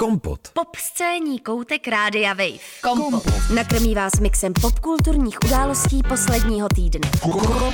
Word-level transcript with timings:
Kompot. 0.00 0.40
Pop 0.52 0.76
scéní 0.76 1.38
koutek 1.40 1.88
Rádia 1.88 2.32
Wave. 2.32 2.58
Kompot. 2.82 3.22
Nakrmí 3.54 3.94
vás 3.94 4.12
mixem 4.20 4.52
popkulturních 4.52 5.38
událostí 5.44 6.02
posledního 6.08 6.68
týdne. 6.74 7.10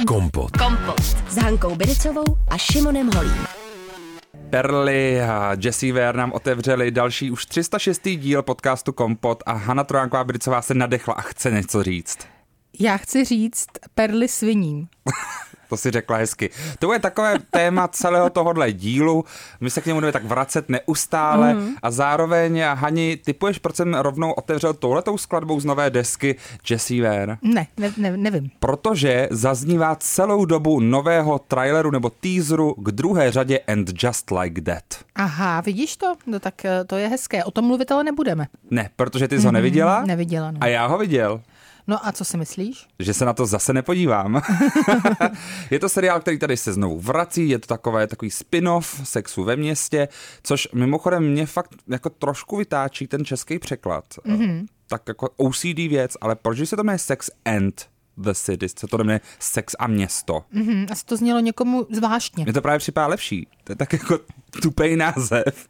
Kompot. 0.06 0.57
Kompot. 0.57 1.00
S 1.28 1.36
Hankou 1.36 1.75
Biricovou 1.75 2.25
a 2.49 2.58
Šimonem 2.58 3.10
Holím. 3.17 3.47
Perly 4.50 5.23
a 5.23 5.57
Jesse 5.65 5.92
Ware 5.92 6.18
nám 6.18 6.33
otevřeli 6.33 6.91
další 6.91 7.31
už 7.31 7.47
306. 7.47 8.00
díl 8.17 8.43
podcastu 8.43 8.93
Kompot 8.93 9.43
a 9.47 9.53
Hanna 9.53 9.85
Trojánková 9.85 10.25
Bricová 10.25 10.63
se 10.63 10.75
nadechla 10.75 11.15
a 11.15 11.21
chce 11.21 11.51
něco 11.51 11.83
říct. 11.83 12.19
Já 12.81 12.97
chci 12.97 13.25
říct 13.25 13.67
perly 13.95 14.29
sviním. 14.29 14.89
To 15.69 15.77
si 15.77 15.91
řekla 15.91 16.17
hezky. 16.17 16.51
To 16.79 16.93
je 16.93 16.98
takové 16.98 17.39
téma 17.51 17.89
celého 17.89 18.30
tohohle 18.30 18.73
dílu. 18.73 19.25
My 19.61 19.71
se 19.71 19.80
k 19.80 19.87
němu 19.87 19.96
budeme 19.96 20.12
tak 20.12 20.25
vracet 20.25 20.69
neustále 20.69 21.55
mm. 21.55 21.75
a 21.83 21.91
zároveň, 21.91 22.62
Hani, 22.75 23.16
typuješ, 23.25 23.59
proč 23.59 23.77
jsem 23.77 23.95
rovnou 23.95 24.33
otevřel 24.33 24.75
touhletou 24.75 25.19
skladbou 25.19 25.61
z 25.61 25.65
nové 25.65 25.91
desky 25.91 26.37
Jesse 26.70 27.02
Ware? 27.02 27.37
Ne, 27.42 27.66
ne, 27.77 27.92
ne 27.97 28.16
nevím. 28.16 28.51
Protože 28.61 29.29
zaznívá 29.30 29.97
celou 29.97 30.45
dobu 30.45 30.80
nového 30.80 31.39
traileru 31.39 31.91
nebo 31.91 32.11
teaseru 32.11 32.75
k 32.75 32.91
druhé 32.91 33.33
řadě 33.33 33.59
And 33.59 34.03
Just 34.03 34.30
Like 34.30 34.61
That. 34.61 34.84
Aha, 35.14 35.61
vidíš 35.61 35.97
to? 35.97 36.14
No 36.27 36.41
tak 36.41 36.64
eh, 36.64 36.84
to 36.84 36.97
je 36.97 37.09
hezké. 37.09 37.45
O 37.45 37.51
tom 37.51 37.64
mluvit 37.64 37.92
ale 37.92 38.05
nebudeme. 38.05 38.47
Ne, 38.70 38.91
protože 38.97 39.28
ty 39.28 39.41
jsi 39.41 39.47
ho 39.47 39.53
neviděla? 39.53 40.03
Neviděla, 40.06 40.51
no. 40.51 40.59
A 40.61 40.67
já 40.67 40.87
ho 40.87 40.98
viděl. 40.98 41.41
No 41.87 42.07
a 42.07 42.13
co 42.13 42.25
si 42.25 42.37
myslíš? 42.37 42.87
že 42.99 43.15
se 43.15 43.25
na 43.25 43.33
to 43.33 43.47
zase 43.47 43.73
nepodívám. 43.73 44.43
je 45.71 45.79
to 45.79 45.89
seriál, 45.89 46.21
který 46.21 46.39
tady 46.39 46.57
se 46.57 46.73
znovu 46.73 47.01
vrací, 47.01 47.49
je 47.49 47.59
to 47.59 47.67
takové 47.67 48.07
takový 48.07 48.31
spin-off 48.31 49.01
sexu 49.05 49.45
ve 49.45 49.57
městě, 49.57 50.09
což 50.43 50.69
mimochodem 50.75 51.33
mě 51.33 51.47
fakt 51.47 51.75
jako 51.89 52.11
trošku 52.11 52.57
vytáčí 52.57 53.07
ten 53.07 53.25
český 53.25 53.59
překlad. 53.59 54.05
Mm-hmm. 54.27 54.67
Tak 54.87 55.03
jako 55.09 55.29
OCD 55.37 55.65
věc, 55.65 56.17
ale 56.20 56.37
proč 56.37 56.69
se 56.69 56.77
to 56.77 56.84
jmenuje 56.84 56.98
Sex 56.98 57.31
and 57.45 57.89
the 58.17 58.33
City, 58.33 58.69
se 58.69 58.87
to 58.87 58.98
jmenuje 58.98 59.21
Sex 59.39 59.75
a 59.78 59.87
město. 59.87 60.45
Mhm, 60.53 60.87
asi 60.91 61.05
to 61.05 61.17
znělo 61.17 61.41
někomu 61.41 61.87
zvláštně. 61.91 62.45
Mně 62.45 62.53
to 62.53 62.62
právě 62.62 62.78
připadá 62.78 63.06
lepší. 63.06 63.48
To 63.65 63.73
je 63.73 63.77
tak 63.77 63.93
jako 63.93 64.19
tupej 64.62 64.97
název. 64.97 65.69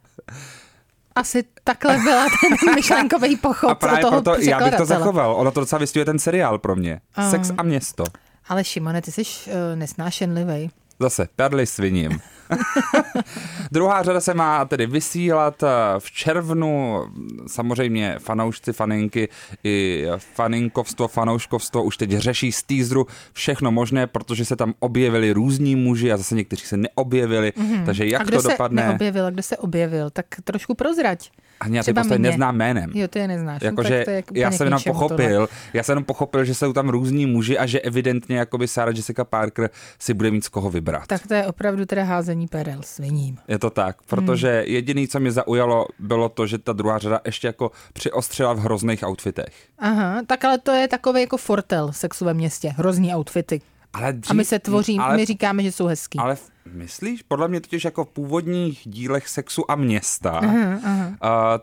Asi 1.17 1.45
takhle 1.65 1.99
byla 1.99 2.27
ten 2.41 2.75
myšlenkový 2.75 3.37
pochod 3.37 3.69
A 3.69 3.75
právě 3.75 4.01
toho 4.01 4.23
proto 4.23 4.41
já 4.41 4.65
bych 4.65 4.75
to 4.75 4.85
zachoval. 4.85 5.37
Ono 5.37 5.51
to 5.51 5.61
docela 5.61 5.79
vystihuje 5.79 6.05
ten 6.05 6.19
seriál 6.19 6.59
pro 6.59 6.77
mě. 6.77 7.01
Sex 7.31 7.53
a 7.59 7.63
město. 7.63 8.05
Ale 8.49 8.65
Šimone, 8.65 9.03
ty 9.03 9.13
jsi 9.13 9.23
uh, 9.23 9.53
nesnášenlivej. 9.75 10.71
Zase, 11.01 11.29
perly 11.37 11.67
sviním. 11.67 12.21
Druhá 13.73 14.03
řada 14.03 14.21
se 14.21 14.35
má 14.35 14.65
tedy 14.65 14.87
vysílat 14.87 15.63
eh, 15.63 15.69
v 15.99 16.11
červnu. 16.11 17.03
Samozřejmě 17.47 18.17
fanoušci, 18.19 18.73
faninky 18.73 19.29
i 19.65 20.07
faninkovstvo, 20.19 21.09
fanouškovstvo 21.09 21.83
už 21.83 21.97
teď 21.97 22.11
řeší 22.11 22.53
z 22.53 22.63
teaseru 22.63 23.07
všechno 23.33 23.73
možné, 23.73 24.07
protože 24.07 24.45
se 24.45 24.57
tam 24.57 24.75
objevili 24.79 25.33
různí 25.33 25.77
muži 25.77 26.13
a 26.13 26.17
zase 26.17 26.35
někteří 26.35 26.67
se 26.67 26.77
neobjevili. 26.77 27.53
Mm-hmm. 27.57 27.85
Takže 27.87 28.07
jak 28.07 28.21
a 28.21 28.25
kdo 28.25 28.37
to 28.37 28.43
se 28.43 28.49
dopadne? 28.49 28.87
neobjevil, 28.87 29.27
a 29.27 29.31
kdo 29.31 29.43
se 29.43 29.57
objevil, 29.57 30.11
tak 30.11 30.27
trošku 30.45 30.75
prozrať. 30.75 31.31
Ani 31.61 31.77
já 31.77 31.83
ty 31.83 31.85
Třeba 31.85 32.01
postavy 32.01 32.19
mě. 32.19 32.29
neznám 32.29 32.57
jménem. 32.57 32.91
Jo, 32.95 33.09
ty 33.09 33.19
je 33.19 33.29
neznáš. 33.29 33.63
no, 33.63 33.67
Jakože 33.67 33.97
tak 33.99 34.05
to 34.05 34.11
je 34.11 34.23
úplně 34.23 34.41
já 34.41 34.51
jsem 34.51 34.67
jenom 34.67 34.81
pochopil, 34.87 35.31
tohle. 35.31 35.49
já 35.73 35.83
jsem 35.83 35.93
jenom 35.93 36.05
pochopil, 36.05 36.45
že 36.45 36.55
jsou 36.55 36.73
tam 36.73 36.89
různí 36.89 37.27
muži 37.27 37.59
a 37.59 37.67
že 37.67 37.81
evidentně 37.81 38.39
jakoby 38.39 38.69
Sarah 38.69 38.97
Jessica 38.97 39.25
Parker 39.25 39.71
si 39.99 40.15
bude 40.15 40.31
mít 40.31 40.45
z 40.45 40.49
koho 40.49 40.71
vybrat. 40.71 41.07
Tak 41.07 41.27
to 41.27 41.35
je 41.35 41.47
opravdu 41.47 41.87
teda 41.87 42.05
házení 42.05 42.47
perel 42.49 42.81
sviním. 42.85 43.39
Je 43.49 43.59
to 43.59 43.71
tak, 43.71 43.97
protože 44.07 44.49
hmm. 44.61 44.75
jediný, 44.75 45.09
co 45.09 45.21
mě 45.21 45.33
zaujalo, 45.33 45.87
bylo 45.99 46.29
to, 46.29 46.47
že 46.47 46.59
ta 46.59 46.73
druhá 46.73 46.99
řada 46.99 47.21
ještě 47.27 47.47
jako 47.47 47.71
přiostřila 47.93 48.53
v 48.53 48.59
hrozných 48.59 49.03
outfitech. 49.07 49.55
Aha, 49.79 50.23
tak 50.27 50.45
ale 50.45 50.59
to 50.59 50.71
je 50.73 50.89
takový 50.89 51.21
jako 51.21 51.37
fortel 51.37 51.93
sexu 51.93 52.25
ve 52.25 52.35
městě. 52.35 52.75
Hrozný 52.77 53.15
outfity. 53.15 53.61
Ale 53.97 54.13
dřív, 54.13 54.31
A 54.31 54.35
my 54.35 54.45
se 54.45 54.59
tvoříme, 54.59 55.05
ale, 55.05 55.17
my 55.17 55.25
říkáme, 55.25 55.63
že 55.63 55.73
jsou 55.73 55.87
hezký. 55.87 56.19
Ale 56.19 56.37
myslíš? 56.73 57.23
Podle 57.23 57.49
mě 57.49 57.61
totiž 57.61 57.85
jako 57.85 58.05
v 58.05 58.09
původních 58.09 58.81
dílech 58.85 59.29
sexu 59.29 59.71
a 59.71 59.77
města 59.77 60.31
aha, 60.31 60.81
aha. 60.85 61.07
Uh, 61.09 61.15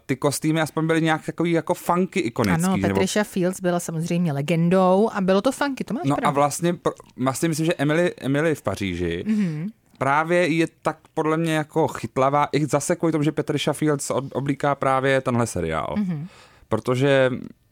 ty 0.06 0.16
kostýmy 0.16 0.62
aspoň 0.62 0.88
byly 0.88 1.02
nějak 1.02 1.26
takový 1.26 1.52
jako 1.52 1.74
funky 1.74 2.20
ikonický. 2.20 2.64
Ano, 2.66 2.78
nebo- 2.78 2.94
Patricia 2.94 3.24
Fields 3.24 3.60
byla 3.62 3.80
samozřejmě 3.80 4.34
legendou 4.34 5.10
a 5.14 5.22
bylo 5.22 5.42
to 5.42 5.52
funky, 5.52 5.84
to 5.84 5.94
máš 5.94 6.04
No 6.06 6.14
a 6.16 6.18
pravdu. 6.18 6.36
vlastně, 6.36 6.74
pr- 6.74 6.92
vlastně 7.18 7.50
myslím, 7.50 7.66
že 7.66 7.74
Emily, 7.74 8.14
Emily 8.18 8.56
v 8.56 8.62
Paříži 8.62 9.24
mm-hmm. 9.28 9.70
právě 9.98 10.48
je 10.48 10.68
tak 10.82 10.98
podle 11.14 11.38
mě 11.38 11.56
jako 11.56 11.88
chytlavá, 11.88 12.48
i 12.52 12.66
zase 12.66 12.96
kvůli 12.96 13.12
tomu, 13.12 13.24
že 13.24 13.32
Patricia 13.32 13.74
Fields 13.74 14.12
oblíká 14.34 14.76
právě 14.76 15.22
tenhle 15.22 15.48
seriál. 15.48 15.96
Mm-hmm. 15.98 16.28
Protože, 16.70 17.30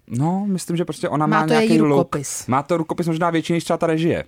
no, 0.08 0.46
myslím, 0.48 0.78
že 0.78 0.86
prostě 0.86 1.10
ona 1.10 1.28
má, 1.28 1.40
Má 1.42 1.48
to 1.48 1.54
nějaký 1.54 1.82
look. 1.82 1.90
rukopis. 1.90 2.48
Má 2.48 2.64
to 2.64 2.78
rukopis 2.78 3.08
možná 3.08 3.30
větší 3.30 3.54
než 3.54 3.64
třeba 3.64 3.78
ta 3.78 3.88
režie. 3.88 4.24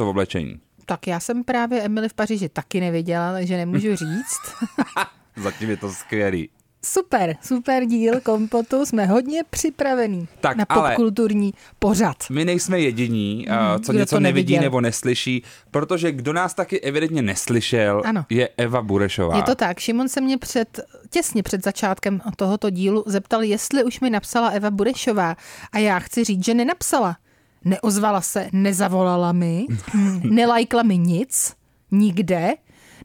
To 0.00 0.10
oblečení. 0.10 0.60
Tak 0.86 1.06
já 1.06 1.20
jsem 1.20 1.44
právě 1.44 1.82
Emily 1.82 2.08
v 2.08 2.14
Paříži 2.14 2.48
taky 2.48 2.80
neviděla, 2.80 3.32
takže 3.32 3.56
nemůžu 3.56 3.96
říct. 3.96 4.40
Zatím 5.36 5.70
je 5.70 5.76
to 5.76 5.92
skvělý. 5.92 6.48
super, 6.84 7.36
super 7.42 7.84
díl 7.84 8.20
kompotu, 8.20 8.86
jsme 8.86 9.06
hodně 9.06 9.42
připravení 9.50 10.28
Tak, 10.40 10.56
na 10.56 10.64
popkulturní 10.64 11.54
pořad. 11.78 12.16
My 12.30 12.44
nejsme 12.44 12.80
jediní, 12.80 13.46
mm, 13.50 13.82
co 13.84 13.92
kdo 13.92 13.98
něco 13.98 14.20
nevidí 14.20 14.58
nebo 14.58 14.80
neslyší, 14.80 15.42
protože 15.70 16.12
kdo 16.12 16.32
nás 16.32 16.54
taky 16.54 16.80
evidentně 16.80 17.22
neslyšel, 17.22 18.02
Ano. 18.04 18.24
je 18.30 18.48
Eva 18.56 18.82
Burešová. 18.82 19.36
Je 19.36 19.42
to 19.42 19.54
tak, 19.54 19.78
Šimon 19.78 20.08
se 20.08 20.20
mě 20.20 20.38
před, 20.38 20.80
těsně 21.10 21.42
před 21.42 21.64
začátkem 21.64 22.20
tohoto 22.36 22.70
dílu 22.70 23.04
zeptal, 23.06 23.42
jestli 23.42 23.84
už 23.84 24.00
mi 24.00 24.10
napsala 24.10 24.48
Eva 24.48 24.70
Burešová 24.70 25.36
a 25.72 25.78
já 25.78 25.98
chci 25.98 26.24
říct, 26.24 26.44
že 26.44 26.54
nenapsala. 26.54 27.16
Neozvala 27.64 28.20
se, 28.20 28.48
nezavolala 28.52 29.32
mi, 29.32 29.66
hm, 29.92 30.20
nelajkla 30.34 30.82
mi 30.82 30.98
nic, 30.98 31.56
nikde, 31.90 32.54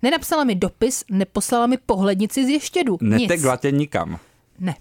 nenapsala 0.02 0.44
mi 0.44 0.56
dopis, 0.56 1.04
neposlala 1.10 1.68
mi 1.68 1.78
pohlednici 1.78 2.46
z 2.46 2.50
ještědu. 2.50 2.98
Nic. 3.02 3.22
Netegla 3.22 3.58
tě 3.58 3.72
nikam. 3.72 4.20
Ne. 4.60 4.76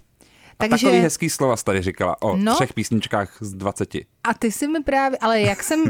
Takže... 0.57 0.69
Takže, 0.69 0.85
Takový 0.85 1.01
hezký 1.01 1.29
slova 1.29 1.57
jsi 1.57 1.63
tady 1.63 1.81
říkala 1.81 2.21
o 2.21 2.37
no? 2.37 2.55
Třech 2.55 2.73
písničkách 2.73 3.37
z 3.39 3.53
20. 3.53 3.95
a 4.23 4.33
ty 4.39 4.51
si 4.51 4.67
mi 4.67 4.83
právě, 4.83 5.17
ale 5.17 5.41
jak 5.41 5.63
jsem 5.63 5.81
uh, 5.81 5.89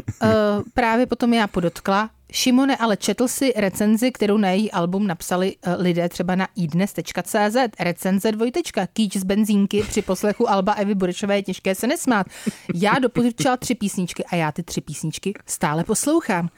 právě 0.74 1.06
potom 1.06 1.34
já 1.34 1.48
podotkla, 1.48 2.10
Šimone, 2.32 2.78
ale 2.78 2.98
četl 2.98 3.28
si 3.28 3.54
recenzi, 3.56 4.12
kterou 4.12 4.38
na 4.38 4.50
její 4.50 4.72
album 4.72 5.08
napsali 5.08 5.56
uh, 5.68 5.74
lidé 5.78 6.10
třeba 6.10 6.36
na 6.36 6.48
idnes.cz. 6.56 7.56
Recenze 7.80 8.32
dvojtečka, 8.32 8.88
kýč 8.88 9.18
z 9.18 9.24
benzínky 9.24 9.84
při 9.84 10.02
poslechu 10.02 10.50
Alba 10.50 10.74
Evy 10.74 10.96
Burečové 10.96 11.36
je 11.36 11.44
těžké 11.44 11.76
se 11.76 11.88
nesmát. 11.88 12.28
Já 12.76 13.00
doporučila 13.00 13.58
tři 13.58 13.76
písničky 13.76 14.26
a 14.26 14.36
já 14.36 14.52
ty 14.52 14.64
tři 14.64 14.82
písničky 14.82 15.34
stále 15.46 15.84
poslouchám. 15.84 16.50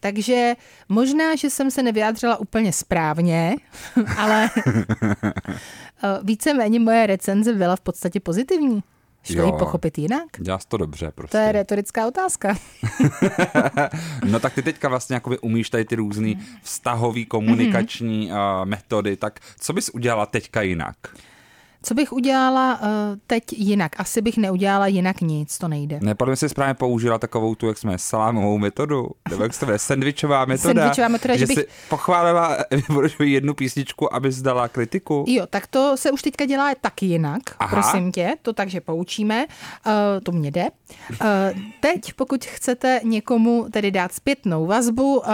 Takže 0.00 0.54
možná, 0.88 1.36
že 1.36 1.50
jsem 1.50 1.70
se 1.70 1.82
nevyjádřila 1.82 2.36
úplně 2.36 2.72
správně, 2.72 3.56
ale 4.16 4.50
eh, 4.66 5.32
víceméně 6.22 6.80
moje 6.80 7.06
recenze 7.06 7.52
byla 7.52 7.76
v 7.76 7.80
podstatě 7.80 8.20
pozitivní. 8.20 8.82
Šlo 9.22 9.46
ji 9.46 9.52
pochopit 9.52 9.98
jinak? 9.98 10.24
Dělá 10.38 10.58
to 10.68 10.76
dobře 10.76 11.06
To 11.06 11.12
prostě. 11.12 11.38
je 11.38 11.52
retorická 11.52 12.06
otázka. 12.06 12.56
No 14.24 14.40
tak 14.40 14.54
ty 14.54 14.62
teďka 14.62 14.88
vlastně 14.88 15.14
jakoby 15.14 15.38
umíš 15.38 15.70
tady 15.70 15.84
ty 15.84 15.96
různý 15.96 16.38
vztahový 16.62 17.26
komunikační 17.26 18.30
mm-hmm. 18.30 18.60
uh, 18.60 18.68
metody, 18.68 19.16
tak 19.16 19.40
co 19.60 19.72
bys 19.72 19.88
udělala 19.88 20.26
teďka 20.26 20.62
jinak? 20.62 20.96
Co 21.82 21.94
bych 21.94 22.12
udělala 22.12 22.80
uh, 22.82 22.88
teď 23.26 23.42
jinak? 23.52 24.00
Asi 24.00 24.22
bych 24.22 24.36
neudělala 24.36 24.86
jinak 24.86 25.20
nic, 25.20 25.58
to 25.58 25.68
nejde. 25.68 25.98
Ne, 26.02 26.14
podle 26.14 26.32
mě 26.32 26.36
jsi 26.36 26.48
správně 26.48 26.74
použila 26.74 27.18
takovou 27.18 27.54
tu, 27.54 27.66
jak 27.66 27.78
jsme, 27.78 27.98
salámovou 27.98 28.58
metodu, 28.58 29.08
nebo 29.30 29.42
jak 29.42 29.62
jmenuje, 29.62 29.78
sandvičová 29.78 30.44
metoda. 30.44 30.74
Sandvičová 30.82 31.08
metoda, 31.08 31.34
že 31.34 31.38
že 31.38 31.46
bych- 31.46 31.58
jsi 31.58 31.66
pochválila 31.88 32.56
jednu 33.24 33.54
písničku, 33.54 34.14
aby 34.14 34.32
dala 34.42 34.68
kritiku. 34.68 35.24
Jo, 35.28 35.46
tak 35.50 35.66
to 35.66 35.96
se 35.96 36.10
už 36.10 36.22
teďka 36.22 36.44
dělá 36.44 36.74
taky 36.80 37.06
jinak. 37.06 37.42
Aha. 37.58 37.68
prosím 37.82 38.12
tě, 38.12 38.34
to 38.42 38.52
takže 38.52 38.80
poučíme, 38.80 39.46
uh, 39.86 39.92
to 40.22 40.32
mě 40.32 40.50
jde. 40.50 40.68
Uh, 41.10 41.16
teď, 41.80 42.12
pokud 42.12 42.44
chcete 42.44 43.00
někomu 43.04 43.66
tedy 43.72 43.90
dát 43.90 44.12
zpětnou 44.12 44.66
vazbu, 44.66 45.18
uh, 45.18 45.24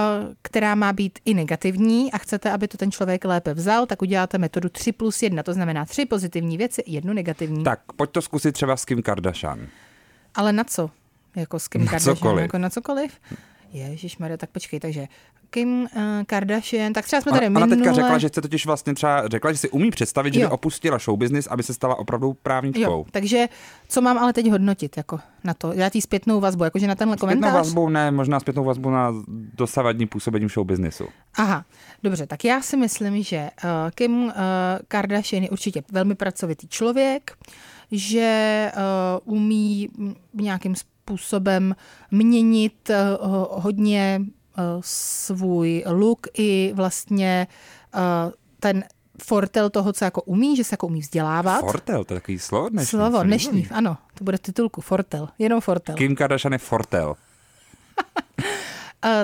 která 0.42 0.74
má 0.74 0.92
být 0.92 1.18
i 1.24 1.34
negativní 1.34 2.12
a 2.12 2.18
chcete, 2.18 2.50
aby 2.50 2.68
to 2.68 2.76
ten 2.78 2.90
člověk 2.92 3.24
lépe 3.24 3.54
vzal, 3.54 3.86
tak 3.86 4.02
uděláte 4.02 4.38
metodu 4.38 4.68
3 4.68 4.92
plus 4.92 5.22
1, 5.22 5.42
to 5.42 5.52
znamená 5.54 5.84
tři 5.84 6.06
pozitivní 6.06 6.56
věci, 6.56 6.82
jednu 6.86 7.12
negativní. 7.12 7.64
Tak, 7.64 7.80
pojď 7.96 8.10
to 8.10 8.22
zkusit 8.22 8.52
třeba 8.52 8.76
s 8.76 8.84
Kim 8.84 9.02
Kardashian. 9.02 9.66
Ale 10.34 10.52
na 10.52 10.64
co? 10.64 10.90
Jako 11.36 11.58
s 11.58 11.68
Kim 11.68 11.80
Na 11.84 11.90
Kardashian? 11.90 12.16
cokoliv. 12.16 12.42
Jako 12.42 12.58
na 12.58 12.70
cokoliv? 12.70 13.12
Ježíš 13.74 14.18
Maria, 14.18 14.36
tak 14.36 14.50
počkej, 14.50 14.80
takže 14.80 15.06
Kim 15.50 15.82
uh, 15.82 15.88
Kardashian, 16.26 16.92
tak 16.92 17.04
třeba 17.04 17.20
jsme 17.22 17.32
Ona, 17.32 17.38
tady 17.38 17.46
ona 17.46 17.66
minule... 17.66 17.76
teďka 17.76 17.92
řekla, 17.92 18.18
že 18.18 18.28
se 18.34 18.42
totiž 18.42 18.66
vlastně 18.66 18.94
třeba 18.94 19.28
řekla, 19.28 19.52
že 19.52 19.58
si 19.58 19.70
umí 19.70 19.90
představit, 19.90 20.34
že 20.34 20.40
Jo. 20.40 20.48
by 20.48 20.52
opustila 20.52 20.98
show 20.98 21.18
business, 21.18 21.46
aby 21.46 21.62
se 21.62 21.74
stala 21.74 21.94
opravdu 21.94 22.32
právničkou. 22.42 22.80
Jo, 22.82 23.04
takže 23.10 23.48
co 23.88 24.00
mám 24.00 24.18
ale 24.18 24.32
teď 24.32 24.50
hodnotit 24.50 24.96
jako 24.96 25.18
na 25.44 25.54
to? 25.54 25.72
Já 25.72 25.88
ti 25.88 26.00
zpětnou 26.00 26.40
vazbu, 26.40 26.64
jakože 26.64 26.86
na 26.86 26.94
tenhle 26.94 27.16
Zpětnou 27.16 27.28
komentář? 27.28 27.52
vazbu 27.52 27.88
ne, 27.88 28.10
možná 28.10 28.40
zpětnou 28.40 28.64
vazbu 28.64 28.90
na 28.90 29.12
dosavadní 29.54 30.06
působení 30.06 30.48
v 30.48 30.52
show 30.52 30.66
businessu. 30.66 31.08
Aha, 31.34 31.64
dobře, 32.02 32.26
tak 32.26 32.44
já 32.44 32.60
si 32.62 32.76
myslím, 32.76 33.22
že 33.22 33.50
uh, 33.64 33.70
Kim 33.94 34.24
uh, 34.24 34.32
Kardashian 34.88 35.42
je 35.42 35.50
určitě 35.50 35.82
velmi 35.92 36.14
pracovitý 36.14 36.68
člověk, 36.68 37.32
že 37.92 38.70
umí 39.24 39.88
nějakým 40.34 40.74
způsobem 40.74 40.94
měnit 42.10 42.90
uh, 42.90 42.96
hodně 43.50 44.20
uh, 44.22 44.62
svůj 44.80 45.84
look 45.86 46.26
i 46.34 46.72
vlastně 46.74 47.46
uh, 47.94 48.00
ten 48.60 48.84
fortel 49.22 49.70
toho, 49.70 49.92
co 49.92 50.04
jako 50.04 50.22
umí, 50.22 50.56
že 50.56 50.64
se 50.64 50.72
jako 50.72 50.86
umí 50.86 51.00
vzdělávat. 51.00 51.60
Fortel, 51.60 52.04
to 52.04 52.14
je 52.14 52.20
takový 52.20 52.38
slovo 52.38 52.68
dnešní. 52.68 52.86
Slovo, 52.86 53.22
dnešní, 53.22 53.68
ano, 53.70 53.96
to 54.14 54.24
bude 54.24 54.36
v 54.36 54.40
titulku, 54.40 54.80
fortel, 54.80 55.28
jenom 55.38 55.60
fortel. 55.60 55.94
Kim 55.94 56.16
Kardashian 56.16 56.52
je 56.52 56.58
Fortel. 56.58 57.14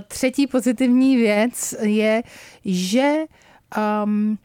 Třetí 0.08 0.46
pozitivní 0.46 1.16
věc 1.16 1.74
je, 1.80 2.22
že 2.64 3.14
um, 4.04 4.38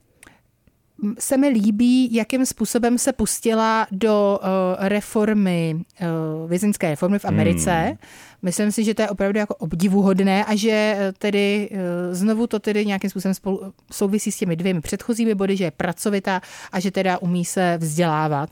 se 1.19 1.37
mi 1.37 1.47
líbí, 1.47 2.13
jakým 2.13 2.45
způsobem 2.45 2.97
se 2.97 3.13
pustila 3.13 3.87
do 3.91 4.39
uh, 4.41 4.47
reformy, 4.87 5.75
uh, 5.75 6.49
vězeňské 6.49 6.89
reformy 6.89 7.19
v 7.19 7.25
Americe. 7.25 7.71
Hmm. 7.71 7.97
Myslím 8.41 8.71
si, 8.71 8.83
že 8.83 8.93
to 8.93 9.01
je 9.01 9.09
opravdu 9.09 9.39
jako 9.39 9.55
obdivuhodné 9.55 10.45
a 10.45 10.55
že 10.55 10.71
eh, 10.71 11.13
tedy 11.17 11.69
znovu 12.11 12.47
to 12.47 12.59
tedy 12.59 12.85
nějakým 12.85 13.09
způsobem 13.09 13.33
spolu, 13.33 13.73
souvisí 13.91 14.31
s 14.31 14.37
těmi 14.37 14.55
dvěmi 14.55 14.81
předchozími 14.81 15.35
body, 15.35 15.57
že 15.57 15.63
je 15.63 15.71
pracovitá 15.71 16.41
a 16.71 16.79
že 16.79 16.91
teda 16.91 17.17
umí 17.17 17.45
se 17.45 17.77
vzdělávat. 17.77 18.49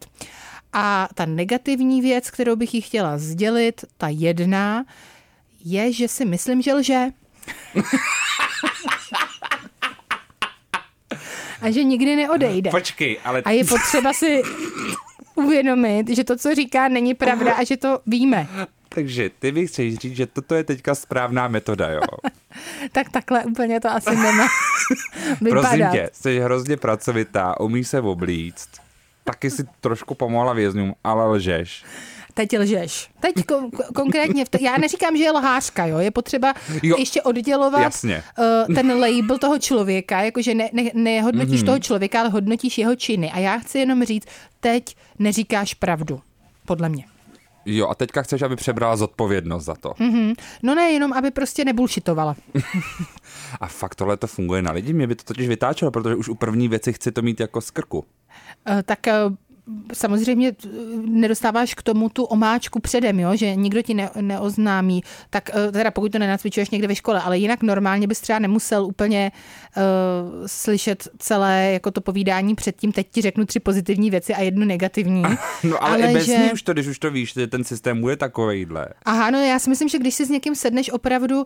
A 0.73 1.09
ta 1.13 1.25
negativní 1.25 2.01
věc, 2.01 2.31
kterou 2.31 2.55
bych 2.55 2.73
jí 2.73 2.81
chtěla 2.81 3.17
sdělit, 3.17 3.85
ta 3.97 4.07
jedna, 4.07 4.85
je, 5.65 5.93
že 5.93 6.07
si 6.07 6.25
myslím, 6.25 6.61
že 6.61 6.73
lže. 6.73 7.07
a 11.63 11.71
že 11.71 11.83
nikdy 11.83 12.15
neodejde. 12.15 12.69
Počkej, 12.71 13.19
ale... 13.23 13.41
A 13.45 13.51
je 13.51 13.63
potřeba 13.63 14.13
si 14.13 14.41
uvědomit, 15.35 16.09
že 16.09 16.23
to, 16.23 16.37
co 16.37 16.55
říká, 16.55 16.87
není 16.87 17.13
pravda 17.13 17.53
a 17.53 17.63
že 17.63 17.77
to 17.77 17.99
víme. 18.07 18.47
Takže 18.89 19.29
ty 19.39 19.51
bych 19.51 19.69
chceš 19.69 19.95
říct, 19.95 20.15
že 20.15 20.25
toto 20.25 20.55
je 20.55 20.63
teďka 20.63 20.95
správná 20.95 21.47
metoda, 21.47 21.89
jo? 21.89 22.01
Tak 22.91 23.09
takhle 23.09 23.45
úplně 23.45 23.79
to 23.79 23.89
asi 23.89 24.15
nemá 24.15 24.47
vypadat. 25.41 25.61
Prosím 25.61 25.87
tě, 25.91 26.09
jsi 26.13 26.39
hrozně 26.39 26.77
pracovitá, 26.77 27.59
umíš 27.59 27.87
se 27.87 28.01
oblíct, 28.01 28.69
taky 29.23 29.49
si 29.49 29.63
trošku 29.81 30.15
pomohla 30.15 30.53
vězňům, 30.53 30.95
ale 31.03 31.27
lžeš. 31.27 31.83
Teď 32.33 32.59
lžeš. 32.59 33.09
Teď 33.19 33.35
kon- 33.35 33.69
konkrétně, 33.95 34.45
v 34.45 34.49
t- 34.49 34.57
já 34.61 34.77
neříkám, 34.77 35.17
že 35.17 35.23
je 35.23 35.31
lhářka, 35.31 35.85
jo? 35.85 35.97
je 35.97 36.11
potřeba 36.11 36.53
Jo, 36.83 36.95
ještě 36.99 37.21
oddělovat 37.21 37.81
jasně. 37.81 38.23
Uh, 38.67 38.75
ten 38.75 38.91
label 38.91 39.37
toho 39.37 39.59
člověka, 39.59 40.21
jakože 40.21 40.53
ne, 40.53 40.69
ne, 40.73 40.83
nehodnotíš 40.93 41.61
mm-hmm. 41.61 41.65
toho 41.65 41.79
člověka, 41.79 42.19
ale 42.19 42.29
hodnotíš 42.29 42.77
jeho 42.77 42.95
činy. 42.95 43.31
A 43.31 43.39
já 43.39 43.57
chci 43.57 43.79
jenom 43.79 44.03
říct, 44.03 44.27
teď 44.59 44.95
neříkáš 45.19 45.73
pravdu, 45.73 46.21
podle 46.65 46.89
mě. 46.89 47.05
Jo, 47.65 47.87
a 47.87 47.95
teďka 47.95 48.21
chceš, 48.21 48.41
aby 48.41 48.55
přebrala 48.55 48.95
zodpovědnost 48.95 49.63
za 49.63 49.75
to. 49.75 49.89
Mm-hmm. 49.89 50.35
No 50.63 50.75
ne, 50.75 50.91
jenom 50.91 51.13
aby 51.13 51.31
prostě 51.31 51.65
nebulšitovala. 51.65 52.35
A 53.61 53.67
fakt 53.67 53.95
tohle 53.95 54.17
to 54.17 54.27
funguje 54.27 54.61
na 54.61 54.71
lidi, 54.71 54.93
mě 54.93 55.07
by 55.07 55.15
to 55.15 55.23
totiž 55.23 55.47
vytáčelo, 55.47 55.91
protože 55.91 56.15
už 56.15 56.29
u 56.29 56.35
první 56.35 56.67
věci 56.67 56.93
chci 56.93 57.11
to 57.11 57.21
mít 57.21 57.39
jako 57.39 57.61
z 57.61 57.71
krku. 57.71 57.97
Uh, 57.99 58.05
tak 58.85 58.99
uh, 59.27 59.35
samozřejmě 59.93 60.51
t- 60.51 60.67
nedostáváš 61.05 61.73
k 61.73 61.83
tomu 61.83 62.09
tu 62.09 62.23
omáčku 62.23 62.79
předem, 62.79 63.19
jo? 63.19 63.35
že 63.35 63.55
nikdo 63.55 63.81
ti 63.81 63.93
ne, 63.93 64.09
neoznámí, 64.21 65.03
tak 65.29 65.49
uh, 65.55 65.71
teda 65.71 65.91
pokud 65.91 66.11
to 66.11 66.19
nenacvičuješ 66.19 66.69
někde 66.69 66.87
ve 66.87 66.95
škole, 66.95 67.21
ale 67.21 67.37
jinak 67.37 67.63
normálně 67.63 68.07
bys 68.07 68.21
třeba 68.21 68.39
nemusel 68.39 68.85
úplně 68.85 69.31
uh, 69.77 69.83
slyšet 70.45 71.07
celé 71.17 71.71
jako 71.73 71.91
to 71.91 72.01
povídání 72.01 72.55
předtím, 72.55 72.91
teď 72.91 73.07
ti 73.11 73.21
řeknu 73.21 73.45
tři 73.45 73.59
pozitivní 73.59 74.09
věci 74.09 74.33
a 74.33 74.41
jednu 74.41 74.65
negativní. 74.65 75.23
No 75.63 75.83
ale, 75.83 75.95
ale 75.95 76.11
i 76.11 76.13
bez 76.13 76.25
že... 76.25 76.37
ní 76.37 76.51
už 76.51 76.61
to, 76.61 76.73
když 76.73 76.87
už 76.87 76.99
to 76.99 77.11
víš, 77.11 77.33
že 77.33 77.47
ten 77.47 77.63
systém 77.63 78.01
bude 78.01 78.15
takovejhle. 78.15 78.87
Aha, 79.05 79.31
no 79.31 79.39
já 79.39 79.59
si 79.59 79.69
myslím, 79.69 79.89
že 79.89 79.99
když 79.99 80.15
si 80.15 80.25
s 80.25 80.29
někým 80.29 80.55
sedneš 80.55 80.89
opravdu 80.89 81.41
uh, 81.41 81.45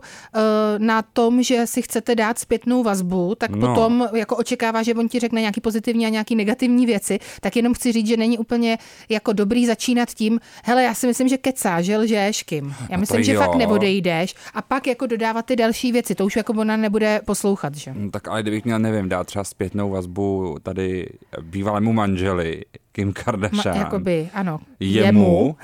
na 0.78 1.02
tom, 1.02 1.42
že 1.42 1.66
si 1.66 1.82
chcete 1.82 2.14
dát 2.14 2.38
zpětnou 2.38 2.82
vazbu, 2.82 3.34
tak 3.34 3.50
no. 3.50 3.68
potom 3.68 4.08
jako 4.14 4.36
očekává, 4.36 4.82
že 4.82 4.94
on 4.94 5.08
ti 5.08 5.18
řekne 5.18 5.40
nějaký 5.40 5.60
pozitivní 5.60 6.06
a 6.06 6.08
nějaký 6.08 6.34
negativní 6.34 6.86
věci, 6.86 7.18
tak 7.40 7.56
jenom 7.56 7.74
chci 7.74 7.92
říct, 7.92 8.07
že 8.08 8.16
není 8.16 8.38
úplně 8.38 8.78
jako 9.08 9.32
dobrý 9.32 9.66
začínat 9.66 10.08
tím, 10.14 10.40
hele, 10.64 10.82
já 10.84 10.94
si 10.94 11.06
myslím, 11.06 11.28
že 11.28 11.38
kecá, 11.38 11.82
že 11.82 11.96
lžeš 11.96 12.42
Kim. 12.42 12.74
Já 12.90 12.96
No 12.96 13.00
myslím, 13.00 13.22
že 13.22 13.32
jo. 13.32 13.40
fakt 13.40 13.54
neodejdeš 13.54 14.34
a 14.54 14.62
pak 14.62 14.86
jako 14.86 15.06
dodávat 15.06 15.46
ty 15.46 15.56
další 15.56 15.92
věci, 15.92 16.14
to 16.14 16.24
už 16.26 16.36
jako 16.36 16.52
ona 16.52 16.76
nebude 16.76 17.20
poslouchat, 17.24 17.74
že? 17.74 17.92
No, 17.96 18.10
tak 18.10 18.28
ale 18.28 18.42
kdybych 18.42 18.64
měl, 18.64 18.78
nevím, 18.78 19.08
dát 19.08 19.26
třeba 19.26 19.44
zpětnou 19.44 19.90
vazbu 19.90 20.56
tady 20.62 21.06
bývalému 21.42 21.92
manželi 21.92 22.62
Kim 22.92 23.12
Kardashian, 23.12 23.76
Ma, 23.76 23.82
jakoby, 23.84 24.28
ano. 24.34 24.60
jemu, 24.80 25.56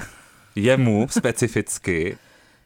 jemu 0.57 1.07
specificky, 1.11 2.17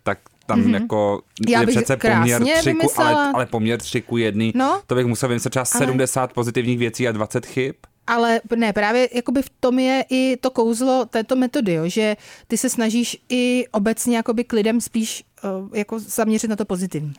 tak 0.02 0.18
tam 0.46 0.62
mm-hmm. 0.62 0.74
jako 0.74 1.20
Já 1.48 1.60
je 1.60 1.66
přece 1.66 1.96
poměr 1.96 2.42
tři 2.58 2.74
ku, 2.74 3.00
ale, 3.00 3.32
ale 3.34 3.46
poměr 3.46 3.78
tři 3.80 4.02
ku 4.02 4.16
jedný, 4.16 4.52
No. 4.54 4.80
to 4.86 4.94
bych 4.94 5.06
musel 5.06 5.28
vymyslet 5.28 5.50
třeba 5.50 5.64
Ale- 5.74 5.78
70 5.86 6.32
pozitivních 6.32 6.78
věcí 6.78 7.08
a 7.08 7.12
20 7.12 7.46
chyb. 7.46 7.74
Ale 8.08 8.40
ne, 8.56 8.72
právě 8.72 9.08
jakoby 9.12 9.42
v 9.42 9.50
tom 9.60 9.78
je 9.78 10.04
i 10.10 10.36
to 10.36 10.50
kouzlo 10.50 11.04
této 11.04 11.36
metody, 11.36 11.72
jo, 11.72 11.88
že 11.88 12.16
ty 12.46 12.56
se 12.56 12.70
snažíš 12.70 13.16
i 13.28 13.64
obecně 13.72 14.16
jakoby 14.16 14.44
k 14.44 14.52
lidem 14.52 14.80
spíš 14.80 15.24
uh, 15.44 15.76
jako 15.76 15.98
zaměřit 15.98 16.48
na 16.48 16.56
to 16.56 16.64
pozitivní. 16.64 17.12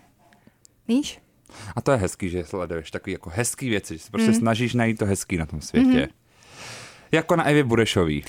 Víš? 0.88 1.20
A 1.76 1.82
to 1.82 1.92
je 1.92 1.98
hezký, 1.98 2.30
že 2.30 2.46
sleduješ 2.46 2.92
takový 2.92 3.12
jako 3.12 3.30
hezký 3.34 3.70
věci, 3.70 3.94
že 3.94 4.04
se 4.04 4.12
prostě 4.12 4.32
mm. 4.32 4.38
snažíš 4.38 4.74
najít 4.74 4.98
to 4.98 5.06
hezký 5.06 5.38
na 5.38 5.46
tom 5.46 5.62
světě. 5.62 6.00
Mm. 6.00 6.08
Jako 7.12 7.36
na 7.36 7.44
Evě 7.44 7.64
Burešový. 7.64 8.24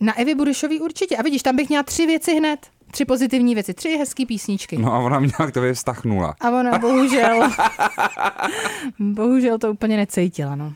Na 0.00 0.18
Evi 0.18 0.34
Budešový 0.34 0.80
určitě. 0.80 1.16
A 1.16 1.22
vidíš, 1.22 1.42
tam 1.42 1.56
bych 1.56 1.68
měla 1.68 1.82
tři 1.82 2.06
věci 2.06 2.34
hned. 2.34 2.66
Tři 2.90 3.04
pozitivní 3.04 3.54
věci, 3.54 3.74
tři 3.74 3.88
hezký 3.88 4.26
písničky. 4.26 4.78
No 4.78 4.92
a 4.92 4.98
ona 4.98 5.20
měla 5.20 5.50
k 5.50 5.54
tobě 5.54 5.74
vztah 5.74 6.04
nula. 6.04 6.34
A 6.40 6.50
ona 6.50 6.78
bohužel, 6.78 7.50
bohužel 8.98 9.58
to 9.58 9.72
úplně 9.72 9.96
necítila, 9.96 10.56
no. 10.56 10.72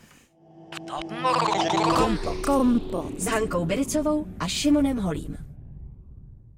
Kompo 2.45 3.09
s 3.19 3.27
Hankou 3.27 3.65
Bericovou 3.65 4.27
a 4.41 4.49
Šimonem 4.49 4.97
Holím. 4.97 5.51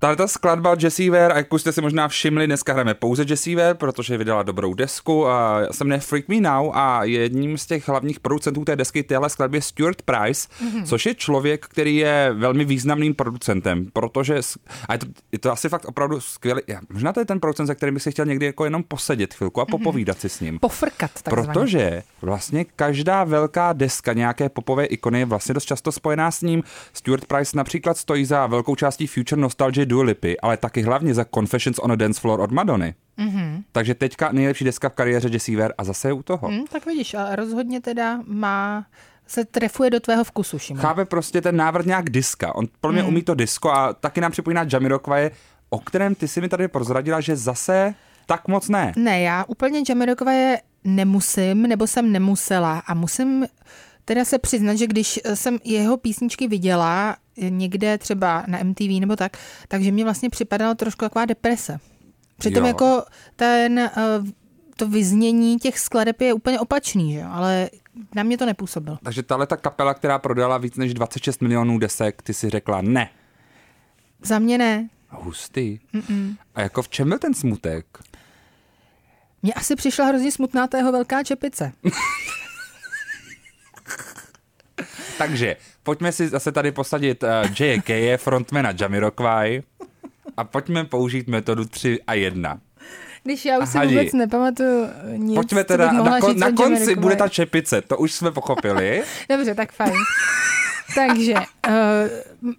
Tahle 0.05 0.17
ta 0.17 0.29
skladba 0.29 0.77
Jessie 0.83 1.11
Ware, 1.11 1.35
a 1.35 1.37
jak 1.37 1.53
už 1.53 1.61
jste 1.61 1.73
si 1.73 1.81
možná 1.81 2.09
všimli, 2.09 2.47
dneska 2.47 2.73
hrajeme 2.73 2.95
pouze 2.95 3.25
Jessie 3.29 3.57
Ware, 3.57 3.75
protože 3.75 4.19
vydala 4.19 4.43
dobrou 4.43 4.75
desku 4.75 5.29
a 5.29 5.61
se 5.71 5.85
jmenuje 5.85 6.01
Freak 6.01 6.29
Me 6.29 6.41
Now 6.41 6.71
a 6.75 7.05
jedním 7.05 7.59
z 7.59 7.67
těch 7.67 7.89
hlavních 7.89 8.21
producentů 8.21 8.65
té 8.65 8.77
desky 8.77 9.03
téhle 9.03 9.31
skladby 9.31 9.57
je 9.57 9.63
Stuart 9.63 10.03
Price, 10.03 10.49
mm-hmm. 10.49 10.85
což 10.85 11.07
je 11.07 11.15
člověk, 11.15 11.67
který 11.67 11.97
je 11.97 12.31
velmi 12.35 12.65
významným 12.65 13.15
producentem, 13.15 13.87
protože 13.93 14.41
a 14.89 14.93
je 14.93 14.99
to, 14.99 15.07
je 15.33 15.39
to 15.39 15.53
asi 15.53 15.69
fakt 15.69 15.85
opravdu 15.85 16.21
skvělý, 16.21 16.63
já- 16.67 16.81
možná 16.93 17.13
to 17.13 17.21
je 17.21 17.27
ten 17.27 17.41
producent, 17.41 17.67
za 17.67 17.75
kterým 17.75 17.95
bych 17.95 18.03
si 18.03 18.11
chtěl 18.11 18.27
někdy 18.27 18.47
jako 18.47 18.65
jenom 18.65 18.83
posedět 18.83 19.35
chvilku 19.35 19.61
a 19.61 19.67
popovídat 19.67 20.21
si 20.21 20.29
s 20.29 20.41
ním. 20.41 20.59
Pofrkat 20.59 21.11
takzvaně. 21.23 21.47
Protože 21.47 22.03
vlastně 22.23 22.65
každá 22.65 23.25
velká 23.25 23.73
deska 23.73 24.13
nějaké 24.13 24.49
popové 24.49 24.85
ikony 24.85 25.19
je 25.19 25.25
vlastně 25.25 25.55
dost 25.55 25.65
často 25.65 25.93
spojená 25.93 26.31
s 26.31 26.43
ním. 26.43 26.63
Stuart 26.93 27.25
Price 27.25 27.57
například 27.57 27.97
stojí 27.97 28.25
za 28.25 28.47
velkou 28.47 28.75
částí 28.75 29.07
Future 29.07 29.43
Nostalgie 29.43 29.87
Dua 29.95 30.05
Lipy, 30.05 30.41
ale 30.41 30.57
taky 30.57 30.83
hlavně 30.83 31.15
za 31.15 31.25
Confessions 31.35 31.79
on 31.79 31.93
a 31.93 31.97
Dance 31.97 32.21
Floor 32.21 32.41
od 32.41 32.53
Madony. 32.53 32.95
Mm-hmm. 33.19 33.63
Takže 33.73 33.95
teďka 33.95 34.33
nejlepší 34.33 34.65
deska 34.65 34.89
v 34.89 34.93
kariéře 34.93 35.29
Jessie 35.33 35.59
Ware 35.59 35.75
a 35.79 35.85
zase 35.85 36.09
je 36.09 36.13
u 36.13 36.23
toho. 36.23 36.51
Mm. 36.51 36.65
Tak 36.67 36.87
vidíš, 36.87 37.15
a 37.15 37.37
rozhodně 37.37 37.81
teda 37.81 38.21
má, 38.27 38.87
se 39.27 39.45
trefuje 39.45 39.91
do 39.91 40.01
tvého 40.01 40.25
vkusu, 40.25 40.59
Šimon. 40.59 40.83
Chápe 40.83 41.05
prostě 41.05 41.41
ten 41.41 41.57
návrat 41.57 41.87
nějak 41.87 42.11
diska. 42.11 42.55
On 42.55 42.67
pro 42.81 42.93
mě 42.93 43.03
mm. 43.03 43.09
umí 43.09 43.23
to 43.23 43.35
disko 43.35 43.71
a 43.71 43.93
taky 43.93 44.21
nám 44.21 44.33
připomíná 44.33 44.67
Jamiroquai, 44.73 45.31
o 45.71 45.79
kterém 45.79 46.15
ty 46.15 46.29
si 46.29 46.41
mi 46.41 46.49
tady 46.49 46.69
prozradila, 46.69 47.21
že 47.21 47.37
zase 47.37 47.95
tak 48.27 48.49
moc 48.49 48.69
ne. 48.69 48.93
Ne, 48.97 49.21
já 49.21 49.45
úplně 49.49 49.83
Jamiroquai 49.89 50.57
nemusím, 50.85 51.63
nebo 51.63 51.87
jsem 51.87 52.13
nemusela 52.13 52.79
a 52.87 52.95
musím 52.95 53.47
teda 54.05 54.25
se 54.25 54.39
přiznat, 54.39 54.75
že 54.75 54.87
když 54.87 55.21
jsem 55.35 55.59
jeho 55.65 55.97
písničky 55.97 56.49
viděla 56.49 57.17
někde 57.37 57.99
třeba 57.99 58.45
na 58.47 58.59
MTV 58.65 59.01
nebo 59.01 59.17
tak, 59.17 59.37
takže 59.69 59.93
mě 59.93 60.05
vlastně 60.05 60.31
připadala 60.31 60.75
trošku 60.75 61.05
taková 61.05 61.25
deprese. 61.25 61.79
Přitom 62.39 62.63
Jo. 62.63 62.67
jako 62.69 63.03
ten, 63.37 63.79
eh, 63.79 63.91
to 64.77 64.89
vyznění 64.89 65.59
těch 65.59 65.79
skladeb 65.79 66.21
je 66.21 66.33
úplně 66.33 66.61
opačný, 66.61 67.13
že 67.13 67.19
jo? 67.19 67.29
ale 67.31 67.71
na 68.15 68.23
mě 68.23 68.39
to 68.39 68.47
nepůsobilo. 68.47 68.99
Takže 69.03 69.23
tahle 69.23 69.47
ta 69.47 69.57
kapela, 69.57 69.95
která 69.95 70.19
prodala 70.19 70.59
víc 70.59 70.77
než 70.77 70.95
26 70.95 71.43
milionů 71.43 71.79
desek, 71.79 72.23
ty 72.23 72.35
si 72.35 72.51
řekla 72.51 72.83
ne. 72.83 73.11
Za 74.23 74.39
mě 74.39 74.59
ne. 74.59 74.89
Hustý. 75.09 75.79
Mm-mm. 75.95 76.37
A 76.55 76.61
jako 76.61 76.83
v 76.83 76.89
čem 76.89 77.09
byl 77.09 77.19
ten 77.19 77.35
smutek? 77.35 77.87
Mně 79.43 79.55
asi 79.55 79.77
přišla 79.77 80.07
hrozně 80.07 80.33
smutná 80.33 80.67
ta 80.67 80.79
jeho 80.79 80.93
velká 80.93 81.23
čepice. 81.23 81.73
Takže 85.19 85.57
pojďme 85.83 86.13
si 86.13 86.29
zase 86.29 86.53
tady 86.53 86.73
posadit 86.73 87.23
uh, 87.23 87.29
J.K. 87.61 88.17
frontmana 88.17 88.73
Jamiroquai 88.81 89.63
a 90.37 90.45
pojďme 90.45 90.85
použít 90.85 91.29
metodu 91.29 91.65
3 91.65 92.01
a 92.07 92.15
1. 92.15 92.61
Když 93.23 93.45
já 93.45 93.59
už 93.59 93.69
si 93.69 93.79
Hadi. 93.79 93.97
vůbec 93.97 94.13
nepamatuju 94.13 94.87
nic, 95.17 95.35
Pojďme 95.35 95.65
teda, 95.65 95.93
na, 95.93 96.21
kon, 96.21 96.39
na 96.39 96.47
konci 96.47 96.63
Jamiroquai. 96.63 96.95
bude 97.03 97.17
ta 97.17 97.29
čepice, 97.29 97.83
to 97.83 97.97
už 97.97 98.13
jsme 98.13 98.31
pochopili. 98.31 99.03
Dobře, 99.29 99.55
tak 99.55 99.73
fajn. 99.73 99.93
Takže, 100.95 101.35
uh, 101.35 102.51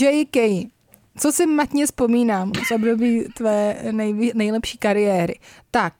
J.K., 0.00 0.68
co 1.18 1.32
si 1.32 1.46
matně 1.46 1.86
vzpomínám 1.86 2.52
z 2.68 2.70
období 2.70 3.24
tvé 3.34 3.76
nej, 3.90 4.32
nejlepší 4.34 4.78
kariéry, 4.78 5.34
tak 5.70 5.94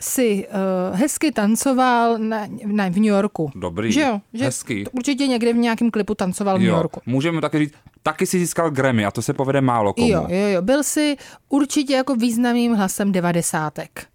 si 0.00 0.46
uh, 0.48 0.98
hezky 0.98 1.32
tancoval 1.32 2.18
na, 2.18 2.46
na, 2.66 2.88
v 2.88 2.94
New 2.96 3.04
Yorku. 3.04 3.50
Dobrý, 3.54 3.92
že 3.92 4.00
jo? 4.00 4.20
Že 4.32 4.44
hezký. 4.44 4.84
t- 4.84 4.90
Určitě 4.90 5.26
někde 5.26 5.52
v 5.52 5.56
nějakém 5.56 5.90
klipu 5.90 6.14
tancoval 6.14 6.56
v 6.56 6.60
New 6.60 6.68
Jo, 6.68 6.76
Yorku. 6.76 7.00
můžeme 7.06 7.40
taky 7.40 7.58
říct, 7.58 7.72
taky 8.02 8.26
si 8.26 8.38
získal 8.38 8.70
Grammy 8.70 9.04
a 9.04 9.10
to 9.10 9.22
se 9.22 9.32
povede 9.32 9.60
málo 9.60 9.92
komu. 9.92 10.08
Jo, 10.08 10.26
jo, 10.28 10.48
jo. 10.48 10.62
Byl 10.62 10.82
si 10.82 11.16
určitě 11.48 11.94
jako 11.94 12.14
významným 12.16 12.74
hlasem 12.74 13.12
devadesátek. 13.12 14.06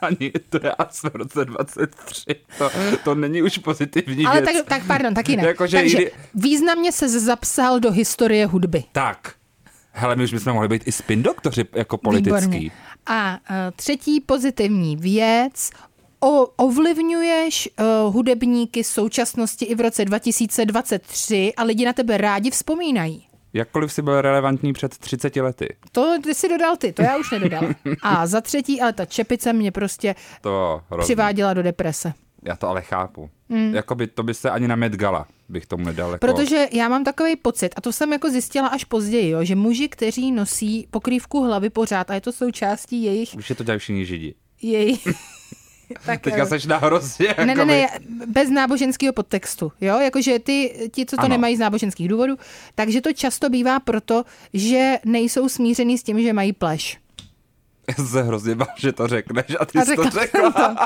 Ani 0.00 0.32
to 0.48 0.58
je 0.62 0.72
asi 0.72 1.06
v 1.10 1.14
roce 1.14 1.44
23. 1.44 2.24
To, 2.58 2.70
to 3.04 3.14
není 3.14 3.42
už 3.42 3.58
pozitivní 3.58 4.26
Ale 4.26 4.40
věc. 4.40 4.56
tak, 4.56 4.66
tak 4.66 4.86
pardon, 4.86 5.14
taky 5.14 5.36
ne. 5.36 5.46
Jakože 5.46 5.76
Takže 5.76 5.96
kdy- 5.96 6.10
významně 6.34 6.92
se 6.92 7.08
zapsal 7.20 7.80
do 7.80 7.90
historie 7.90 8.46
hudby. 8.46 8.84
Tak. 8.92 9.34
Hele, 9.92 10.16
my 10.16 10.24
už 10.24 10.32
bychom 10.32 10.52
mohli 10.52 10.68
být 10.68 10.82
i 10.88 10.92
spin 10.92 11.22
doktoři 11.22 11.64
jako 11.72 11.98
politický. 11.98 12.46
Výborně. 12.46 12.70
A 13.06 13.32
uh, 13.32 13.56
třetí 13.76 14.20
pozitivní 14.20 14.96
věc, 14.96 15.70
o, 16.20 16.46
ovlivňuješ 16.46 17.68
uh, 17.80 18.14
hudebníky 18.14 18.84
současnosti 18.84 19.64
i 19.64 19.74
v 19.74 19.80
roce 19.80 20.04
2023 20.04 21.52
a 21.56 21.62
lidi 21.64 21.84
na 21.84 21.92
tebe 21.92 22.16
rádi 22.16 22.50
vzpomínají. 22.50 23.26
Jakkoliv 23.52 23.92
si 23.92 24.02
byl 24.02 24.20
relevantní 24.20 24.72
před 24.72 24.98
30 24.98 25.36
lety. 25.36 25.76
To 25.92 26.16
ty 26.22 26.34
si 26.34 26.48
dodal 26.48 26.76
ty, 26.76 26.92
to 26.92 27.02
já 27.02 27.16
už 27.16 27.30
nedodal. 27.30 27.62
A 28.02 28.26
za 28.26 28.40
třetí, 28.40 28.80
ale 28.80 28.92
ta 28.92 29.04
čepice 29.04 29.52
mě 29.52 29.72
prostě 29.72 30.14
To 30.40 30.80
hrozný. 30.90 31.04
přiváděla 31.06 31.54
do 31.54 31.62
deprese. 31.62 32.12
Já 32.42 32.56
to 32.56 32.68
ale 32.68 32.82
chápu. 32.82 33.30
Mm. 33.48 33.74
Jakoby 33.74 34.06
to 34.06 34.22
by 34.22 34.34
se 34.34 34.50
ani 34.50 34.68
na 34.68 34.76
Met 34.76 34.92
Gala 34.96 35.26
bych 35.48 35.66
tomu 35.66 35.84
nedal. 35.84 36.12
Jako... 36.12 36.26
Protože 36.26 36.66
já 36.72 36.88
mám 36.88 37.04
takový 37.04 37.36
pocit, 37.36 37.70
a 37.76 37.80
to 37.80 37.92
jsem 37.92 38.12
jako 38.12 38.30
zjistila 38.30 38.68
až 38.68 38.84
později, 38.84 39.30
jo, 39.30 39.44
že 39.44 39.54
muži, 39.54 39.88
kteří 39.88 40.32
nosí 40.32 40.86
pokrývku 40.90 41.44
hlavy 41.44 41.70
pořád, 41.70 42.10
a 42.10 42.14
je 42.14 42.20
to 42.20 42.32
součástí 42.32 43.02
jejich... 43.02 43.34
Už 43.36 43.50
je 43.50 43.56
to 43.56 43.64
dělají 43.64 43.78
všichni 43.78 44.06
židi. 44.06 44.34
jejich 44.62 45.08
tak, 46.06 46.20
Teďka 46.20 46.42
eh, 46.42 46.46
seš 46.46 46.66
na 46.66 46.76
hrozně. 46.76 47.34
Ne, 47.44 47.54
ne, 47.54 47.64
ne, 47.64 47.88
bez 48.26 48.50
náboženského 48.50 49.12
podtextu, 49.12 49.72
jo, 49.80 49.98
jakože 49.98 50.38
ty, 50.38 50.88
ti, 50.92 51.06
co 51.06 51.16
to 51.16 51.22
Ano. 51.22 51.28
nemají 51.28 51.56
z 51.56 51.58
náboženských 51.58 52.08
důvodů, 52.08 52.36
takže 52.74 53.00
to 53.00 53.12
často 53.12 53.50
bývá 53.50 53.80
proto, 53.80 54.24
že 54.54 54.98
nejsou 55.04 55.48
smířený 55.48 55.98
s 55.98 56.02
tím, 56.02 56.22
že 56.22 56.32
mají 56.32 56.52
pleš. 56.52 56.98
Já 57.98 58.04
se 58.06 58.22
hrozně 58.22 58.54
bál, 58.54 58.68
že 58.76 58.92
to 58.92 59.08
řekneš 59.08 59.44
a 59.60 59.64
ty 59.64 59.78
A 59.78 59.84
jsi 59.84 59.96
to 59.96 60.10
řekla 60.10 60.50
to. 60.50 60.80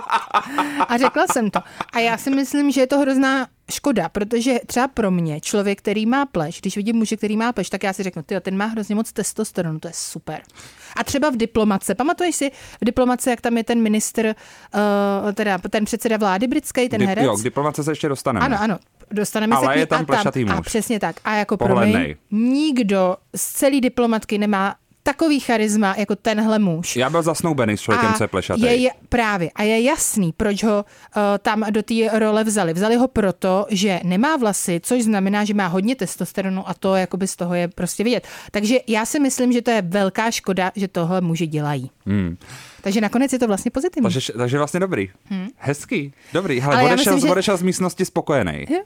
A 0.89 0.97
řekla 0.99 1.25
jsem 1.33 1.51
to. 1.51 1.61
A 1.93 1.99
já 1.99 2.19
si 2.19 2.31
myslím, 2.31 2.71
že 2.71 2.81
je 2.81 2.87
to 2.87 2.99
hrozná 2.99 3.47
škoda, 3.71 4.09
protože 4.09 4.55
třeba 4.67 4.89
pro 4.89 5.11
mě, 5.11 5.41
člověk, 5.41 5.79
který 5.79 6.07
má 6.07 6.27
pleš, 6.27 6.61
když 6.61 6.77
vidím 6.77 6.97
muže, 6.97 7.17
který 7.17 7.37
má 7.37 7.53
pleš, 7.53 7.71
tak 7.71 7.83
já 7.83 7.93
si 7.93 8.03
řeknu, 8.03 8.23
ty 8.23 8.41
ten 8.41 8.57
má 8.57 8.65
hrozně 8.67 8.95
moc 8.95 9.13
testosteronu, 9.13 9.79
to 9.81 9.89
je 9.89 9.95
super. 9.97 10.41
A 10.97 11.05
třeba 11.05 11.31
v 11.31 11.37
diplomace, 11.37 11.95
pamatuješ 11.95 12.37
si 12.37 12.51
v 12.81 12.85
diplomace, 12.85 13.31
jak 13.31 13.41
tam 13.41 13.57
je 13.57 13.65
ten 13.65 13.83
minister, 13.83 14.35
uh, 15.27 15.33
teda 15.33 15.59
ten 15.59 15.85
předseda 15.85 16.17
vlády 16.17 16.47
britský, 16.47 16.89
ten 16.89 16.99
Kdy, 16.99 17.07
herec? 17.07 17.25
jo, 17.25 17.37
k 17.37 17.43
diplomace 17.43 17.85
se 17.85 17.93
ještě 17.93 18.09
dostaneme. 18.09 18.47
Ano, 18.47 18.57
ano, 18.61 18.79
dostaneme 19.11 19.57
Ale 19.57 19.67
se 19.67 19.73
k 19.73 19.75
ní 19.77 19.81
je 19.81 19.87
tam 19.87 20.01
a 20.01 20.05
plešatý 20.05 20.45
A 20.49 20.57
muž. 20.57 20.67
přesně 20.67 21.01
tak. 21.01 21.17
A 21.25 21.35
jako 21.35 21.57
Pohlednej. 21.57 21.93
promiň, 22.31 22.53
nikdo 22.53 23.17
z 23.37 23.53
celé 23.53 23.81
diplomatky 23.81 24.39
nemá 24.39 24.75
takový 25.07 25.41
charisma 25.41 25.95
jako 25.99 26.17
tenhle 26.17 26.59
muž. 26.59 26.97
Já 26.97 27.11
byl 27.11 27.23
zasnoubený 27.23 27.77
s 27.77 27.81
člověkem, 27.81 28.15
co 28.15 28.25
je 28.25 28.29
plešatý. 28.29 28.63
je, 28.63 28.75
je, 28.77 28.91
právě. 29.09 29.51
A 29.55 29.63
je 29.63 29.83
jasný, 29.83 30.33
proč 30.37 30.65
ho 30.65 30.85
uh, 30.85 31.23
tam 31.43 31.65
do 31.71 31.83
té 31.83 31.95
role 32.19 32.45
vzali. 32.45 32.73
Vzali 32.73 32.97
ho 32.97 33.09
proto, 33.09 33.67
že 33.71 34.01
nemá 34.05 34.37
vlasy, 34.37 34.81
což 34.83 35.03
znamená, 35.03 35.45
že 35.45 35.55
má 35.55 35.67
hodně 35.67 35.97
testosteronu 35.97 36.69
a 36.69 36.75
to 36.75 36.95
jakoby 36.95 37.27
z 37.29 37.37
toho 37.37 37.55
je 37.55 37.69
prostě 37.69 38.05
vidět. 38.05 38.27
Takže 38.51 38.77
já 38.87 39.07
si 39.07 39.21
myslím, 39.21 39.53
že 39.53 39.63
to 39.63 39.71
je 39.71 39.83
velká 39.83 40.31
škoda, 40.31 40.73
že 40.77 40.89
tohle 40.89 41.21
muži 41.21 41.47
dělají. 41.47 41.91
Hmm. 42.07 42.37
Takže 42.81 43.01
nakonec 43.01 43.33
je 43.33 43.39
to 43.39 43.47
vlastně 43.47 43.71
pozitivní. 43.71 44.03
Takže, 44.13 44.33
takže 44.33 44.59
vlastně 44.59 44.81
dobrý. 44.81 45.11
Hmm. 45.25 45.49
Hezký. 45.57 46.13
Dobrý. 46.33 46.61
Hele, 46.61 46.77
Ale 46.77 46.93
odešel, 46.93 47.13
myslím, 47.15 47.29
že- 47.29 47.33
odešel 47.33 47.57
z 47.57 47.63
místnosti 47.63 48.05
spokojený. 48.05 48.67
Jo. 48.71 48.81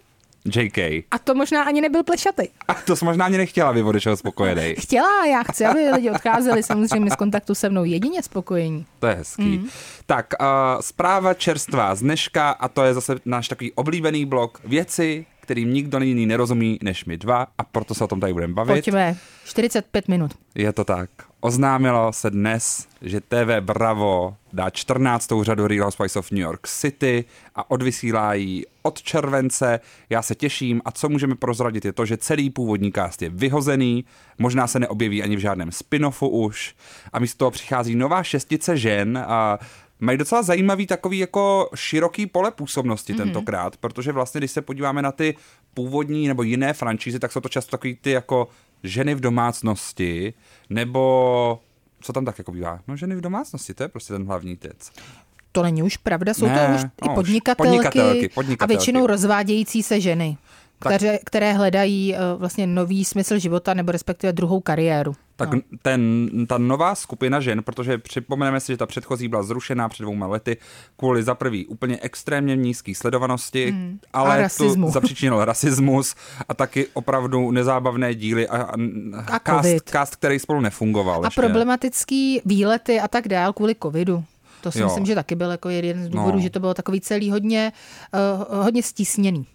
JK. 0.57 0.79
A 1.11 1.19
to 1.25 1.35
možná 1.35 1.63
ani 1.63 1.81
nebyl 1.81 2.03
plešatý. 2.03 2.43
A 2.69 2.75
to 2.75 2.97
jsi 2.97 3.05
možná 3.05 3.25
ani 3.25 3.39
nechtěla, 3.39 3.71
aby 3.71 3.83
odešel 3.83 4.17
spokojený. 4.17 4.75
Chtěla, 4.79 5.27
já 5.27 5.43
chci, 5.43 5.65
aby 5.65 5.91
lidi 5.91 6.11
odcházeli 6.11 6.63
samozřejmě 6.63 7.11
z 7.11 7.17
kontaktu 7.17 7.55
se 7.55 7.69
mnou 7.69 7.85
jedině 7.85 8.23
spokojení. 8.23 8.87
To 8.99 9.07
je 9.07 9.15
hezký. 9.15 9.43
Mm. 9.43 9.69
Tak, 10.07 10.27
uh, 10.41 10.47
zpráva 10.81 11.35
čerstvá 11.35 11.95
z 11.95 12.01
dneška 12.01 12.51
a 12.51 12.69
to 12.69 12.85
je 12.85 12.95
zase 12.95 13.17
náš 13.25 13.49
takový 13.49 13.73
oblíbený 13.73 14.25
blok 14.25 14.61
věci, 14.65 15.27
kterým 15.49 15.73
nikdo 15.73 15.99
jiný 15.99 16.27
nerozumí 16.27 16.79
než 16.83 17.05
my 17.05 17.17
dva 17.17 17.47
a 17.59 17.65
proto 17.65 17.95
se 17.95 18.05
o 18.05 18.07
tom 18.07 18.21
tady 18.21 18.33
budeme 18.33 18.55
bavit. 18.55 18.73
Pojďme, 18.73 19.17
45 19.45 20.09
minut. 20.09 20.31
Je 20.55 20.73
to 20.73 20.85
tak. 20.85 21.11
Oznámilo 21.41 22.13
se 22.13 22.31
dnes, 22.31 22.87
že 23.03 23.21
TV 23.21 23.61
Bravo 23.61 24.37
dá 24.53 24.71
14. 24.71 25.29
řadu 25.43 25.67
Real 25.67 25.85
Housewives 25.85 26.17
of 26.17 26.31
New 26.31 26.41
York 26.41 26.69
City 26.69 27.25
a 27.55 27.71
odvysílá 27.71 28.35
ji 28.35 28.65
od 28.83 29.03
července. 29.03 29.81
Já 30.11 30.23
se 30.23 30.35
těším 30.35 30.83
a 30.85 30.93
co 30.93 31.09
můžeme 31.09 31.35
prozradit 31.35 31.85
je 31.85 31.93
to, 31.93 32.07
že 32.07 32.17
celý 32.17 32.51
původní 32.51 32.93
cast 32.93 33.23
je 33.23 33.31
vyhozený, 33.31 34.05
možná 34.39 34.67
se 34.67 34.79
neobjeví 34.81 35.23
ani 35.23 35.37
v 35.37 35.41
žádném 35.41 35.69
spin-offu 35.69 36.29
už 36.29 36.75
a 37.13 37.19
místo 37.19 37.39
toho 37.39 37.51
přichází 37.51 37.95
nová 37.95 38.23
šestice 38.23 38.77
žen 38.77 39.25
a 39.29 39.59
Mají 40.01 40.19
docela 40.19 40.43
zajímavý 40.43 40.87
takový 40.87 41.19
jako 41.19 41.71
široký 41.75 42.27
pole 42.27 42.51
působnosti 42.51 43.13
mm-hmm. 43.13 43.17
tentokrát, 43.17 43.77
protože 43.77 44.13
vlastně, 44.13 44.41
když 44.41 44.51
se 44.51 44.63
podíváme 44.63 45.03
na 45.03 45.13
ty 45.13 45.37
původní 45.75 46.29
nebo 46.29 46.43
jiné 46.43 46.73
franšízy, 46.73 47.19
tak 47.19 47.33
jsou 47.33 47.41
to 47.41 47.49
často 47.49 47.71
takový 47.71 47.95
ty 48.01 48.11
jako 48.11 48.49
ženy 48.83 49.15
v 49.15 49.21
domácnosti, 49.21 50.35
nebo 50.71 51.61
co 52.01 52.13
tam 52.13 52.25
tak 52.25 52.39
jako 52.39 52.53
bývá? 52.53 52.81
No 52.89 52.97
ženy 52.97 53.17
v 53.17 53.21
domácnosti, 53.21 53.75
to 53.75 53.83
je 53.83 53.89
prostě 53.89 54.13
ten 54.13 54.27
hlavní 54.27 54.57
tec. 54.57 54.91
To 55.53 55.63
není 55.63 55.83
už 55.83 55.97
pravda, 55.97 56.35
jsou 56.35 56.47
Ne, 56.47 56.67
to 56.67 56.75
už 56.75 57.11
i 57.11 57.15
podnikatelky, 57.15 57.71
podnikatelky, 57.71 58.29
podnikatelky. 58.29 58.75
a 58.75 58.79
většinou 58.79 59.07
rozvádějící 59.07 59.83
se 59.83 60.01
ženy, 60.01 60.37
které, 60.79 61.19
které 61.25 61.53
hledají 61.53 62.15
eh, 62.15 62.19
vlastně 62.37 62.67
nový 62.67 63.05
smysl 63.05 63.39
života 63.39 63.75
nebo 63.75 63.93
respektive 63.93 64.33
druhou 64.33 64.61
kariéru. 64.61 65.15
Tak 65.37 65.53
no. 65.53 65.61
ten, 65.83 66.29
ta 66.49 66.59
nová 66.59 66.95
skupina 66.95 67.41
žen, 67.41 67.63
protože 67.63 67.99
připomeneme 67.99 68.61
si, 68.61 68.73
že 68.73 68.77
ta 68.77 68.87
předchozí 68.87 69.29
byla 69.29 69.43
zrušená 69.43 69.89
před 69.89 70.03
dvouma 70.03 70.27
lety 70.27 70.57
kvůli 70.97 71.23
za 71.23 71.35
prvý 71.35 71.67
úplně 71.67 71.99
extrémně 72.03 72.57
nízký 72.57 72.95
sledovanosti, 72.95 73.71
hmm. 73.71 73.99
A 74.13 74.21
ale 74.21 74.43
rasismu. 74.43 74.87
tu 74.87 74.93
zapříčinil 74.93 75.45
rasismus 75.45 76.15
a 76.49 76.55
taky 76.55 76.87
opravdu 76.93 77.51
nezábavné 77.51 78.15
díly 78.15 78.49
a, 78.49 78.57
a, 78.57 78.75
A 79.27 79.39
cast, 79.39 79.91
cast, 79.91 80.17
který 80.17 80.39
spolu 80.39 80.61
nefungoval. 80.61 81.25
A 81.25 81.27
ještě. 81.27 81.41
problematický 81.41 82.41
výlety 82.45 83.01
a 83.01 83.09
tak 83.09 83.29
dál 83.29 83.53
kvůli 83.53 83.75
covidu. 83.83 84.25
To 84.61 84.73
si 84.73 84.79
Jo. 84.81 84.87
myslím, 84.87 85.07
že 85.07 85.15
taky 85.15 85.35
byl 85.35 85.51
jako 85.51 85.69
jeden 85.69 86.05
z 86.05 86.09
důvodů, 86.09 86.37
No. 86.37 86.41
že 86.43 86.51
to 86.51 86.61
bylo 86.61 86.75
takový 86.75 87.01
celý 87.01 87.31
hodně, 87.31 87.73
uh, 88.51 88.65
hodně 88.65 88.83
stísněný. 88.83 89.47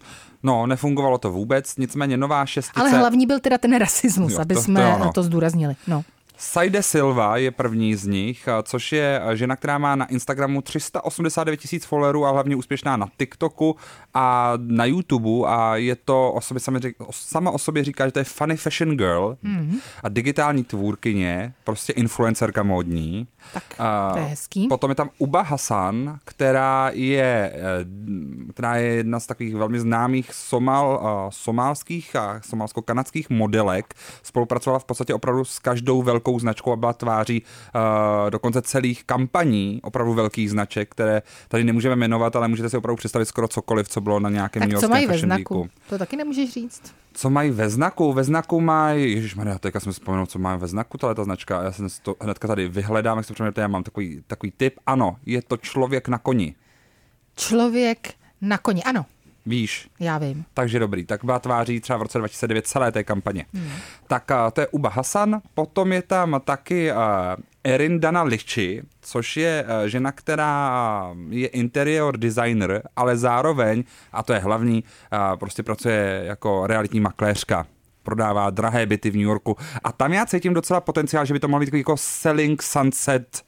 No, 0.42 0.66
nefungovalo 0.66 1.18
to 1.18 1.30
vůbec, 1.30 1.76
nicméně 1.76 2.16
nová 2.16 2.46
šestice... 2.46 2.80
Ale 2.80 2.90
hlavní 2.90 3.26
byl 3.26 3.40
teda 3.40 3.58
ten 3.58 3.76
rasismus, 3.78 4.32
Jo, 4.32 4.40
aby 4.40 4.54
to- 4.54 4.60
to 4.60 4.64
jsme 4.64 4.92
ano. 4.94 5.12
to 5.14 5.22
zdůraznili. 5.22 5.76
No. 5.86 6.02
Saide 6.36 6.82
Silva 6.82 7.36
je 7.36 7.50
první 7.50 7.94
z 7.94 8.06
nich, 8.06 8.48
což 8.62 8.92
je 8.92 9.22
žena, 9.34 9.56
která 9.56 9.78
má 9.78 9.96
na 9.96 10.06
Instagramu 10.06 10.62
389 10.62 11.56
tisíc 11.56 11.84
followerů 11.84 12.26
a 12.26 12.30
hlavně 12.30 12.56
úspěšná 12.56 12.96
na 12.96 13.08
TikToku 13.18 13.76
a 14.14 14.52
na 14.56 14.84
YouTube 14.84 15.48
a 15.48 15.76
je 15.76 15.96
to 15.96 16.32
o 16.32 16.40
sobě 16.40 16.60
sama, 17.10 17.50
o 17.50 17.58
sobě 17.58 17.84
říká, 17.84 18.06
že 18.06 18.12
to 18.12 18.18
je 18.18 18.24
funny 18.24 18.56
fashion 18.56 18.96
girl 18.96 19.36
mm-hmm. 19.44 19.78
a 20.02 20.08
digitální 20.08 20.64
tvůrkyně, 20.64 21.54
prostě 21.64 21.92
influencerka 21.92 22.62
módní. 22.62 23.26
Tak, 23.52 23.62
A 23.78 24.12
to 24.12 24.18
je 24.18 24.24
hezký. 24.24 24.68
Potom 24.68 24.90
je 24.90 24.94
tam 24.94 25.10
Uba 25.18 25.42
Hasan, 25.42 26.18
která 26.24 26.90
je, 26.92 27.52
eh, 27.54 28.50
která 28.52 28.76
je 28.76 28.94
jedna 28.94 29.20
z 29.20 29.26
takových 29.26 29.54
velmi 29.54 29.80
známých 29.80 30.34
somal, 30.34 31.00
uh, 31.02 31.30
somálských 31.30 32.16
a 32.16 32.40
somálsko-kanadských 32.40 33.30
modelek. 33.30 33.94
Spolupracovala 34.22 34.78
v 34.78 34.84
podstatě 34.84 35.14
opravdu 35.14 35.44
s 35.44 35.58
každou 35.58 36.02
velkou 36.02 36.23
velkou 36.24 36.38
značkou 36.38 36.72
a 36.72 36.76
byla 36.76 36.92
tváří 36.92 37.42
uh, 37.42 38.30
dokonce 38.30 38.62
celých 38.62 39.04
kampaní, 39.04 39.80
opravdu 39.82 40.14
velkých 40.14 40.50
značek, 40.50 40.90
které 40.90 41.22
tady 41.48 41.64
nemůžeme 41.64 41.96
jmenovat, 41.96 42.36
ale 42.36 42.48
můžete 42.48 42.70
si 42.70 42.76
opravdu 42.76 42.96
představit 42.96 43.26
skoro 43.26 43.48
cokoliv, 43.48 43.88
co 43.88 44.00
bylo 44.00 44.20
na 44.20 44.30
nějakém 44.30 44.60
Tak 44.60 44.70
New 44.70 44.80
co 44.80 44.88
mají 44.88 45.06
ve 45.06 45.18
znaku? 45.18 45.54
Weeku. 45.54 45.70
To 45.88 45.98
taky 45.98 46.16
nemůžeš 46.16 46.52
říct. 46.52 46.94
Co 47.14 47.30
mají 47.30 47.50
ve 47.50 47.70
znaku? 47.70 48.12
Ve 48.12 48.24
znaku 48.24 48.60
mají, 48.60 49.12
ježišmarja, 49.12 49.58
teďka 49.58 49.80
jsem 49.80 49.92
si 49.92 50.00
vzpomněl, 50.00 50.26
co 50.26 50.38
mají 50.38 50.60
ve 50.60 50.66
znaku, 50.66 50.98
tahle 50.98 51.14
ta 51.14 51.24
značka, 51.24 51.62
já 51.62 51.72
jsem 51.72 51.88
to 52.02 52.16
hnedka 52.20 52.48
tady 52.48 52.68
vyhledám, 52.68 53.16
jak 53.16 53.26
se 53.26 53.34
přemýšlím, 53.34 53.62
já 53.62 53.68
mám 53.68 53.82
takový, 53.82 54.22
takový 54.26 54.52
tip, 54.56 54.74
ano, 54.86 55.16
je 55.26 55.42
to 55.42 55.56
člověk 55.56 56.08
na 56.08 56.18
koni, 56.18 56.54
Člověk 57.36 58.14
na 58.40 58.58
koni. 58.58 58.82
Ano, 58.82 59.06
víš, 59.46 59.88
já 60.00 60.18
vím. 60.18 60.44
takže 60.54 60.78
dobrý, 60.78 61.04
tak 61.04 61.24
byla 61.24 61.38
tváří 61.38 61.80
třeba 61.80 61.96
v 61.96 62.02
roce 62.02 62.18
2009 62.18 62.66
celé 62.66 62.92
té 62.92 63.04
kampaně. 63.04 63.46
Hmm. 63.54 63.70
Tak 64.06 64.30
a, 64.30 64.50
to 64.50 64.60
je 64.60 64.66
Uba 64.66 64.88
Hasan, 64.88 65.40
potom 65.54 65.92
je 65.92 66.02
tam 66.02 66.40
taky 66.44 66.92
uh, 66.92 66.98
Erin 67.64 68.00
Dana 68.00 68.22
Lichi, 68.22 68.82
což 69.00 69.36
je 69.36 69.64
uh, 69.64 69.88
žena, 69.88 70.12
která 70.12 71.14
je 71.28 71.48
interior 71.48 72.16
designer, 72.18 72.82
ale 72.96 73.16
zároveň, 73.16 73.84
a 74.12 74.22
to 74.22 74.32
je 74.32 74.38
hlavní, 74.38 74.84
uh, 75.12 75.38
prostě 75.38 75.62
pracuje 75.62 76.22
jako 76.24 76.66
realitní 76.66 77.00
makléřka 77.00 77.66
prodává 78.04 78.50
drahé 78.50 78.86
byty 78.86 79.10
v 79.10 79.14
New 79.14 79.24
Yorku. 79.24 79.56
A 79.84 79.92
tam 79.92 80.12
já 80.12 80.26
cítím 80.26 80.54
docela 80.54 80.80
potenciál, 80.80 81.24
že 81.24 81.34
by 81.34 81.40
to 81.40 81.48
mohl 81.48 81.64
být 81.64 81.74
jako 81.74 81.96
selling 81.96 82.62
sunset 82.62 83.42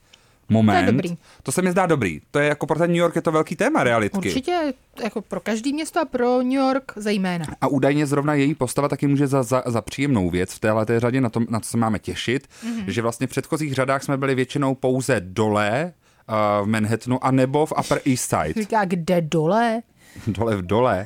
moment. 0.48 0.74
To 0.74 0.86
je 0.86 0.92
dobrý. 0.92 1.18
To 1.42 1.52
se 1.52 1.62
mi 1.62 1.70
zdá 1.70 1.86
dobrý. 1.86 2.20
To 2.30 2.38
je 2.38 2.48
jako 2.48 2.66
pro 2.66 2.78
ten 2.78 2.90
New 2.90 2.98
York 2.98 3.16
je 3.16 3.22
to 3.22 3.32
velký 3.32 3.56
téma 3.56 3.84
realitky. 3.84 4.28
Určitě 4.28 4.72
jako 5.04 5.22
pro 5.22 5.40
každý 5.40 5.72
město 5.72 6.00
a 6.00 6.04
pro 6.04 6.42
New 6.42 6.52
York 6.52 6.92
zejména. 6.96 7.46
A 7.60 7.68
údajně 7.68 8.06
zrovna 8.06 8.34
její 8.34 8.54
postava 8.54 8.88
taky 8.88 9.06
může 9.06 9.26
za, 9.26 9.42
za, 9.42 9.62
za 9.66 9.80
příjemnou 9.80 10.30
věc 10.30 10.52
v 10.52 10.58
téhle 10.58 10.86
té 10.86 11.00
řadě, 11.00 11.20
na, 11.20 11.28
tom, 11.28 11.46
na 11.50 11.60
co 11.60 11.70
se 11.70 11.76
máme 11.76 11.98
těšit, 11.98 12.46
mm-hmm. 12.46 12.84
že 12.86 13.02
vlastně 13.02 13.26
v 13.26 13.30
předchozích 13.30 13.74
řadách 13.74 14.02
jsme 14.02 14.16
byli 14.16 14.34
většinou 14.34 14.74
pouze 14.74 15.20
dole 15.20 15.92
uh, 16.28 16.66
v 16.66 16.68
Manhattanu 16.68 17.24
a 17.24 17.30
nebo 17.30 17.66
v 17.66 17.72
Upper 17.78 18.00
East 18.06 18.30
Side. 18.30 18.62
Říká, 18.62 18.84
kde 18.84 19.20
dole? 19.20 19.82
dole 20.26 20.56
v 20.56 20.66
dole. 20.66 21.04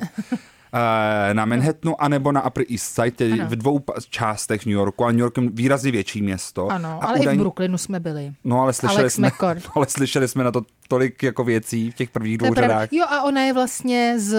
Uh, 0.73 1.33
na 1.33 1.45
Manhattanu 1.45 2.01
anebo 2.03 2.31
na 2.31 2.47
Upper 2.47 2.63
East 2.71 2.95
Side, 2.95 3.11
tedy 3.11 3.31
Ano. 3.31 3.49
v 3.49 3.55
dvou 3.55 3.79
částech 4.09 4.65
New 4.65 4.73
Yorku, 4.73 5.03
ale 5.03 5.13
New 5.13 5.19
York 5.19 5.37
je 5.37 5.49
výrazně 5.49 5.91
větší 5.91 6.21
město. 6.21 6.67
Ano, 6.67 6.99
a 7.01 7.07
ale 7.07 7.19
i 7.19 7.27
v 7.27 7.39
Brooklynu 7.39 7.77
jsme 7.77 7.99
byli. 7.99 8.33
No, 8.43 8.61
ale 8.61 8.73
slyšeli, 8.73 8.99
Alex 8.99 9.15
jsme, 9.15 9.27
McCord. 9.27 9.63
ale 9.75 9.85
slyšeli 9.89 10.27
jsme 10.27 10.43
na 10.43 10.51
to 10.51 10.61
tolik 10.87 11.23
jako 11.23 11.43
věcí 11.43 11.91
v 11.91 11.95
těch 11.95 12.09
prvních 12.09 12.37
dvou 12.37 12.53
řadách. 12.53 12.89
Jo, 12.91 13.05
a 13.09 13.23
ona 13.23 13.41
je 13.41 13.53
vlastně 13.53 14.15
z, 14.19 14.37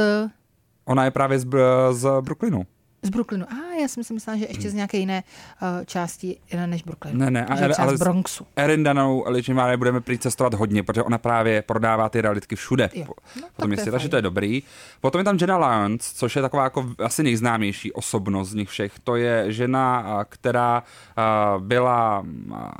Ona 0.84 1.04
je 1.04 1.10
právě 1.10 1.38
z, 1.38 1.46
z 1.90 2.08
Brooklynu. 2.20 2.62
Z 3.02 3.10
Brooklynu. 3.10 3.46
A 3.52 3.74
já 3.82 3.88
jsem 3.88 4.04
si 4.04 4.14
myslela, 4.14 4.38
že 4.38 4.44
ještě 4.48 4.70
z 4.70 4.74
nějaké 4.74 4.96
jiné 4.98 5.22
uh, 5.62 5.68
části 5.84 6.36
jiné 6.52 6.66
než 6.66 6.82
Brooklyn. 6.82 7.18
Ne, 7.18 7.30
ne, 7.30 7.46
ale- 7.46 7.68
třeba 7.68 7.88
ale 7.88 7.96
z 7.96 8.00
Bronxu. 8.00 8.46
Erin 8.56 8.82
Danou 8.84 9.24
Lichimare 9.28 9.76
budeme 9.76 10.00
prý 10.00 10.18
cestovat 10.18 10.54
hodně, 10.54 10.82
protože 10.82 11.02
ona 11.02 11.18
právě 11.18 11.62
prodává 11.62 12.08
ty 12.08 12.20
realitky 12.20 12.56
všude. 12.56 12.90
Jo. 12.94 13.04
No, 13.08 13.42
tak 13.42 13.52
Potom 13.56 13.70
to 13.70 13.72
jestli, 13.72 13.88
je 13.88 13.92
takže 13.92 14.08
to 14.08 14.16
je 14.16 14.22
dobrý. 14.22 14.62
Potom 15.00 15.18
je 15.18 15.24
tam 15.24 15.38
Jenna 15.40 15.58
Lyons, 15.68 16.12
což 16.12 16.36
je 16.36 16.42
taková 16.42 16.64
jako 16.64 16.90
asi 16.98 17.22
nejznámější 17.22 17.92
osobnost 17.92 18.50
z 18.50 18.54
nich 18.54 18.68
všech. 18.68 18.92
To 19.04 19.16
je 19.16 19.52
žena, 19.52 19.98
a, 19.98 20.24
která 20.24 20.82
a, 21.16 21.54
byla 21.58 22.24
a, 22.54 22.72